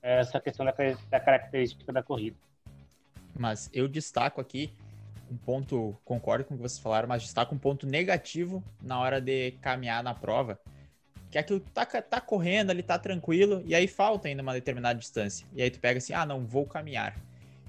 eh, 0.00 0.20
essa 0.20 0.40
questão 0.40 0.64
da, 0.64 0.72
da 1.10 1.18
característica 1.18 1.92
da 1.92 2.00
corrida. 2.00 2.36
Mas 3.36 3.68
eu 3.74 3.88
destaco 3.88 4.40
aqui 4.40 4.72
um 5.28 5.36
ponto, 5.36 5.96
concordo 6.04 6.44
com 6.44 6.54
o 6.54 6.56
que 6.56 6.62
vocês 6.62 6.78
falaram, 6.80 7.08
mas 7.08 7.22
destaco 7.22 7.56
um 7.56 7.58
ponto 7.58 7.88
negativo 7.88 8.62
na 8.80 9.00
hora 9.00 9.20
de 9.20 9.50
caminhar 9.60 10.02
na 10.04 10.14
prova, 10.14 10.60
que 11.30 11.38
é 11.38 11.40
aquilo 11.40 11.60
tá, 11.60 11.86
tá 11.86 12.20
correndo 12.20 12.70
ali, 12.70 12.82
tá 12.82 12.98
tranquilo, 12.98 13.62
e 13.64 13.74
aí 13.74 13.86
falta 13.86 14.28
ainda 14.28 14.42
uma 14.42 14.52
determinada 14.52 14.98
distância. 14.98 15.46
E 15.54 15.62
aí 15.62 15.70
tu 15.70 15.78
pega 15.78 15.98
assim, 15.98 16.12
ah, 16.12 16.26
não, 16.26 16.44
vou 16.44 16.66
caminhar. 16.66 17.16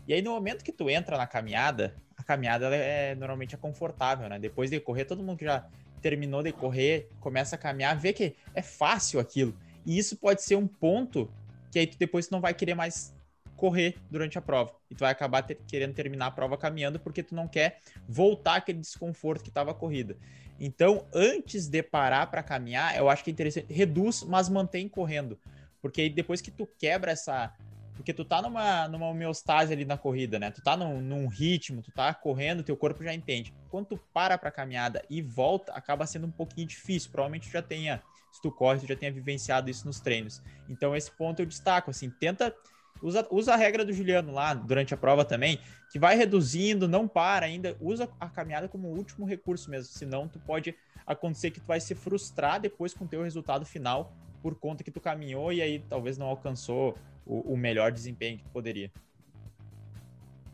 E 0.07 0.13
aí 0.13 0.21
no 0.21 0.31
momento 0.31 0.63
que 0.63 0.71
tu 0.71 0.89
entra 0.89 1.17
na 1.17 1.27
caminhada, 1.27 1.95
a 2.17 2.23
caminhada 2.23 2.75
é 2.75 3.13
normalmente 3.15 3.53
é 3.53 3.57
confortável, 3.57 4.27
né? 4.27 4.39
Depois 4.39 4.69
de 4.69 4.79
correr, 4.79 5.05
todo 5.05 5.23
mundo 5.23 5.37
que 5.37 5.45
já 5.45 5.65
terminou 6.01 6.41
de 6.41 6.51
correr, 6.51 7.07
começa 7.19 7.55
a 7.55 7.57
caminhar, 7.57 7.95
vê 7.97 8.11
que 8.11 8.35
é 8.55 8.61
fácil 8.61 9.19
aquilo. 9.19 9.55
E 9.85 9.97
isso 9.97 10.17
pode 10.17 10.41
ser 10.41 10.55
um 10.55 10.67
ponto 10.67 11.31
que 11.71 11.79
aí 11.79 11.87
tu 11.87 11.97
depois 11.97 12.27
tu 12.27 12.31
não 12.31 12.41
vai 12.41 12.53
querer 12.53 12.73
mais 12.73 13.13
correr 13.61 13.95
durante 14.09 14.39
a 14.39 14.41
prova. 14.41 14.73
E 14.89 14.95
tu 14.95 15.01
vai 15.01 15.11
acabar 15.11 15.43
ter, 15.43 15.53
querendo 15.67 15.93
terminar 15.93 16.25
a 16.25 16.31
prova 16.31 16.57
caminhando 16.57 16.99
porque 16.99 17.21
tu 17.21 17.35
não 17.35 17.47
quer 17.47 17.79
voltar 18.09 18.55
aquele 18.55 18.79
desconforto 18.79 19.43
que 19.43 19.49
estava 19.49 19.69
a 19.69 19.75
corrida. 19.75 20.17
Então, 20.59 21.05
antes 21.13 21.67
de 21.67 21.83
parar 21.83 22.25
para 22.25 22.41
caminhar, 22.41 22.97
eu 22.97 23.07
acho 23.07 23.23
que 23.23 23.29
é 23.29 23.33
interessante, 23.33 23.71
reduz, 23.71 24.23
mas 24.23 24.49
mantém 24.49 24.89
correndo. 24.89 25.39
Porque 25.79 26.01
aí 26.01 26.09
depois 26.09 26.41
que 26.41 26.49
tu 26.49 26.67
quebra 26.79 27.11
essa 27.11 27.53
porque 27.95 28.13
tu 28.13 28.25
tá 28.25 28.41
numa, 28.41 28.87
numa 28.87 29.07
homeostase 29.09 29.71
ali 29.71 29.85
na 29.85 29.95
corrida, 29.95 30.39
né? 30.39 30.49
Tu 30.49 30.59
tá 30.63 30.75
num, 30.75 30.99
num 30.99 31.27
ritmo, 31.27 31.83
tu 31.83 31.91
tá 31.91 32.11
correndo, 32.15 32.63
teu 32.63 32.75
corpo 32.75 33.03
já 33.03 33.13
entende. 33.13 33.53
Quando 33.69 33.89
tu 33.89 33.99
para 34.11 34.39
pra 34.39 34.49
caminhada 34.49 35.05
e 35.07 35.21
volta, 35.21 35.71
acaba 35.73 36.07
sendo 36.07 36.25
um 36.25 36.31
pouquinho 36.31 36.65
difícil. 36.65 37.11
Provavelmente 37.11 37.47
tu 37.47 37.53
já 37.53 37.61
tenha, 37.61 38.01
se 38.31 38.41
tu 38.41 38.51
corre, 38.51 38.79
tu 38.79 38.87
já 38.87 38.95
tenha 38.95 39.11
vivenciado 39.11 39.69
isso 39.69 39.85
nos 39.85 39.99
treinos. 39.99 40.41
Então 40.67 40.95
esse 40.95 41.11
ponto 41.11 41.43
eu 41.43 41.45
destaco, 41.45 41.91
assim, 41.91 42.09
tenta... 42.09 42.55
Usa, 43.01 43.27
usa 43.31 43.53
a 43.53 43.57
regra 43.57 43.83
do 43.83 43.93
Juliano 43.93 44.31
lá 44.31 44.53
durante 44.53 44.93
a 44.93 44.97
prova 44.97 45.25
também, 45.25 45.59
que 45.91 45.97
vai 45.97 46.15
reduzindo, 46.15 46.87
não 46.87 47.07
para 47.07 47.45
ainda, 47.45 47.75
usa 47.79 48.09
a 48.19 48.29
caminhada 48.29 48.67
como 48.67 48.87
último 48.87 49.25
recurso 49.25 49.69
mesmo, 49.69 49.91
senão 49.91 50.27
tu 50.27 50.39
pode 50.39 50.75
acontecer 51.05 51.51
que 51.51 51.59
tu 51.59 51.65
vai 51.65 51.79
se 51.79 51.95
frustrar 51.95 52.59
depois 52.59 52.93
com 52.93 53.05
o 53.05 53.07
teu 53.07 53.23
resultado 53.23 53.65
final 53.65 54.13
por 54.41 54.55
conta 54.55 54.83
que 54.83 54.91
tu 54.91 54.99
caminhou 54.99 55.51
e 55.51 55.61
aí 55.61 55.79
talvez 55.79 56.17
não 56.17 56.27
alcançou 56.27 56.95
o, 57.25 57.53
o 57.53 57.57
melhor 57.57 57.91
desempenho 57.91 58.37
que 58.37 58.47
poderia. 58.49 58.91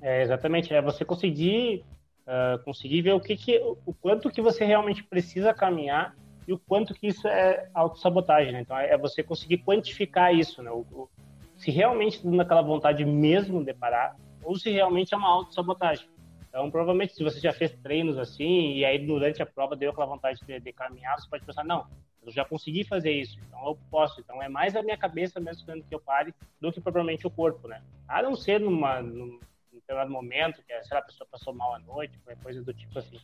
É, 0.02 0.22
exatamente, 0.22 0.74
é 0.74 0.82
você 0.82 1.04
conseguir 1.04 1.84
uh, 2.28 2.62
conseguir 2.64 3.02
ver 3.02 3.14
o 3.14 3.20
que, 3.20 3.36
que 3.36 3.60
o 3.86 3.94
quanto 3.94 4.30
que 4.30 4.42
você 4.42 4.66
realmente 4.66 5.04
precisa 5.04 5.54
caminhar 5.54 6.16
e 6.48 6.54
o 6.54 6.60
quanto 6.60 6.94
que 6.94 7.08
isso 7.08 7.28
é 7.28 7.70
autossabotagem, 7.74 8.54
né? 8.54 8.62
Então 8.62 8.78
é 8.78 8.98
você 8.98 9.24
conseguir 9.24 9.60
quantificar 9.60 10.34
isso, 10.34 10.62
né? 10.62 10.72
O, 10.72 10.86
o, 10.92 11.10
se 11.58 11.72
realmente 11.72 12.24
dando 12.24 12.42
aquela 12.42 12.62
vontade 12.62 13.04
mesmo 13.04 13.64
de 13.64 13.74
parar 13.74 14.16
ou 14.44 14.56
se 14.56 14.70
realmente 14.70 15.14
é 15.14 15.18
uma 15.18 15.30
autossabotagem. 15.30 16.08
Então, 16.48 16.72
provavelmente, 16.72 17.14
se 17.14 17.24
você 17.24 17.40
já 17.40 17.52
fez 17.52 17.72
treinos 17.84 18.18
assim 18.18 18.74
e 18.74 18.86
aí 18.86 19.06
durante 19.06 19.42
a 19.42 19.46
prova 19.46 19.76
deu 19.76 19.92
aquela 19.92 20.08
vontade 20.08 20.40
de, 20.46 20.60
de 20.60 20.74
caminhar, 20.74 21.20
você 21.20 21.30
pode 21.30 21.46
pensar, 21.46 21.64
não, 21.64 21.86
eu 22.26 22.32
já 22.32 22.44
consegui 22.44 22.84
fazer 22.84 23.12
isso, 23.12 23.38
então 23.48 23.66
eu 23.68 23.78
posso. 23.90 24.20
Então 24.22 24.42
é 24.42 24.50
mais 24.50 24.76
a 24.76 24.82
minha 24.82 24.98
cabeça 24.98 25.40
mesmo 25.40 25.66
querendo 25.66 25.86
que 25.86 25.94
eu 25.94 26.00
pare 26.00 26.34
do 26.60 26.72
que 26.72 26.82
propriamente 26.82 27.28
o 27.28 27.30
corpo, 27.30 27.68
né? 27.68 27.82
A 28.08 28.22
não 28.22 28.36
ser 28.36 28.60
numa, 28.60 29.02
num 29.02 29.40
determinado 29.72 30.12
momento, 30.12 30.62
que 30.64 30.84
sei 30.84 30.96
lá, 30.96 31.00
a 31.00 31.06
pessoa 31.06 31.28
passou 31.32 31.54
mal 31.54 31.76
à 31.76 31.80
noite, 31.80 32.20
coisa 32.42 32.64
do 32.64 32.74
tipo 32.74 32.98
assim. 33.00 33.18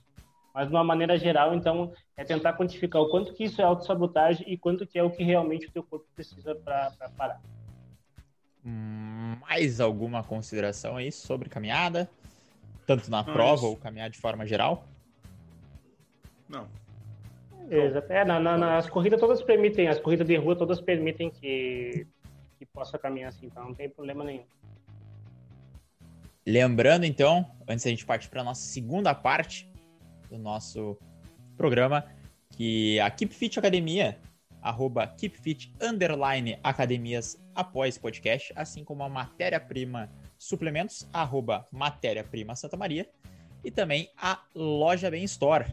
Mas 0.53 0.67
de 0.67 0.73
uma 0.73 0.84
maneira 0.84 1.17
geral, 1.17 1.55
então, 1.55 1.91
é 2.15 2.23
tentar 2.23 2.53
quantificar 2.53 3.01
o 3.01 3.09
quanto 3.09 3.34
que 3.34 3.45
isso 3.45 3.59
é 3.59 3.65
autossabotagem 3.65 4.47
e 4.47 4.57
quanto 4.57 4.86
que 4.86 4.99
é 4.99 5.03
o 5.03 5.09
que 5.09 5.23
realmente 5.23 5.67
o 5.67 5.71
teu 5.71 5.84
corpo 5.84 6.05
precisa 6.15 6.53
para 6.55 6.91
parar. 7.17 7.41
Hum, 8.66 9.36
mais 9.41 9.80
alguma 9.80 10.24
consideração 10.24 10.97
aí 10.97 11.11
sobre 11.11 11.49
caminhada? 11.49 12.09
Tanto 12.86 13.09
na 13.09 13.24
prova 13.24 13.66
ou 13.66 13.78
caminhar 13.78 14.09
de 14.09 14.18
forma 14.18 14.45
geral? 14.45 14.86
Não, 16.49 16.68
Exato. 17.70 18.11
É, 18.11 18.26
na, 18.26 18.39
na, 18.39 18.57
nas 18.57 18.89
corridas 18.89 19.20
todas 19.20 19.41
permitem, 19.41 19.88
as 19.88 19.99
corridas 19.99 20.28
de 20.28 20.36
rua 20.36 20.55
todas 20.55 20.82
permitem 20.82 21.30
que, 21.30 22.05
que 22.57 22.66
possa 22.66 22.97
caminhar 22.97 23.30
assim, 23.30 23.47
então 23.47 23.64
não 23.64 23.74
tem 23.74 23.89
problema 23.89 24.24
nenhum. 24.24 24.45
Lembrando, 26.45 27.05
então, 27.05 27.49
antes 27.68 27.86
da 27.86 27.89
gente 27.89 28.05
partir 28.05 28.30
para 28.30 28.41
a 28.41 28.43
nossa 28.43 28.61
segunda 28.61 29.16
parte 29.16 29.70
do 30.30 30.38
nosso 30.38 30.97
programa, 31.55 32.05
que 32.49 32.99
a 32.99 33.09
Keep 33.09 33.34
Fit 33.34 33.57
Academia, 33.57 34.20
arroba 34.64 35.05
KeepFit 35.05 35.74
underline 35.82 36.57
academias 36.64 37.38
após 37.53 37.97
podcast, 37.97 38.53
assim 38.55 38.84
como 38.84 39.03
a 39.03 39.09
matéria-prima 39.09 40.09
suplementos, 40.38 41.07
arroba 41.11 41.68
matéria-prima 41.72 42.55
Santa 42.55 42.78
Maria, 42.78 43.07
e 43.64 43.70
também 43.70 44.09
a 44.18 44.41
Loja 44.55 45.11
Bem 45.11 45.24
Store, 45.26 45.66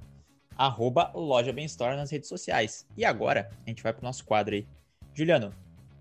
arroba 0.57 1.11
Loja 1.14 1.53
Bem 1.53 1.64
Store 1.64 1.97
nas 1.97 2.11
redes 2.11 2.28
sociais. 2.28 2.86
E 2.97 3.05
agora, 3.05 3.51
a 3.64 3.70
gente 3.70 3.82
vai 3.82 3.93
pro 3.93 4.05
nosso 4.05 4.24
quadro 4.24 4.55
aí. 4.55 4.66
Juliano, 5.14 5.55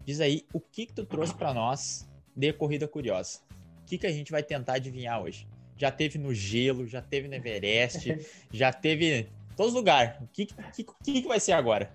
diz 0.03 0.19
aí 0.19 0.45
o 0.51 0.59
que, 0.59 0.87
que 0.87 0.93
tu 0.93 1.05
trouxe 1.05 1.33
para 1.33 1.53
nós 1.53 2.09
de 2.35 2.51
Corrida 2.53 2.87
Curiosa. 2.87 3.39
O 3.81 3.85
que, 3.85 3.97
que 3.97 4.07
a 4.07 4.11
gente 4.11 4.31
vai 4.31 4.43
tentar 4.43 4.73
adivinhar 4.73 5.21
hoje? 5.21 5.47
Já 5.77 5.91
teve 5.91 6.17
no 6.17 6.33
gelo, 6.33 6.85
já 6.87 7.01
teve 7.01 7.27
no 7.27 7.35
Everest, 7.35 8.17
já 8.51 8.73
teve 8.73 9.21
em 9.21 9.55
todos 9.55 9.73
os 9.73 9.77
lugares. 9.77 10.19
O 10.21 10.27
que, 10.27 10.45
que, 10.45 10.83
que, 10.83 11.21
que 11.21 11.27
vai 11.27 11.39
ser 11.39 11.53
agora? 11.53 11.91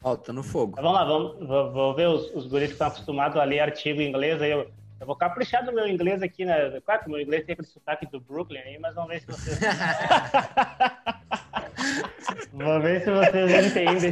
Falta 0.00 0.32
no 0.32 0.42
fogo. 0.42 0.76
Vamos 0.76 0.92
lá, 0.92 1.04
vamos, 1.04 1.46
vou, 1.46 1.72
vou 1.72 1.94
ver 1.94 2.08
os, 2.08 2.34
os 2.34 2.46
guris 2.46 2.68
que 2.68 2.72
estão 2.72 2.86
acostumados 2.86 3.36
a 3.36 3.44
ler 3.44 3.60
artigo 3.60 4.00
em 4.00 4.08
inglês. 4.08 4.40
Aí 4.40 4.50
eu, 4.50 4.70
eu 4.98 5.06
vou 5.06 5.14
caprichar 5.14 5.64
do 5.64 5.72
meu 5.72 5.86
inglês 5.86 6.22
aqui, 6.22 6.44
né? 6.44 6.80
Claro 6.80 7.02
que 7.02 7.08
o 7.08 7.10
meu 7.10 7.20
inglês 7.20 7.44
tem 7.44 7.52
aquele 7.52 7.68
sotaque 7.68 8.06
do 8.06 8.18
Brooklyn 8.18 8.60
aí, 8.60 8.78
mas 8.78 8.94
vamos 8.94 9.10
ver 9.10 9.20
se 9.20 9.26
vocês. 9.26 9.60
Vou 12.52 12.80
ver 12.80 13.02
se 13.02 13.10
vocês 13.10 13.66
entendem. 13.66 14.10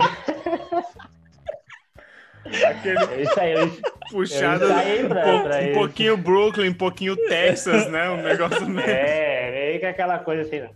Aquele 2.67 3.05
é 3.13 3.23
isso 3.23 3.41
aí, 3.41 3.53
eu, 3.53 3.71
puxado 4.11 4.65
eu 4.65 5.09
pra, 5.09 5.27
um, 5.27 5.43
pra 5.43 5.61
um 5.61 5.73
pouquinho 5.75 6.17
Brooklyn, 6.17 6.71
um 6.71 6.75
pouquinho 6.75 7.17
Texas, 7.29 7.91
né? 7.91 8.09
Um 8.11 8.23
negócio 8.23 8.65
meio. 8.69 8.89
É, 8.89 9.51
meio 9.51 9.81
que 9.81 9.87
aquela 9.87 10.19
coisa 10.19 10.43
assim. 10.43 10.61
Né? 10.61 10.71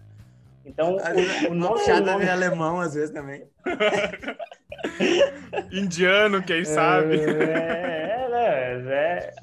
Então, 0.65 0.97
o, 0.97 1.51
o 1.51 1.55
nome. 1.55 1.75
Puxado 1.75 2.07
nome... 2.07 2.29
alemão 2.29 2.81
às 2.81 2.95
vezes 2.95 3.11
também. 3.11 3.45
Indiano, 5.73 6.43
quem 6.43 6.65
sabe. 6.65 7.21
É, 7.21 8.13
é, 8.33 8.83
é, 8.89 9.35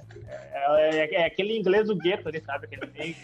é, 0.80 1.16
é, 1.16 1.26
aquele 1.26 1.58
inglês 1.58 1.88
do 1.88 1.96
gueto 1.96 2.30
ali, 2.30 2.42
sabe? 2.42 2.68
Aquele 2.68 3.16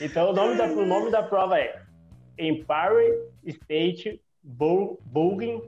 Então, 0.00 0.30
o 0.30 0.32
nome, 0.32 0.56
da, 0.56 0.64
o 0.64 0.86
nome 0.86 1.10
da 1.10 1.22
prova 1.22 1.58
é 1.58 1.82
Empire 2.38 3.28
State 3.46 4.18
Bogging 4.42 5.62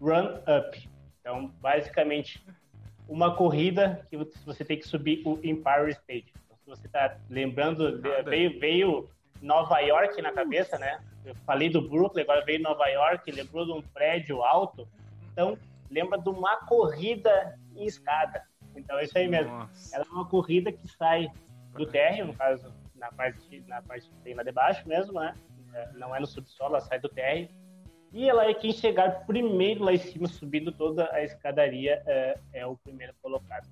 Run 0.00 0.34
Up. 0.46 0.88
Então, 1.20 1.52
basicamente, 1.60 2.44
uma 3.08 3.36
corrida 3.36 4.06
que 4.10 4.16
você 4.44 4.64
tem 4.64 4.78
que 4.78 4.88
subir 4.88 5.22
o 5.24 5.38
Empire 5.42 5.90
State. 5.90 6.32
Então, 6.46 6.76
você 6.76 6.86
está 6.86 7.16
lembrando, 7.28 8.00
veio, 8.24 8.58
veio 8.58 9.10
Nova 9.40 9.78
York 9.80 10.20
na 10.20 10.32
cabeça, 10.32 10.78
né? 10.78 11.00
Eu 11.24 11.34
falei 11.46 11.68
do 11.68 11.86
Brooklyn, 11.86 12.22
agora 12.22 12.44
veio 12.44 12.62
Nova 12.62 12.86
York, 12.86 13.30
lembrou 13.30 13.64
de 13.64 13.72
um 13.72 13.82
prédio 13.82 14.42
alto. 14.42 14.88
Então, 15.32 15.58
lembra 15.90 16.18
de 16.18 16.28
uma 16.28 16.56
corrida 16.66 17.58
em 17.74 17.84
escada. 17.84 18.42
Então, 18.74 18.98
é 18.98 19.04
isso 19.04 19.16
aí 19.16 19.28
mesmo. 19.28 19.52
Nossa. 19.52 19.96
Ela 19.96 20.04
é 20.04 20.12
uma 20.12 20.26
corrida 20.26 20.72
que 20.72 20.88
sai 20.88 21.30
do 21.74 21.86
térreo, 21.86 22.26
no 22.26 22.34
caso, 22.34 22.72
na 22.94 23.12
parte, 23.12 23.64
na 23.66 23.82
parte 23.82 24.08
que 24.08 24.16
tem 24.22 24.34
lá 24.34 24.42
debaixo 24.42 24.88
mesmo, 24.88 25.20
né? 25.20 25.34
É, 25.74 25.92
não 25.94 26.14
é 26.14 26.20
no 26.20 26.26
subsolo, 26.26 26.70
ela 26.70 26.80
sai 26.80 26.98
do 26.98 27.08
térreo. 27.08 27.48
E 28.12 28.28
ela 28.28 28.46
é 28.46 28.54
quem 28.54 28.72
chegar 28.72 29.26
primeiro 29.26 29.84
lá 29.84 29.92
em 29.92 29.98
cima, 29.98 30.26
subindo 30.26 30.72
toda 30.72 31.12
a 31.12 31.22
escadaria, 31.22 32.02
é, 32.06 32.38
é 32.54 32.66
o 32.66 32.76
primeiro 32.76 33.12
colocado. 33.20 33.68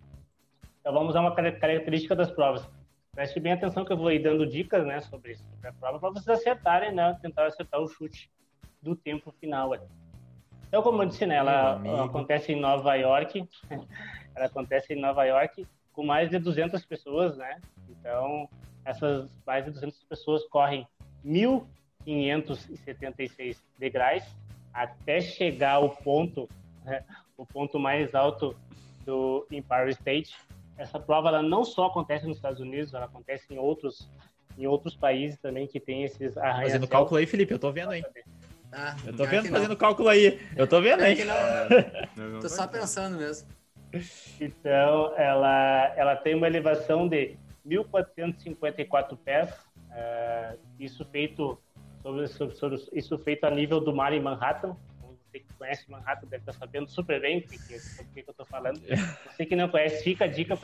Então 0.80 0.92
vamos 0.92 1.16
a 1.16 1.20
uma 1.20 1.34
característica 1.34 2.14
das 2.14 2.30
provas. 2.30 2.68
Preste 3.16 3.40
bem 3.40 3.52
atenção 3.52 3.82
que 3.82 3.92
eu 3.94 3.96
vou 3.96 4.12
ir 4.12 4.18
dando 4.18 4.46
dicas 4.46 4.84
né, 4.84 5.00
sobre, 5.00 5.36
sobre 5.36 5.66
a 5.66 5.72
prova 5.72 5.98
para 5.98 6.10
vocês 6.10 6.28
acertarem, 6.28 6.92
né, 6.92 7.18
tentar 7.22 7.46
acertar 7.46 7.80
o 7.80 7.88
chute 7.88 8.30
do 8.82 8.94
tempo 8.94 9.32
final. 9.40 9.74
Então, 10.68 10.82
como 10.82 11.02
eu 11.02 11.06
disse, 11.06 11.24
né, 11.24 11.36
ela 11.36 11.80
acontece 12.04 12.52
em 12.52 12.60
Nova 12.60 12.94
York, 12.94 13.48
ela 14.36 14.44
acontece 14.44 14.92
em 14.92 15.00
Nova 15.00 15.24
York 15.24 15.66
com 15.94 16.04
mais 16.04 16.28
de 16.28 16.38
200 16.38 16.84
pessoas, 16.84 17.38
né? 17.38 17.58
Então, 17.88 18.50
essas 18.84 19.30
mais 19.46 19.64
de 19.64 19.70
200 19.70 20.04
pessoas 20.04 20.44
correm 20.48 20.86
1.576 21.24 23.56
degraus 23.78 24.24
até 24.74 25.22
chegar 25.22 25.76
ao 25.76 25.88
ponto, 25.88 26.46
né, 26.84 27.02
o 27.34 27.46
ponto 27.46 27.78
mais 27.78 28.14
alto 28.14 28.54
do 29.06 29.46
Empire 29.50 29.88
State. 29.92 30.36
Essa 30.78 30.98
prova 31.00 31.28
ela 31.28 31.42
não 31.42 31.64
só 31.64 31.86
acontece 31.86 32.26
nos 32.26 32.36
Estados 32.36 32.60
Unidos, 32.60 32.92
ela 32.92 33.06
acontece 33.06 33.52
em 33.52 33.58
outros 33.58 34.08
em 34.58 34.66
outros 34.66 34.96
países 34.96 35.38
também 35.38 35.66
que 35.66 35.78
tem 35.78 36.04
esses 36.04 36.36
arranha 36.36 36.68
Fazendo 36.68 36.88
cálculo 36.88 37.18
aí, 37.18 37.26
Felipe, 37.26 37.52
eu 37.52 37.58
tô 37.58 37.70
vendo 37.70 37.90
aí. 37.90 38.02
Ah, 38.72 38.96
eu 39.06 39.14
tô 39.14 39.24
vendo 39.24 39.48
fazendo 39.48 39.76
cálculo 39.76 40.08
aí. 40.08 40.40
Eu 40.56 40.66
tô 40.66 40.80
vendo 40.80 41.02
aí. 41.02 41.18
Não. 42.16 42.40
tô 42.40 42.48
só 42.48 42.66
pensando 42.66 43.16
mesmo. 43.18 43.48
Então, 44.40 45.14
ela, 45.16 45.94
ela 45.96 46.16
tem 46.16 46.34
uma 46.34 46.46
elevação 46.46 47.08
de 47.08 47.36
1.454 47.66 49.16
pés, 49.24 49.50
uh, 49.50 50.58
isso 50.78 51.04
feito 51.06 51.58
sobre, 52.02 52.26
sobre, 52.28 52.56
sobre, 52.56 52.88
isso 52.92 53.18
feito 53.18 53.44
a 53.44 53.50
nível 53.50 53.80
do 53.80 53.94
mar 53.94 54.12
em 54.12 54.20
Manhattan. 54.20 54.76
Você 55.26 55.40
que 55.40 55.52
conhece 55.54 55.90
Manhattan 55.90 56.26
deve 56.28 56.42
estar 56.42 56.52
sabendo 56.52 56.88
super 56.88 57.20
bem 57.20 57.40
do 57.40 57.48
que, 57.48 57.58
que, 57.58 57.78
que 57.78 58.20
eu 58.20 58.30
estou 58.30 58.46
falando. 58.46 58.80
Você 59.30 59.44
que 59.44 59.56
não 59.56 59.68
conhece, 59.68 60.02
fica 60.02 60.24
a 60.24 60.28
dica 60.28 60.56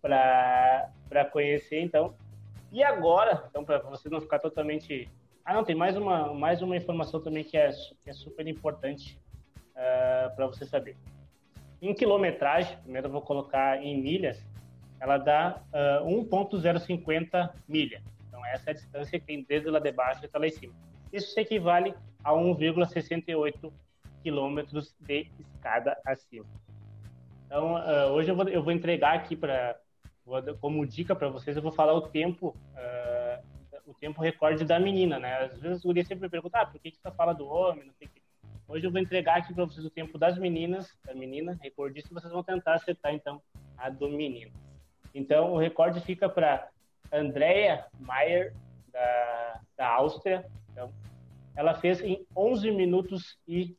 para 0.00 1.24
conhecer, 1.32 1.80
então. 1.80 2.14
E 2.70 2.82
agora, 2.82 3.44
então, 3.50 3.64
para 3.64 3.78
você 3.78 4.08
não 4.08 4.20
ficar 4.20 4.38
totalmente. 4.38 5.08
Ah, 5.44 5.54
não, 5.54 5.64
tem 5.64 5.74
mais 5.74 5.96
uma, 5.96 6.32
mais 6.32 6.62
uma 6.62 6.76
informação 6.76 7.20
também 7.20 7.42
que 7.42 7.56
é, 7.56 7.70
que 8.02 8.08
é 8.08 8.12
super 8.12 8.46
importante 8.46 9.18
uh, 9.72 10.34
para 10.34 10.46
você 10.46 10.64
saber. 10.64 10.96
Em 11.80 11.92
quilometragem, 11.92 12.78
primeiro 12.78 13.08
eu 13.08 13.12
vou 13.12 13.22
colocar 13.22 13.82
em 13.82 14.00
milhas, 14.00 14.40
ela 15.00 15.18
dá 15.18 15.60
uh, 16.00 16.06
1.050 16.06 17.50
milha. 17.68 18.00
Então, 18.28 18.46
essa 18.46 18.70
é 18.70 18.72
a 18.72 18.74
distância 18.74 19.18
que 19.18 19.26
tem 19.26 19.42
desde 19.42 19.68
lá 19.68 19.80
de 19.80 19.90
baixo 19.90 20.24
até 20.24 20.38
lá 20.38 20.46
em 20.46 20.50
cima. 20.50 20.72
Isso 21.12 21.38
equivale 21.38 21.92
a 22.24 22.32
1,68 22.32 23.72
quilômetros 24.22 24.94
de 25.00 25.30
escada 25.38 25.96
acima. 26.04 26.46
Então, 27.46 27.74
uh, 27.74 28.12
hoje 28.12 28.30
eu 28.30 28.36
vou, 28.36 28.48
eu 28.48 28.62
vou 28.62 28.72
entregar 28.72 29.14
aqui 29.14 29.36
para 29.36 29.76
como 30.60 30.86
dica 30.86 31.16
para 31.16 31.28
vocês, 31.28 31.56
eu 31.56 31.62
vou 31.62 31.72
falar 31.72 31.94
o 31.94 32.02
tempo 32.02 32.56
uh, 32.74 33.42
o 33.86 33.94
tempo 33.94 34.20
recorde 34.20 34.64
da 34.64 34.78
menina, 34.78 35.18
né? 35.18 35.44
Às 35.44 35.60
vezes 35.60 35.84
o 35.84 35.88
guri 35.88 36.04
sempre 36.04 36.28
pergunta, 36.28 36.60
ah, 36.60 36.66
por 36.66 36.80
que, 36.80 36.90
que 36.90 36.98
você 36.98 37.10
fala 37.10 37.32
do 37.32 37.46
homem, 37.46 37.84
não 37.84 37.92
sei 37.94 38.08
que. 38.08 38.22
Hoje 38.68 38.86
eu 38.86 38.90
vou 38.90 39.00
entregar 39.00 39.36
aqui 39.38 39.52
para 39.52 39.64
vocês 39.64 39.84
o 39.84 39.90
tempo 39.90 40.16
das 40.16 40.38
meninas, 40.38 40.96
da 41.04 41.14
menina, 41.14 41.58
recordista, 41.60 42.10
e 42.10 42.14
vocês 42.14 42.32
vão 42.32 42.42
tentar 42.42 42.74
acertar, 42.74 43.12
então, 43.12 43.42
a 43.76 43.90
do 43.90 44.08
menino. 44.08 44.50
Então, 45.14 45.52
o 45.52 45.58
recorde 45.58 46.00
fica 46.00 46.28
para 46.28 46.68
Andrea 47.12 47.84
Mayer, 47.98 48.54
da, 48.90 49.60
da 49.76 49.88
Áustria. 49.88 50.46
Então, 50.70 50.90
ela 51.56 51.74
fez 51.74 52.00
em 52.00 52.24
11 52.36 52.70
minutos 52.70 53.38
e 53.46 53.76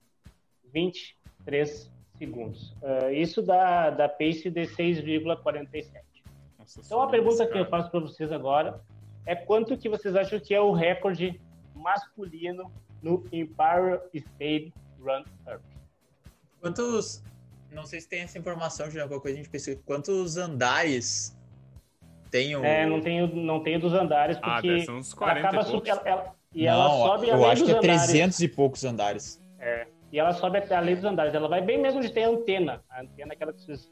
23 0.73 1.91
segundos. 2.17 2.71
Uh, 2.81 3.11
isso 3.11 3.41
dá, 3.41 3.89
dá 3.89 4.07
pace 4.07 4.49
de 4.49 4.61
6,47. 4.61 5.91
Então, 6.85 7.01
a 7.01 7.09
pergunta 7.09 7.45
que 7.45 7.57
eu 7.57 7.65
faço 7.65 7.91
para 7.91 7.99
vocês 7.99 8.31
agora 8.31 8.81
é 9.25 9.35
quanto 9.35 9.77
que 9.77 9.89
vocês 9.89 10.15
acham 10.15 10.39
que 10.39 10.53
é 10.53 10.61
o 10.61 10.71
recorde 10.71 11.39
masculino 11.75 12.71
no 13.01 13.25
Empire 13.31 13.99
State 14.13 14.73
Run 14.99 15.23
Up. 15.47 15.63
Quantos. 16.61 17.23
Não 17.71 17.85
sei 17.85 17.99
se 17.99 18.07
tem 18.07 18.21
essa 18.21 18.37
informação, 18.37 18.87
de 18.87 18.99
alguma 18.99 19.19
coisa 19.19 19.35
a 19.35 19.41
gente 19.41 19.49
pensa. 19.49 19.75
Quantos 19.83 20.37
andares 20.37 21.35
tem 22.29 22.55
o. 22.55 22.63
É, 22.63 22.85
não 22.85 23.01
tenho, 23.01 23.27
não 23.35 23.61
tenho 23.61 23.79
dos 23.79 23.93
andares, 23.93 24.37
ah, 24.41 24.53
porque. 24.53 24.69
Ah, 24.69 24.85
são 24.85 24.97
uns 24.97 25.13
40 25.13 25.47
acaba 25.47 25.69
e 25.69 25.89
ela, 25.89 26.01
ela, 26.05 26.35
e 26.53 26.65
não, 26.65 26.73
ela 26.73 26.89
sobe 26.89 27.29
Eu 27.29 27.45
acho 27.45 27.65
que 27.65 27.71
é 27.71 27.79
300 27.79 28.39
e 28.39 28.47
poucos 28.47 28.83
andares. 28.83 29.41
É. 29.59 29.87
E 30.11 30.19
ela 30.19 30.33
sobe 30.33 30.59
até 30.59 30.75
além 30.75 30.95
dos 30.95 31.03
andares. 31.05 31.33
Ela 31.33 31.47
vai 31.47 31.61
bem 31.61 31.79
mesmo 31.79 32.01
de 32.01 32.09
ter 32.09 32.23
a 32.23 32.29
antena. 32.29 32.83
A 32.89 33.01
antena 33.01 33.33
é 33.33 33.35
aquela 33.35 33.51
que 33.51 33.61
vocês 33.61 33.91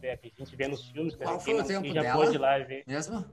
que 0.00 0.08
a 0.08 0.44
gente 0.44 0.56
vê 0.56 0.68
nos 0.68 0.88
filmes. 0.90 1.14
Qual 1.14 1.38
foi 1.38 1.60
o 1.60 1.64
tempo 1.64 1.92
já 1.92 2.02
dela? 2.02 2.24
pôde 2.24 2.38
lá 2.38 2.58
ver. 2.58 2.84
Mesmo? 2.86 3.24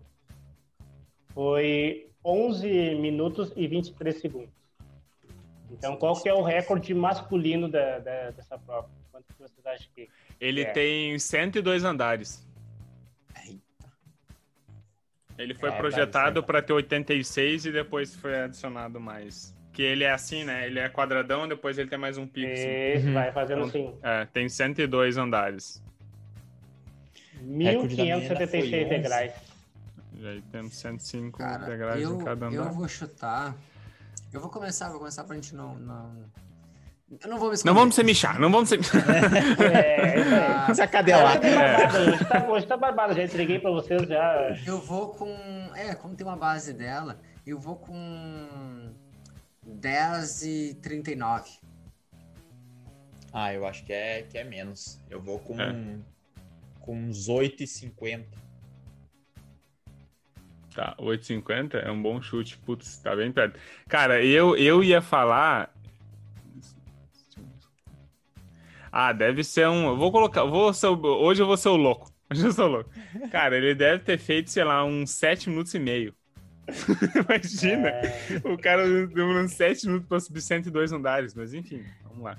Foi 1.34 2.10
11 2.26 2.96
minutos 2.96 3.54
e 3.56 3.68
23 3.68 4.20
segundos. 4.20 4.50
Então, 5.72 5.96
qual 5.98 6.20
que 6.22 6.28
é 6.28 6.34
o 6.34 6.42
recorde 6.42 6.94
masculino 6.94 7.70
da, 7.70 8.00
da, 8.00 8.32
dessa 8.32 8.58
prova? 8.58 8.90
Quanto 9.12 9.26
vocês 9.38 9.66
acham 9.66 9.88
que 9.94 10.10
Ele 10.40 10.62
é? 10.62 10.72
tem 10.72 11.20
102 11.20 11.84
andares. 11.84 12.47
Ele 15.38 15.54
foi 15.54 15.70
é, 15.70 15.72
projetado 15.74 16.44
para 16.44 16.62
ter 16.62 16.74
86 16.74 17.68
e 17.68 17.72
depois 17.72 18.16
foi 18.16 18.42
adicionado 18.42 19.00
mais. 19.00 19.56
Que 19.72 19.84
ele 19.84 20.04
é 20.04 20.12
assim, 20.12 20.44
né? 20.44 20.66
Ele 20.66 20.80
é 20.80 20.90
quadradão, 20.90 21.48
depois 21.48 21.78
ele 21.78 21.90
tem 21.90 22.00
mais 22.00 22.18
um 22.18 22.26
pico. 22.26 22.52
Isso, 22.52 22.68
assim. 22.98 23.14
vai 23.14 23.32
fazendo 23.32 23.68
então, 23.68 23.90
assim. 23.90 24.00
É, 24.02 24.26
tem 24.26 24.50
102 24.50 25.18
andares. 25.18 25.84
1576 27.42 28.90
degraus. 28.90 29.34
E 30.20 30.28
aí 30.28 30.42
temos 30.52 30.76
105 30.76 31.38
Cara, 31.38 31.66
degraus 31.66 32.02
eu, 32.02 32.20
em 32.20 32.24
cada 32.24 32.48
andar. 32.48 32.56
Eu 32.56 32.72
vou 32.72 32.88
chutar 32.88 33.56
eu 34.34 34.42
vou 34.42 34.50
começar, 34.50 34.90
vou 34.90 35.00
começar 35.00 35.24
pra 35.24 35.36
gente 35.36 35.56
não. 35.56 35.76
não... 35.76 36.12
Eu 37.10 37.30
não 37.30 37.40
vou 37.40 37.52
me 37.52 37.58
Não 37.64 37.74
vamos 37.74 37.96
se 37.96 38.04
michar, 38.04 38.38
não 38.40 38.52
vamos 38.52 38.68
se 38.70 38.76
É, 39.64 40.70
é. 40.70 40.74
É. 41.48 41.88
Hoje, 41.88 42.26
tá, 42.26 42.50
hoje 42.50 42.68
tá 42.68 42.76
barbado, 42.76 43.14
já 43.14 43.24
entreguei 43.24 43.60
pra 43.60 43.72
vocês 43.72 44.02
já. 44.08 44.58
Eu 44.66 44.80
vou 44.82 45.14
com. 45.14 45.30
É, 45.74 45.96
como 45.96 46.16
tem 46.16 46.28
uma 46.28 46.36
base 46.36 46.74
dela, 46.74 47.18
eu 47.46 47.58
vou 47.58 47.78
com 47.78 48.94
10 49.66 50.44
e 50.44 50.74
39. 50.82 51.50
Ah, 53.32 53.54
eu 53.54 53.66
acho 53.66 53.86
que 53.86 53.94
é, 53.94 54.24
que 54.24 54.38
é 54.38 54.44
menos. 54.44 55.00
Eu 55.10 55.22
vou 55.22 55.40
com, 55.40 55.62
é. 55.62 55.74
com 56.82 56.96
uns 56.96 57.30
8 57.30 57.64
e 57.64 57.68
50. 57.68 58.48
Tá, 60.74 60.96
8,50 61.00 61.76
é 61.84 61.90
um 61.90 62.02
bom 62.02 62.22
chute. 62.22 62.58
Putz, 62.60 62.98
tá 62.98 63.16
bem 63.16 63.32
perto. 63.32 63.60
Cara, 63.88 64.24
eu, 64.24 64.56
eu 64.56 64.84
ia 64.84 65.02
falar. 65.02 65.74
Ah, 68.92 69.14
deve 69.14 69.44
ser 69.44 69.68
um. 69.68 69.88
Eu 69.88 69.98
vou 69.98 70.12
colocar. 70.12 70.44
Vou 70.44 70.74
ser, 70.74 70.88
hoje 70.88 71.42
eu 71.42 71.48
vou 71.48 71.58
ser 71.58 71.70
o 71.70 71.76
louco. 71.76 72.12
Hoje 72.30 72.46
eu 72.46 72.52
sou 72.52 72.68
louco. 72.68 72.90
Cara, 73.32 73.56
ele 73.56 73.74
deve 73.74 74.04
ter 74.04 74.18
feito, 74.18 74.52
sei 74.52 74.66
lá, 74.66 74.84
uns 74.84 75.12
7 75.12 75.50
minutos 75.50 75.74
e 75.74 75.80
meio. 75.80 76.14
Imagina, 77.16 77.88
é... 77.88 78.12
o 78.44 78.58
cara 78.58 78.86
demorando 79.08 79.48
7 79.48 79.88
minutos 79.88 80.10
para 80.10 80.20
subir 80.20 80.42
102 80.42 80.92
andares, 80.92 81.34
mas 81.34 81.54
enfim, 81.54 81.86
vamos 82.04 82.26
lá. 82.26 82.38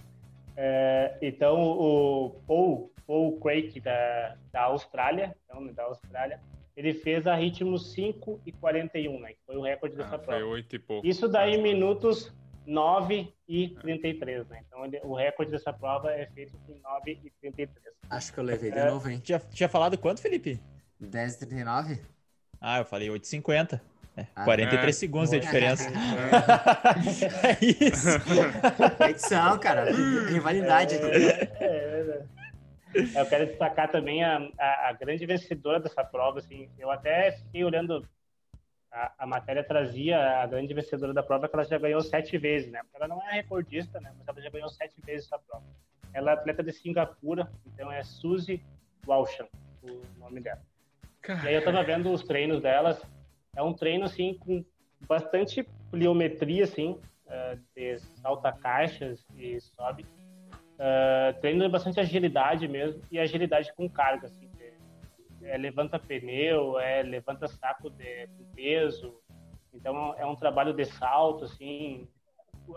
É, 0.54 1.16
então, 1.22 1.56
o 1.58 2.30
Paul, 2.46 2.92
Paul 3.06 3.40
Craig 3.40 3.80
da, 3.80 4.36
da 4.52 4.62
Austrália, 4.64 5.34
então, 5.44 5.66
da 5.72 5.84
Austrália, 5.84 6.38
ele 6.76 6.92
fez 6.92 7.26
a 7.26 7.34
ritmo 7.34 7.78
5 7.78 8.40
e 8.44 8.52
41, 8.52 9.20
né? 9.20 9.30
Que 9.30 9.38
foi 9.46 9.56
o 9.56 9.62
recorde 9.62 9.96
dessa 9.96 10.16
ah, 10.16 10.18
prova. 10.18 10.40
Foi 10.40 10.48
8 10.48 10.76
e 10.76 10.78
pouco. 10.78 11.06
Isso 11.06 11.28
daí 11.28 11.54
em 11.54 11.62
minutos 11.62 12.30
9 12.68 13.32
e 13.48 13.70
33, 13.80 14.46
né? 14.48 14.62
Então 14.66 14.84
ele, 14.84 15.00
o 15.02 15.14
recorde 15.14 15.50
dessa 15.50 15.72
prova 15.72 16.12
é 16.12 16.26
feito 16.26 16.54
em 16.68 16.78
9 16.80 17.18
e 17.24 17.30
33. 17.40 17.94
Acho 18.10 18.32
que 18.32 18.38
eu 18.38 18.44
levei 18.44 18.70
de 18.70 18.78
é... 18.78 18.90
novo, 18.90 19.08
hein? 19.08 19.18
Tinha, 19.18 19.38
tinha 19.38 19.68
falado 19.68 19.96
quanto, 19.96 20.20
Felipe? 20.20 20.60
10 21.00 21.34
e 21.34 21.38
39? 21.38 22.00
Ah, 22.60 22.78
eu 22.78 22.84
falei 22.84 23.08
8 23.08 23.24
e 23.24 23.26
50. 23.26 23.82
É, 24.16 24.26
ah, 24.34 24.44
43 24.44 24.96
é. 24.96 24.98
segundos 24.98 25.30
de 25.30 25.40
diferença. 25.40 25.88
É, 27.42 27.52
é 27.52 27.58
isso. 27.60 28.08
Edição, 29.08 29.58
cara. 29.58 29.90
Rivalidade. 30.28 30.96
É, 30.96 31.44
é, 31.60 32.24
é, 32.94 33.20
Eu 33.20 33.26
quero 33.26 33.46
destacar 33.46 33.90
também 33.90 34.22
a, 34.22 34.38
a, 34.58 34.88
a, 34.88 34.92
grande 34.92 35.24
vencedora 35.24 35.80
dessa 35.80 36.04
prova. 36.04 36.40
Assim, 36.40 36.68
eu 36.78 36.90
até 36.90 37.32
fiquei 37.32 37.64
olhando 37.64 38.06
a, 38.90 39.12
a, 39.18 39.26
matéria 39.26 39.62
trazia 39.62 40.40
a 40.42 40.46
grande 40.46 40.72
vencedora 40.72 41.12
da 41.12 41.22
prova 41.22 41.48
que 41.48 41.54
ela 41.54 41.64
já 41.64 41.78
ganhou 41.78 42.00
sete 42.00 42.38
vezes, 42.38 42.70
né? 42.70 42.80
Ela 42.94 43.08
não 43.08 43.22
é 43.28 43.32
recordista, 43.32 44.00
né? 44.00 44.12
Mas 44.18 44.26
ela 44.26 44.40
já 44.40 44.50
ganhou 44.50 44.68
sete 44.68 45.00
vezes 45.02 45.26
essa 45.26 45.38
prova. 45.38 45.64
Ela 46.12 46.30
é 46.30 46.34
atleta 46.34 46.62
de 46.62 46.72
Singapura, 46.72 47.50
então 47.66 47.92
é 47.92 48.02
Suzy 48.02 48.62
Walsham, 49.06 49.46
o 49.82 50.02
nome 50.18 50.40
dela. 50.40 50.62
Caramba. 51.20 51.44
E 51.44 51.48
aí 51.48 51.54
eu 51.54 51.64
tava 51.64 51.82
vendo 51.82 52.10
os 52.10 52.22
treinos 52.22 52.62
delas. 52.62 53.02
É 53.54 53.62
um 53.62 53.74
treino 53.74 54.04
assim 54.04 54.34
com 54.34 54.64
bastante 55.06 55.66
pliometria, 55.90 56.64
assim, 56.64 56.98
uh, 57.26 57.60
de 57.74 57.98
salta 58.20 58.52
caixas 58.52 59.24
e 59.36 59.60
sobe. 59.60 60.06
Uh, 60.78 61.38
treino 61.40 61.64
de 61.64 61.68
bastante 61.68 61.98
agilidade 62.00 62.68
mesmo 62.68 63.02
e 63.10 63.18
agilidade 63.18 63.72
com 63.74 63.88
carga, 63.88 64.26
assim. 64.26 64.47
É, 65.48 65.56
levanta 65.56 65.98
pneu, 65.98 66.78
é 66.78 67.02
levanta 67.02 67.48
saco 67.48 67.88
de, 67.90 68.28
peso. 68.54 69.14
Então 69.72 70.14
é 70.18 70.26
um 70.26 70.36
trabalho 70.36 70.72
de 70.72 70.84
salto, 70.84 71.44
assim, 71.44 72.08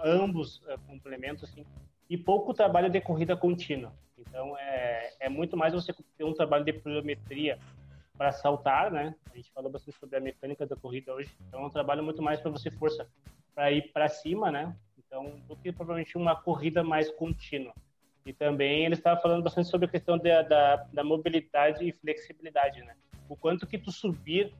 ambos 0.03 0.61
complementos, 0.87 1.43
assim, 1.43 1.65
e 2.09 2.17
pouco 2.17 2.53
trabalho 2.53 2.89
de 2.89 3.01
corrida 3.01 3.35
contínua. 3.35 3.93
Então 4.17 4.57
é, 4.57 5.13
é 5.19 5.29
muito 5.29 5.57
mais 5.57 5.73
você 5.73 5.93
ter 6.17 6.23
um 6.23 6.33
trabalho 6.33 6.63
de 6.63 6.73
pliometria 6.73 7.57
para 8.17 8.31
saltar, 8.31 8.91
né? 8.91 9.15
A 9.33 9.35
gente 9.35 9.51
falou 9.51 9.71
bastante 9.71 9.97
sobre 9.97 10.15
a 10.15 10.21
mecânica 10.21 10.65
da 10.65 10.75
corrida 10.75 11.13
hoje. 11.13 11.35
Então 11.47 11.61
é 11.61 11.65
um 11.65 11.69
trabalho 11.69 12.03
muito 12.03 12.21
mais 12.21 12.39
para 12.39 12.51
você 12.51 12.69
força 12.69 13.07
para 13.53 13.71
ir 13.71 13.91
para 13.91 14.07
cima, 14.07 14.51
né? 14.51 14.75
Então 14.97 15.39
do 15.47 15.57
que 15.57 15.71
provavelmente 15.71 16.17
uma 16.17 16.35
corrida 16.35 16.83
mais 16.83 17.09
contínua. 17.11 17.73
E 18.25 18.33
também 18.33 18.85
ele 18.85 18.95
estava 18.95 19.19
falando 19.19 19.43
bastante 19.43 19.69
sobre 19.69 19.87
a 19.87 19.89
questão 19.89 20.17
da, 20.17 20.41
da, 20.41 20.75
da 20.93 21.03
mobilidade 21.03 21.87
e 21.87 21.91
flexibilidade, 21.91 22.81
né? 22.83 22.95
O 23.27 23.35
quanto 23.35 23.65
que 23.65 23.77
tu 23.77 23.91
subir 23.91 24.53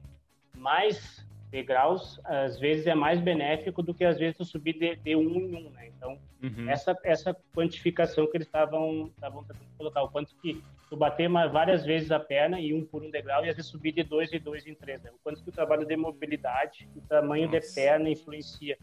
mais 0.56 1.26
degraus, 1.50 2.18
às 2.24 2.58
vezes 2.58 2.86
é 2.86 2.94
mais 2.94 3.20
benéfico 3.20 3.82
do 3.82 3.92
que 3.92 4.04
às 4.04 4.18
vezes 4.18 4.38
tu 4.38 4.44
subir 4.44 4.72
de, 4.78 4.96
de 4.96 5.14
um 5.14 5.38
em 5.38 5.54
um, 5.54 5.70
né? 5.70 5.88
Então, 5.88 6.18
uhum. 6.42 6.68
essa, 6.68 6.98
essa 7.04 7.36
quantificação 7.54 8.26
que 8.26 8.38
eles 8.38 8.46
estavam 8.46 9.10
tentando 9.20 9.76
colocar, 9.76 10.02
o 10.02 10.08
quanto 10.08 10.34
que 10.36 10.64
tu 10.88 10.96
bater 10.96 11.28
várias 11.28 11.84
vezes 11.84 12.10
a 12.10 12.18
perna 12.18 12.58
e 12.58 12.72
um 12.72 12.84
por 12.84 13.02
um 13.02 13.10
degrau 13.10 13.44
e 13.44 13.50
às 13.50 13.56
vezes 13.56 13.70
subir 13.70 13.92
de 13.92 14.02
dois 14.02 14.32
e 14.32 14.38
dois 14.38 14.66
em 14.66 14.74
três, 14.74 15.02
né? 15.02 15.10
O 15.10 15.18
quanto 15.22 15.42
que 15.42 15.50
o 15.50 15.52
trabalho 15.52 15.86
de 15.86 15.96
mobilidade, 15.96 16.88
o 16.96 17.00
tamanho 17.02 17.46
Nossa. 17.50 17.60
de 17.60 17.74
perna 17.74 18.08
influencia. 18.08 18.78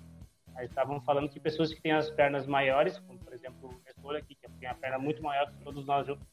Aí 0.56 0.66
estavam 0.66 1.02
falando 1.02 1.30
que 1.30 1.40
pessoas 1.40 1.74
que 1.74 1.82
têm 1.82 1.92
as 1.92 2.10
pernas 2.12 2.46
maiores, 2.46 3.00
como 3.00 3.18
por 3.18 3.34
exemplo 3.34 3.82
aqui, 4.18 4.36
que 4.36 4.50
tem 4.60 4.70
a 4.70 4.74
perna 4.74 4.98
muito 4.98 5.22
maior 5.22 5.48
que 5.52 5.64
todos 5.64 5.86
nós 5.86 6.06
juntos, 6.08 6.26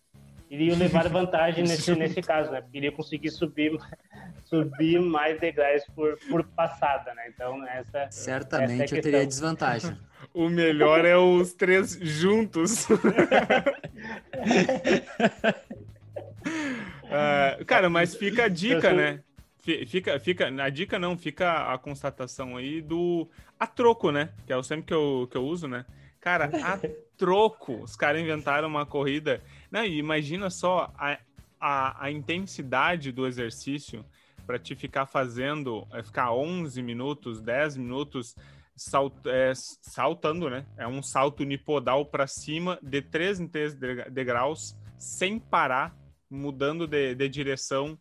iriam 0.51 0.77
levar 0.77 1.09
vantagem 1.09 1.65
nesse, 1.69 1.95
nesse 1.95 2.23
caso, 2.23 2.51
né? 2.51 2.61
Porque 2.61 2.79
iria 2.79 2.93
conseguir 2.93 3.31
subir, 3.31 3.77
subir 4.45 5.01
mais 5.01 5.39
degraus 5.41 5.83
por, 5.95 6.19
por 6.29 6.45
passada, 6.45 7.15
né? 7.15 7.29
Então, 7.29 7.67
essa. 7.69 8.11
Certamente 8.11 8.85
essa 8.85 8.95
é 8.95 8.99
eu 8.99 9.03
teria 9.03 9.27
desvantagem. 9.27 9.97
O 10.33 10.49
melhor 10.49 11.05
é 11.05 11.17
os 11.17 11.53
três 11.55 11.99
juntos. 12.01 12.89
uh, 12.91 12.97
cara, 17.67 17.89
mas 17.89 18.15
fica 18.15 18.45
a 18.45 18.49
dica, 18.49 18.93
né? 18.93 19.23
Fica, 19.59 20.21
fica, 20.21 20.47
a 20.63 20.69
dica 20.69 20.97
não, 20.97 21.19
fica 21.19 21.73
a 21.73 21.79
constatação 21.79 22.57
aí 22.57 22.81
do 22.81 23.29
a 23.59 23.67
troco, 23.67 24.13
né? 24.13 24.31
Que 24.47 24.53
é 24.53 24.57
o 24.57 24.63
sempre 24.63 24.87
que 24.87 24.95
eu, 24.95 25.27
que 25.29 25.37
eu 25.37 25.45
uso, 25.45 25.67
né? 25.67 25.85
Cara, 26.21 26.51
a 26.63 26.79
troco, 27.17 27.83
os 27.83 27.97
caras 27.97 28.21
inventaram 28.21 28.69
uma 28.69 28.87
corrida. 28.87 29.43
Não, 29.71 29.85
e 29.85 29.99
imagina 29.99 30.51
só 30.51 30.93
a, 30.97 31.19
a, 31.61 32.05
a 32.07 32.11
intensidade 32.11 33.13
do 33.13 33.27
exercício 33.27 34.05
para 34.47 34.59
te 34.59 34.75
ficar 34.75 35.07
fazendo, 35.07 35.87
é, 35.93 36.03
ficar 36.03 36.33
11 36.33 36.81
minutos, 36.83 37.41
10 37.41 37.77
minutos 37.77 38.37
salt, 38.77 39.15
é, 39.27 39.53
saltando, 39.55 40.51
né? 40.51 40.67
É 40.77 40.87
um 40.87 41.03
salto 41.03 41.41
unipodal 41.41 42.05
para 42.05 42.27
cima 42.27 42.79
de 42.83 43.01
3 43.03 43.41
em 43.41 43.49
3 43.49 43.75
degraus, 44.11 44.77
sem 44.99 45.39
parar, 45.39 45.97
mudando 46.31 46.87
de, 46.87 47.15
de 47.15 47.29
direção. 47.29 47.99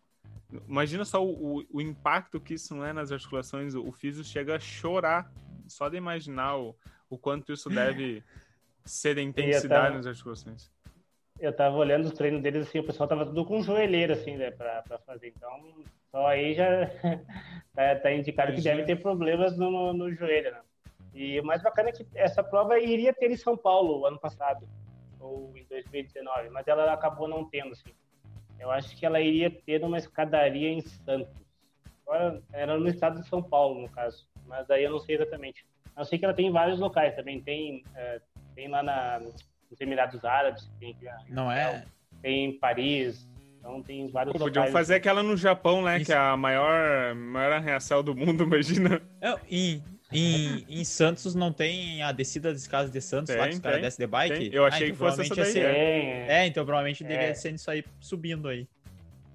Imagina 0.68 1.06
só 1.06 1.26
o, 1.26 1.60
o, 1.60 1.66
o, 1.74 1.82
impacto 1.82 2.40
que 2.40 2.54
isso 2.54 2.76
não 2.76 2.86
é 2.86 2.94
nas 2.94 3.12
articulações. 3.12 3.74
O, 3.74 3.92
físico 3.92 4.28
chega 4.28 4.56
a 4.56 4.60
chorar 4.60 5.32
só 5.68 5.90
de 5.90 5.98
imaginar 5.98 6.58
o, 6.58 6.76
o 7.10 7.18
quanto 7.18 7.52
isso 7.52 7.70
deve 7.70 8.24
ser 8.86 9.16
de 9.16 9.22
intensidade 9.22 9.84
tava, 9.84 9.96
nas 9.96 10.08
articulações. 10.08 10.72
Eu 11.40 11.54
tava 11.54 11.76
olhando 11.76 12.06
os 12.06 12.14
treinos 12.14 12.42
deles 12.42 12.68
assim, 12.68 12.80
o 12.80 12.86
pessoal 12.86 13.10
tava 13.10 13.26
tudo 13.26 13.46
com 13.46 13.62
joelheira 13.62 14.14
assim, 14.14 14.38
né, 14.38 14.52
pra, 14.52 14.82
pra 14.84 15.00
fazer. 15.00 15.34
Então, 15.36 15.50
só 16.12 16.28
aí 16.28 16.54
já 16.54 16.88
tá, 17.76 17.96
tá 17.96 18.14
indicado 18.14 18.54
que 18.54 18.62
deve 18.62 18.84
ter 18.84 19.02
problemas 19.02 19.58
no, 19.58 19.70
no, 19.72 19.94
no, 19.94 20.14
joelho, 20.14 20.52
né? 20.52 20.62
E 21.14 21.40
o 21.40 21.46
mais 21.46 21.62
bacana 21.62 21.90
é 21.90 21.92
que 21.92 22.06
essa 22.14 22.44
prova 22.44 22.78
iria 22.80 23.14
ter 23.14 23.32
em 23.32 23.38
São 23.38 23.58
Paulo 23.58 24.06
ano 24.06 24.20
passado, 24.20 24.68
ou 25.20 25.52
em 25.58 25.66
2019, 25.66 26.50
mas 26.50 26.68
ela 26.68 26.94
acabou 26.94 27.28
não 27.28 27.50
tendo, 27.50 27.72
assim. 27.72 27.92
Eu 28.60 28.72
acho 28.72 28.96
que 28.96 29.06
ela 29.06 29.20
iria 29.20 29.50
ter 29.50 29.84
uma 29.84 29.98
escadaria 29.98 30.70
em 30.70 30.82
Santos. 30.82 31.34
Agora, 32.06 32.42
era 32.54 32.78
no 32.78 32.88
estado 32.88 33.22
de 33.22 33.28
São 33.28 33.42
Paulo, 33.42 33.82
no 33.82 33.90
caso, 33.90 34.28
mas 34.46 34.68
daí 34.68 34.84
eu 34.84 34.92
não 34.92 35.00
sei 35.00 35.16
exatamente. 35.16 35.66
Eu 35.98 36.06
sei 36.06 36.20
que 36.20 36.26
ela 36.26 36.34
tem 36.34 36.48
em 36.48 36.52
vários 36.52 36.80
locais 36.80 37.16
também. 37.16 37.42
Tem, 37.42 37.84
é, 37.96 38.22
tem 38.56 38.68
lá 38.68 38.82
na, 38.82 39.20
nos 39.20 39.82
Emirados 39.82 40.24
Árabes, 40.24 40.70
tem 40.80 40.96
Não 41.30 41.52
é? 41.52 41.86
Tem 42.22 42.46
em 42.46 42.60
Paris, 42.60 43.28
então 43.60 43.82
tem 43.84 44.08
vários 44.08 44.34
Pô, 44.34 44.40
Podiam 44.40 44.68
fazer 44.68 44.96
aquela 44.96 45.22
no 45.22 45.36
Japão, 45.36 45.82
né? 45.82 45.98
Isso. 45.98 46.06
Que 46.06 46.14
é 46.14 46.18
a 46.18 46.38
maior, 46.38 47.14
maior 47.16 47.54
arreação 47.54 48.04
do 48.04 48.16
mundo, 48.16 48.44
imagina. 48.46 49.02
É, 49.22 49.36
e 49.50 49.82
em, 50.12 50.66
em 50.70 50.84
Santos 50.84 51.36
não 51.36 51.52
tem 51.52 52.02
a 52.02 52.12
descida 52.12 52.52
das 52.52 52.68
casas 52.68 52.92
de 52.92 53.02
Santos 53.02 53.30
tem, 53.30 53.38
lá 53.38 53.48
que 53.48 53.56
os 53.56 53.60
caras 53.60 53.82
descem 53.82 54.06
de 54.06 54.10
bike? 54.10 54.36
Tem. 54.36 54.54
Eu 54.54 54.66
achei 54.66 54.88
ah, 54.88 54.90
então 54.90 55.08
que 55.08 55.12
fosse 55.12 55.22
essa 55.22 55.36
daí. 55.36 55.52
Ser... 55.52 55.66
É, 55.66 56.26
é, 56.30 56.48
então 56.48 56.64
provavelmente 56.64 57.04
é. 57.04 57.08
deveria 57.08 57.36
ser 57.36 57.54
isso 57.54 57.70
aí 57.70 57.84
subindo 58.00 58.48
aí. 58.48 58.68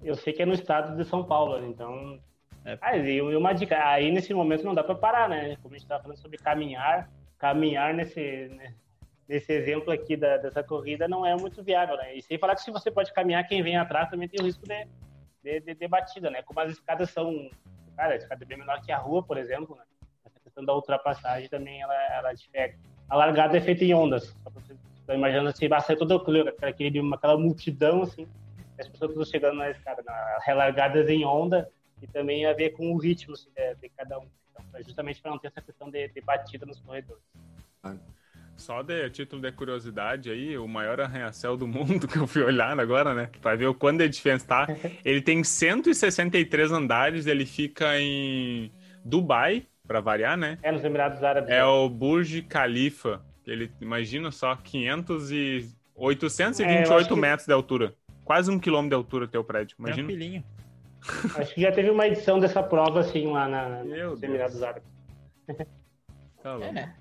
Eu 0.03 0.15
sei 0.15 0.33
que 0.33 0.41
é 0.41 0.45
no 0.45 0.53
estado 0.53 0.97
de 0.97 1.07
São 1.07 1.23
Paulo, 1.23 1.63
então 1.67 2.19
é. 2.65 2.77
Ah, 2.81 2.95
e 2.95 3.21
uma 3.21 3.53
dica, 3.53 3.87
aí 3.87 4.11
nesse 4.11 4.33
momento 4.33 4.63
não 4.63 4.73
dá 4.73 4.83
para 4.83 4.95
parar, 4.95 5.29
né? 5.29 5.57
Como 5.61 5.73
a 5.73 5.77
gente 5.77 5.85
estava 5.85 6.03
falando 6.03 6.17
sobre 6.17 6.37
caminhar, 6.37 7.09
caminhar 7.37 7.93
nesse, 7.93 8.49
né, 8.49 8.73
nesse 9.31 9.53
exemplo 9.53 9.93
aqui 9.93 10.17
da, 10.17 10.35
dessa 10.35 10.61
corrida 10.61 11.07
não 11.07 11.25
é 11.25 11.33
muito 11.37 11.63
viável, 11.63 11.95
né? 11.95 12.15
E 12.15 12.21
sem 12.21 12.37
falar 12.37 12.53
que 12.53 12.61
se 12.61 12.69
você 12.69 12.91
pode 12.91 13.13
caminhar, 13.13 13.47
quem 13.47 13.63
vem 13.63 13.77
atrás 13.77 14.09
também 14.09 14.27
tem 14.27 14.41
o 14.41 14.45
risco 14.45 14.67
de, 14.67 14.85
de, 15.41 15.61
de, 15.61 15.73
de 15.73 15.87
batida, 15.87 16.29
né? 16.29 16.41
Como 16.41 16.59
as 16.59 16.73
escadas 16.73 17.09
são, 17.11 17.49
cara, 17.95 18.13
a 18.13 18.17
escada 18.17 18.43
é 18.43 18.45
bem 18.45 18.57
menor 18.57 18.81
que 18.81 18.91
a 18.91 18.97
rua, 18.97 19.23
por 19.23 19.37
exemplo, 19.37 19.77
né? 19.77 19.83
Essa 20.25 20.39
questão 20.41 20.65
da 20.65 20.75
ultrapassagem 20.75 21.47
também, 21.47 21.81
ela, 21.81 21.95
ela 22.13 22.33
difere. 22.33 22.75
A 23.07 23.15
largada 23.15 23.57
é 23.57 23.61
feita 23.61 23.85
em 23.85 23.93
ondas, 23.93 24.35
tá 25.07 25.15
imaginando 25.15 25.49
assim, 25.49 25.69
vai 25.69 25.79
ser 25.81 25.95
todo 25.95 26.13
aquele, 26.13 26.49
aquela 27.13 27.37
multidão, 27.37 28.01
assim, 28.01 28.27
as 28.77 28.87
pessoas 28.89 29.29
chegando 29.29 29.57
na 29.57 29.69
escada, 29.69 30.03
na, 30.03 30.39
relargadas 30.45 31.07
em 31.07 31.23
onda, 31.23 31.69
e 32.01 32.07
também 32.07 32.45
a 32.45 32.53
ver 32.53 32.71
com 32.71 32.91
o 32.91 32.97
ritmo 32.97 33.33
assim, 33.33 33.49
de, 33.55 33.75
de, 33.75 33.89
cada 33.89 34.19
um. 34.19 34.27
Então, 34.51 34.65
é 34.73 34.83
justamente 34.83 35.21
para 35.21 35.31
não 35.31 35.37
ter 35.37 35.47
essa 35.47 35.61
questão 35.61 35.89
de, 35.89 36.09
de 36.09 36.19
batida 36.19 36.65
nos 36.65 36.81
corredores. 36.81 37.23
Só 38.61 38.83
de 38.83 39.09
título 39.09 39.41
de 39.41 39.51
curiosidade 39.51 40.29
aí, 40.29 40.55
o 40.55 40.67
maior 40.67 41.01
arranha-céu 41.01 41.57
do 41.57 41.67
mundo 41.67 42.05
que 42.07 42.17
eu 42.17 42.27
fui 42.27 42.43
olhar 42.43 42.79
agora, 42.79 43.11
né? 43.15 43.29
Para 43.41 43.55
ver 43.55 43.65
o 43.65 43.73
quanto 43.73 43.97
de 43.97 44.09
diferença 44.09 44.45
tá. 44.45 44.67
Ele 45.03 45.19
tem 45.19 45.43
163 45.43 46.71
andares, 46.71 47.25
ele 47.25 47.45
fica 47.45 47.99
em 47.99 48.71
Dubai, 49.03 49.65
para 49.87 49.99
variar, 49.99 50.37
né? 50.37 50.59
É 50.61 50.71
nos 50.71 50.83
Emirados 50.83 51.23
Árabes. 51.23 51.49
É 51.49 51.65
o 51.65 51.89
Burj 51.89 52.43
Khalifa. 52.43 53.21
Ele 53.47 53.71
imagina 53.81 54.31
só 54.31 54.55
500 54.55 55.31
e 55.31 55.69
828 55.95 57.13
é, 57.13 57.17
metros 57.17 57.41
que... 57.41 57.47
de 57.47 57.53
altura. 57.53 57.95
Quase 58.23 58.51
um 58.51 58.59
quilômetro 58.59 58.89
de 58.89 58.95
altura 58.95 59.27
teu 59.27 59.43
prédio. 59.43 59.75
Imagina. 59.79 60.07
Tranquilinho. 60.07 60.43
Acho 61.35 61.55
que 61.55 61.61
já 61.61 61.71
teve 61.71 61.89
uma 61.89 62.05
edição 62.05 62.39
dessa 62.39 62.61
prova, 62.61 62.99
assim, 62.99 63.25
lá 63.25 63.47
na, 63.47 63.83
nos 63.83 64.21
Emirados 64.21 64.61
Árabes. 64.61 64.87
Tá 66.41 66.57
é, 66.61 66.71
né? 66.71 66.95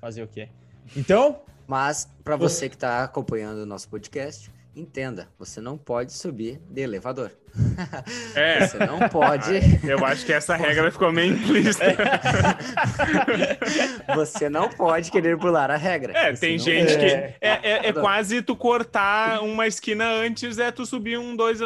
Fazer 0.00 0.22
o 0.22 0.28
quê? 0.28 0.48
Então. 0.96 1.40
Mas, 1.66 2.10
para 2.24 2.34
você 2.34 2.68
que 2.68 2.74
está 2.74 3.04
acompanhando 3.04 3.58
o 3.58 3.66
nosso 3.66 3.88
podcast, 3.88 4.50
entenda, 4.74 5.28
você 5.38 5.60
não 5.60 5.78
pode 5.78 6.12
subir 6.12 6.60
de 6.68 6.80
elevador. 6.80 7.30
É. 8.34 8.60
Você 8.66 8.78
não 8.78 9.08
pode. 9.08 9.52
Eu 9.86 10.04
acho 10.04 10.24
que 10.24 10.32
essa 10.32 10.54
regra 10.56 10.90
ficou 10.90 11.12
meio 11.12 11.34
implícita. 11.34 11.96
Você 14.14 14.48
não 14.48 14.68
pode 14.68 15.10
querer 15.10 15.36
pular 15.36 15.70
a 15.70 15.76
regra. 15.76 16.16
É, 16.16 16.32
tem 16.32 16.58
gente 16.58 16.96
que. 16.96 17.06
É, 17.06 17.36
é, 17.40 17.88
é, 17.88 17.92
quase 17.92 18.42
tu 18.42 18.54
cortar 18.54 19.42
uma 19.42 19.66
esquina 19.66 20.08
antes, 20.08 20.58
é 20.58 20.70
tu 20.70 20.86
subir 20.86 21.18
um 21.18 21.34
dois 21.34 21.58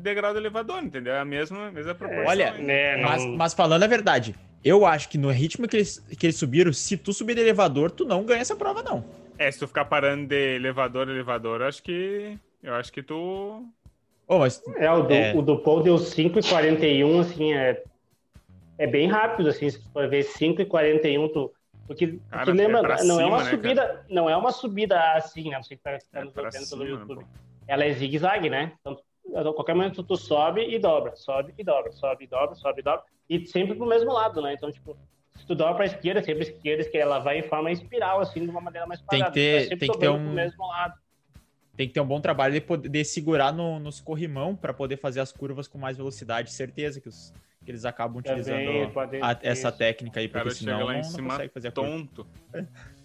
degrau 0.00 0.32
do 0.32 0.38
elevador, 0.38 0.82
entendeu? 0.82 1.14
É 1.14 1.20
a 1.20 1.24
mesma, 1.24 1.68
a 1.68 1.70
mesma 1.70 1.94
proporção. 1.94 2.26
Olha, 2.26 2.52
né, 2.52 2.98
mas, 2.98 3.24
mas 3.24 3.54
falando 3.54 3.82
a 3.82 3.86
verdade, 3.86 4.34
eu 4.64 4.86
acho 4.86 5.08
que 5.08 5.18
no 5.18 5.30
ritmo 5.30 5.66
que 5.66 5.76
eles, 5.76 5.98
que 6.18 6.26
eles 6.26 6.36
subiram, 6.36 6.72
se 6.72 6.96
tu 6.96 7.12
subir 7.12 7.34
de 7.34 7.40
elevador, 7.40 7.90
tu 7.90 8.04
não 8.04 8.24
ganha 8.24 8.40
essa 8.40 8.56
prova, 8.56 8.82
não. 8.82 9.04
É, 9.38 9.50
se 9.50 9.58
tu 9.58 9.66
ficar 9.66 9.86
parando 9.86 10.26
de 10.28 10.56
elevador, 10.56 11.08
elevador, 11.08 11.62
acho 11.62 11.82
que 11.82 12.38
Eu 12.62 12.74
acho 12.74 12.92
que 12.92 13.02
tu. 13.02 13.66
Oh, 14.28 14.38
mas, 14.38 14.62
é, 14.76 14.90
o 14.90 15.02
do, 15.02 15.12
é... 15.12 15.34
o 15.34 15.42
do 15.42 15.58
Paul 15.58 15.82
deu 15.82 15.96
5,41, 15.96 17.20
assim, 17.20 17.52
é, 17.52 17.82
é 18.78 18.86
bem 18.86 19.08
rápido, 19.08 19.48
assim, 19.48 19.68
se 19.68 19.82
tu 19.82 19.90
for 19.90 20.08
ver 20.08 20.24
5,41, 20.24 21.32
tu. 21.32 21.52
Porque 21.86 22.18
cara, 22.30 22.44
tu 22.44 22.52
lembra, 22.52 22.94
é 22.94 23.04
não 23.04 23.16
cima, 23.16 23.22
é 23.22 23.26
uma 23.26 23.44
né, 23.44 23.50
subida, 23.50 23.86
cara? 23.86 24.06
não 24.08 24.30
é 24.30 24.36
uma 24.36 24.52
subida 24.52 25.12
assim, 25.14 25.50
né? 25.50 25.60
Você 25.60 25.76
que 25.76 25.82
tá, 25.82 25.98
tá 26.12 26.20
é 26.20 26.24
nos 26.24 26.34
vendo 26.34 26.68
pelo 26.70 26.86
YouTube. 26.86 27.26
Ela 27.66 27.84
é 27.84 27.92
zigue-zague, 27.92 28.48
né? 28.48 28.72
Então, 28.80 28.96
a 29.34 29.42
qualquer 29.52 29.74
momento 29.74 30.02
tu 30.02 30.16
sobe 30.16 30.62
e 30.62 30.78
dobra, 30.78 31.16
sobe 31.16 31.52
e 31.58 31.64
dobra, 31.64 31.90
sobe 31.92 32.24
e 32.24 32.26
dobra, 32.28 32.54
sobe 32.54 32.80
e 32.80 32.82
dobra, 32.82 33.04
e 33.36 33.46
sempre 33.46 33.74
pro 33.74 33.86
mesmo 33.86 34.12
lado, 34.12 34.42
né? 34.42 34.54
Então, 34.54 34.70
tipo, 34.70 34.96
se 35.36 35.46
tu 35.46 35.54
dobra 35.54 35.74
pra 35.74 35.86
esquerda, 35.86 36.22
sempre 36.22 36.42
esquerda, 36.42 36.84
que 36.84 36.98
ela 36.98 37.18
vai 37.18 37.38
em 37.38 37.42
forma 37.42 37.70
espiral, 37.70 38.20
assim, 38.20 38.44
de 38.44 38.50
uma 38.50 38.60
maneira 38.60 38.86
mais 38.86 39.00
parada. 39.00 39.32
Tem 39.32 39.60
que 39.60 39.68
ter, 39.68 39.78
tem 39.78 39.90
que 39.90 39.98
ter 39.98 40.08
um... 40.08 40.32
mesmo 40.32 40.66
lado. 40.66 40.94
Tem 41.76 41.88
que 41.88 41.94
ter 41.94 42.00
um 42.00 42.06
bom 42.06 42.20
trabalho 42.20 42.52
de 42.52 42.60
poder 42.60 43.04
segurar 43.04 43.50
no, 43.50 43.78
nos 43.78 43.98
corrimão 43.98 44.54
para 44.54 44.74
poder 44.74 44.98
fazer 44.98 45.20
as 45.20 45.32
curvas 45.32 45.66
com 45.66 45.78
mais 45.78 45.96
velocidade. 45.96 46.52
Certeza 46.52 47.00
que, 47.00 47.08
os, 47.08 47.32
que 47.64 47.70
eles 47.70 47.86
acabam 47.86 48.18
utilizando 48.18 48.92
a, 49.22 49.38
essa 49.42 49.72
técnica 49.72 50.20
aí, 50.20 50.28
porque 50.28 50.50
senão 50.50 50.84
lá 50.84 50.98
em 50.98 51.02
cima 51.02 51.22
não 51.22 51.30
consegue 51.30 51.52
fazer 51.52 51.68
a 51.68 51.72
curva. 51.72 51.90
tonto. 51.90 52.26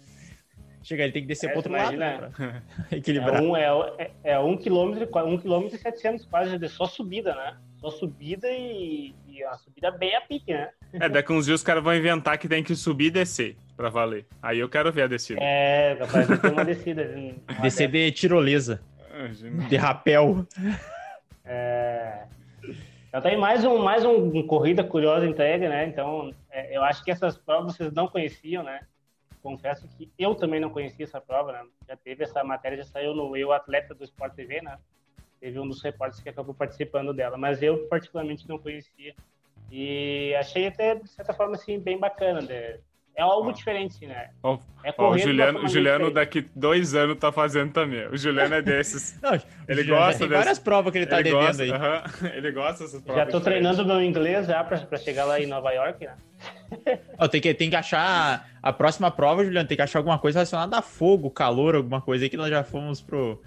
Chega, 0.82 1.02
ele 1.02 1.12
tem 1.12 1.22
que 1.22 1.28
descer 1.28 1.46
é, 1.46 1.48
para 1.50 1.58
outro 1.58 1.72
lado 1.72 1.96
né, 1.96 2.30
pra 2.34 2.62
equilibrar. 2.96 3.42
É 3.42 3.42
um, 3.42 3.56
é, 3.56 4.10
é 4.22 4.38
um 4.38 4.56
quilômetro, 4.56 5.08
um 5.26 5.38
quilômetro 5.38 5.76
e 5.76 5.78
setecentos 5.78 6.24
quase 6.24 6.56
de 6.56 6.68
só 6.68 6.86
subida, 6.86 7.34
né? 7.34 7.58
Só 7.80 7.90
subida 7.90 8.48
e, 8.50 9.14
e 9.28 9.44
a 9.44 9.54
subida 9.54 9.90
bem 9.90 10.14
a 10.16 10.20
pique, 10.20 10.52
né? 10.52 10.70
É, 10.92 11.08
daqui 11.08 11.32
uns 11.32 11.46
dias 11.46 11.60
os 11.60 11.64
caras 11.64 11.82
vão 11.82 11.94
inventar 11.94 12.36
que 12.36 12.48
tem 12.48 12.62
que 12.62 12.74
subir 12.74 13.06
e 13.06 13.10
descer 13.10 13.56
pra 13.76 13.88
valer. 13.88 14.26
Aí 14.42 14.58
eu 14.58 14.68
quero 14.68 14.92
ver 14.92 15.02
a 15.02 15.06
descida. 15.06 15.40
É, 15.40 15.94
capaz 15.94 16.26
de 16.26 16.38
ter 16.38 16.52
uma 16.52 16.64
descida. 16.64 17.04
Descer 17.62 17.88
de 17.88 18.10
tirolesa. 18.10 18.82
De 19.68 19.76
rapel. 19.76 20.44
É... 21.44 22.24
Então 23.08 23.22
tem 23.22 23.38
mais 23.38 23.64
um, 23.64 23.78
mais 23.78 24.04
um, 24.04 24.46
corrida 24.46 24.84
curiosa 24.84 25.26
entregue, 25.26 25.68
né? 25.68 25.86
Então, 25.86 26.34
é, 26.50 26.76
eu 26.76 26.82
acho 26.82 27.02
que 27.04 27.10
essas 27.10 27.38
provas 27.38 27.74
vocês 27.74 27.92
não 27.92 28.08
conheciam, 28.08 28.62
né? 28.62 28.80
Confesso 29.40 29.88
que 29.96 30.10
eu 30.18 30.34
também 30.34 30.60
não 30.60 30.68
conhecia 30.68 31.04
essa 31.04 31.20
prova, 31.20 31.52
né? 31.52 31.62
Já 31.86 31.96
teve 31.96 32.24
essa 32.24 32.42
matéria, 32.44 32.76
já 32.76 32.84
saiu 32.84 33.14
no 33.14 33.36
Eu 33.36 33.52
Atleta 33.52 33.94
do 33.94 34.04
Sport 34.04 34.34
TV, 34.34 34.60
né? 34.60 34.76
Teve 35.40 35.58
um 35.58 35.68
dos 35.68 35.82
repórteres 35.82 36.22
que 36.22 36.28
acabou 36.28 36.54
participando 36.54 37.12
dela, 37.12 37.36
mas 37.36 37.62
eu 37.62 37.86
particularmente 37.88 38.48
não 38.48 38.58
conhecia. 38.58 39.14
E 39.70 40.34
achei 40.36 40.66
até, 40.66 40.94
de 40.94 41.08
certa 41.08 41.32
forma, 41.32 41.54
assim, 41.54 41.78
bem 41.78 41.98
bacana. 41.98 42.40
Né? 42.40 42.78
É 43.18 43.22
algo 43.22 43.52
diferente, 43.52 44.06
né? 44.06 44.30
Ó, 44.44 44.58
é 44.84 44.94
ó, 44.96 45.10
o 45.10 45.18
Juliano, 45.18 45.64
o 45.64 45.68
Juliano 45.68 46.08
daqui 46.08 46.48
dois 46.54 46.94
anos 46.94 47.18
tá 47.18 47.32
fazendo 47.32 47.72
também. 47.72 48.06
O 48.06 48.16
Juliano 48.16 48.54
é 48.54 48.62
desses. 48.62 49.18
Não, 49.20 49.32
ele 49.66 49.82
gosta 49.82 50.20
Tem 50.20 50.28
várias 50.28 50.60
provas 50.60 50.92
que 50.92 50.98
ele 50.98 51.06
tá 51.06 51.18
ele 51.18 51.30
devendo 51.30 51.46
gosta, 51.46 51.62
aí. 51.64 51.70
Uh 51.70 51.74
-huh, 51.74 52.36
ele 52.36 52.52
gosta 52.52 52.84
dessas 52.84 53.02
provas. 53.02 53.24
Já 53.24 53.30
tô 53.30 53.38
diferentes. 53.38 53.74
treinando 53.74 53.84
meu 53.84 54.00
inglês 54.00 54.46
já 54.46 54.62
pra, 54.62 54.78
pra 54.78 54.98
chegar 54.98 55.24
lá 55.24 55.40
em 55.40 55.46
Nova 55.46 55.72
York, 55.72 56.06
né? 56.06 56.14
oh, 57.18 57.28
tem, 57.28 57.40
que, 57.40 57.52
tem 57.54 57.68
que 57.68 57.74
achar 57.74 58.48
a 58.62 58.72
próxima 58.72 59.10
prova, 59.10 59.44
Juliano, 59.44 59.66
tem 59.66 59.76
que 59.76 59.82
achar 59.82 59.98
alguma 59.98 60.20
coisa 60.20 60.38
relacionada 60.38 60.78
a 60.78 60.82
fogo, 60.82 61.28
calor, 61.28 61.74
alguma 61.74 62.00
coisa 62.00 62.24
aí 62.24 62.30
que 62.30 62.36
nós 62.36 62.50
já 62.50 62.62
fomos 62.62 63.00
pro, 63.00 63.42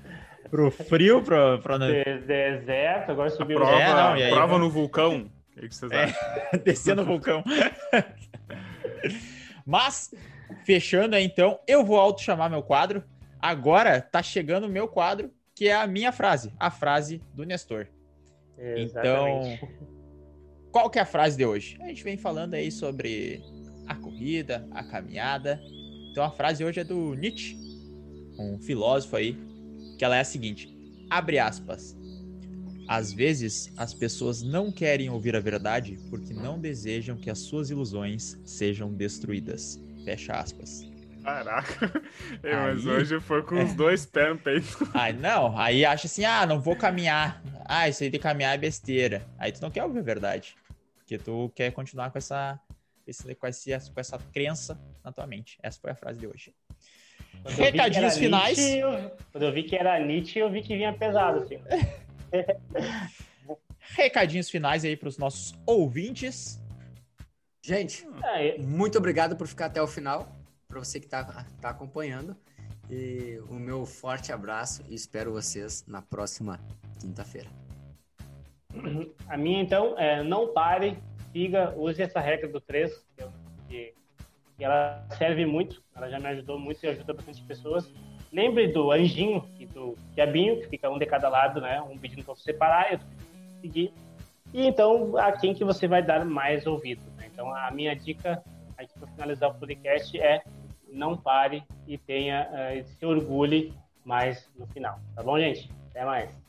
pro 0.51 0.69
frio, 0.69 1.23
pro, 1.23 1.59
pro... 1.59 1.79
deserto, 1.79 3.11
agora 3.11 3.29
subiu 3.29 3.57
prova, 3.57 3.81
é, 3.81 3.93
não, 3.93 4.13
aí, 4.13 4.29
prova 4.29 4.57
no 4.59 4.69
vulcão. 4.69 5.31
O 5.57 5.61
que 5.61 5.73
vocês 5.73 5.91
é, 5.91 6.57
descer 6.59 6.95
no 6.95 7.05
vulcão. 7.05 7.43
Mas, 9.65 10.13
fechando 10.65 11.15
aí 11.15 11.23
então, 11.23 11.59
eu 11.65 11.83
vou 11.83 11.97
auto 11.97 12.21
chamar 12.21 12.49
meu 12.49 12.61
quadro. 12.61 13.03
Agora 13.39 14.01
tá 14.01 14.21
chegando 14.21 14.65
o 14.65 14.69
meu 14.69 14.87
quadro, 14.87 15.31
que 15.55 15.69
é 15.69 15.75
a 15.75 15.87
minha 15.87 16.11
frase, 16.11 16.53
a 16.59 16.69
frase 16.69 17.21
do 17.33 17.45
Nestor. 17.45 17.87
Exatamente. 18.57 19.55
Então, 19.55 19.91
qual 20.71 20.89
que 20.89 20.99
é 20.99 21.01
a 21.01 21.05
frase 21.05 21.37
de 21.37 21.45
hoje? 21.45 21.77
A 21.81 21.87
gente 21.87 22.03
vem 22.03 22.17
falando 22.17 22.53
aí 22.53 22.71
sobre 22.71 23.41
a 23.87 23.95
corrida, 23.95 24.67
a 24.71 24.83
caminhada. 24.83 25.61
Então 26.11 26.23
a 26.23 26.29
frase 26.29 26.63
hoje 26.63 26.81
é 26.81 26.83
do 26.83 27.13
Nietzsche, 27.13 27.55
um 28.37 28.59
filósofo 28.59 29.15
aí, 29.15 29.37
que 30.01 30.05
ela 30.05 30.17
é 30.17 30.21
a 30.21 30.25
seguinte: 30.25 30.67
abre 31.07 31.37
aspas. 31.37 31.95
Às 32.87 33.13
vezes, 33.13 33.71
as 33.77 33.93
pessoas 33.93 34.41
não 34.41 34.71
querem 34.71 35.11
ouvir 35.11 35.35
a 35.35 35.39
verdade 35.39 35.99
porque 36.09 36.33
não 36.33 36.59
desejam 36.59 37.15
que 37.15 37.29
as 37.29 37.37
suas 37.37 37.69
ilusões 37.69 38.35
sejam 38.43 38.91
destruídas. 38.91 39.79
Fecha 40.03 40.33
aspas. 40.33 40.89
Caraca, 41.23 42.01
aí, 42.41 42.51
mas 42.51 42.83
hoje 42.87 43.19
foi 43.19 43.43
com 43.43 43.55
é. 43.57 43.61
os 43.63 43.75
dois 43.75 44.03
pés 44.03 44.29
no 44.29 44.39
peito. 44.39 44.89
Aí 44.91 45.13
não, 45.13 45.55
aí 45.55 45.85
acha 45.85 46.07
assim, 46.07 46.25
ah, 46.25 46.47
não 46.47 46.59
vou 46.59 46.75
caminhar. 46.75 47.39
Ah, 47.65 47.87
isso 47.87 48.01
aí 48.01 48.09
de 48.09 48.17
caminhar 48.17 48.55
é 48.55 48.57
besteira. 48.57 49.23
Aí 49.37 49.51
tu 49.51 49.61
não 49.61 49.69
quer 49.69 49.83
ouvir 49.83 49.99
a 49.99 50.01
verdade. 50.01 50.57
Porque 50.97 51.19
tu 51.19 51.51
quer 51.55 51.71
continuar 51.73 52.09
com 52.09 52.17
essa, 52.17 52.59
com, 53.39 53.47
esse, 53.47 53.69
com 53.93 53.99
essa 53.99 54.17
crença 54.33 54.81
na 55.03 55.11
tua 55.11 55.27
mente. 55.27 55.59
Essa 55.61 55.79
foi 55.79 55.91
a 55.91 55.95
frase 55.95 56.19
de 56.19 56.25
hoje. 56.25 56.55
Recadinhos 57.45 58.17
finais. 58.17 58.57
Nietzsche, 58.57 58.79
eu, 58.79 59.11
quando 59.31 59.43
eu 59.43 59.51
vi 59.51 59.63
que 59.63 59.75
era 59.75 59.99
Nietzsche, 59.99 60.39
eu 60.39 60.49
vi 60.49 60.61
que 60.61 60.75
vinha 60.75 60.93
pesado, 60.93 61.39
assim. 61.39 61.59
Recadinhos 63.95 64.49
finais 64.49 64.85
aí 64.85 64.95
para 64.95 65.09
os 65.09 65.17
nossos 65.17 65.53
ouvintes. 65.65 66.61
Gente, 67.63 68.07
muito 68.59 68.97
obrigado 68.97 69.35
por 69.35 69.47
ficar 69.47 69.67
até 69.67 69.81
o 69.81 69.87
final. 69.87 70.35
Para 70.67 70.79
você 70.79 70.99
que 70.99 71.05
está 71.05 71.45
tá 71.61 71.69
acompanhando. 71.69 72.35
E 72.89 73.39
o 73.49 73.53
meu 73.53 73.85
forte 73.85 74.31
abraço 74.31 74.83
e 74.89 74.95
espero 74.95 75.31
vocês 75.31 75.85
na 75.87 76.01
próxima 76.01 76.59
quinta-feira. 76.99 77.49
A 79.27 79.37
minha, 79.37 79.61
então, 79.61 79.97
é 79.97 80.23
não 80.23 80.53
pare, 80.53 80.97
siga, 81.31 81.73
use 81.77 82.01
essa 82.01 82.19
regra 82.19 82.47
do 82.47 82.59
3, 82.59 82.91
que, 83.17 83.23
que 84.61 84.65
ela 84.65 85.03
serve 85.17 85.43
muito, 85.43 85.81
ela 85.95 86.07
já 86.07 86.19
me 86.19 86.27
ajudou 86.27 86.59
muito 86.59 86.85
e 86.85 86.87
ajuda 86.87 87.15
bastante 87.15 87.41
pessoas. 87.41 87.91
Lembre 88.31 88.67
do 88.67 88.91
anjinho 88.91 89.43
e 89.59 89.65
do 89.65 89.97
diabinho, 90.13 90.61
que 90.61 90.67
fica 90.67 90.87
um 90.87 90.99
de 90.99 91.05
cada 91.07 91.27
lado, 91.29 91.59
né? 91.59 91.81
Um 91.81 91.97
pedindo 91.97 92.23
para 92.23 92.35
você 92.35 92.53
parar, 92.53 92.93
eu 92.93 92.99
seguir. 93.59 93.91
E 94.53 94.67
então, 94.67 95.17
a 95.17 95.31
quem 95.31 95.55
que 95.55 95.63
você 95.63 95.87
vai 95.87 96.03
dar 96.03 96.23
mais 96.23 96.67
ouvido. 96.67 97.01
Né? 97.17 97.27
Então, 97.33 97.51
a 97.55 97.71
minha 97.71 97.95
dica 97.95 98.43
aqui 98.77 98.93
para 98.99 99.07
finalizar 99.07 99.49
o 99.49 99.55
podcast 99.55 100.15
é 100.19 100.43
não 100.91 101.17
pare 101.17 101.63
e 101.87 101.97
tenha, 101.97 102.47
uh, 102.51 102.83
se 102.87 103.03
orgulhe 103.03 103.73
mais 104.05 104.47
no 104.55 104.67
final. 104.67 104.99
Tá 105.15 105.23
bom, 105.23 105.39
gente? 105.39 105.71
Até 105.89 106.05
mais. 106.05 106.39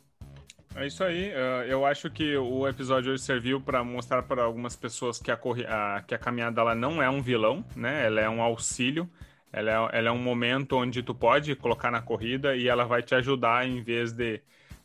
É 0.75 0.87
isso 0.87 1.05
aí. 1.05 1.31
Uh, 1.31 1.65
eu 1.69 1.85
acho 1.85 2.11
que 2.11 2.37
o 2.37 2.67
episódio 2.67 3.13
hoje 3.13 3.23
serviu 3.23 3.61
para 3.61 3.85
mostrar 3.85 4.23
para 4.23 4.43
algumas 4.43 4.75
pessoas 4.75 5.19
que 5.19 5.31
a, 5.31 5.39
a, 5.69 6.03
que 6.03 6.15
a 6.15 6.19
caminhada 6.19 6.61
ela 6.61 6.75
não 6.75 7.03
é 7.03 7.09
um 7.11 7.21
vilão, 7.21 7.65
né? 7.77 8.07
Ela 8.07 8.21
é 8.23 8.29
um 8.29 8.43
auxílio. 8.43 9.09
Ela 9.53 9.71
é, 9.71 9.99
ela 9.99 10.09
é 10.09 10.11
um 10.11 10.19
momento 10.19 10.77
onde 10.77 11.03
tu 11.03 11.15
pode 11.15 11.55
colocar 11.55 11.91
na 11.91 12.01
corrida 12.01 12.57
e 12.57 12.69
ela 12.69 12.85
vai 12.85 13.03
te 13.03 13.15
ajudar 13.15 13.69
em 13.69 13.83
vez 13.83 14.13
de, 14.13 14.41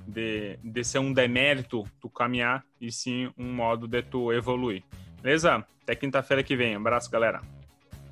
de, 0.06 0.60
de 0.62 0.84
ser 0.84 1.00
um 1.00 1.14
demérito 1.14 1.86
tu 2.02 2.10
caminhar 2.10 2.66
e 2.82 2.92
sim 2.92 3.32
um 3.38 3.54
modo 3.54 3.88
de 3.88 4.02
tu 4.02 4.34
evoluir. 4.34 4.84
Beleza? 5.22 5.66
Até 5.84 5.96
quinta-feira 5.96 6.44
que 6.44 6.56
vem. 6.56 6.76
abraço, 6.76 7.10
galera. 7.10 7.42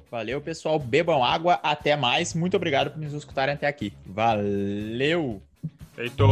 Valeu, 0.10 0.40
pessoal. 0.40 0.80
Bebam 0.80 1.22
água. 1.22 1.60
Até 1.62 1.98
mais. 1.98 2.34
Muito 2.34 2.56
obrigado 2.56 2.92
por 2.92 3.02
nos 3.02 3.12
escutarem 3.12 3.54
até 3.54 3.68
aqui. 3.68 3.92
Valeu! 4.06 5.42
Feito! 5.94 6.26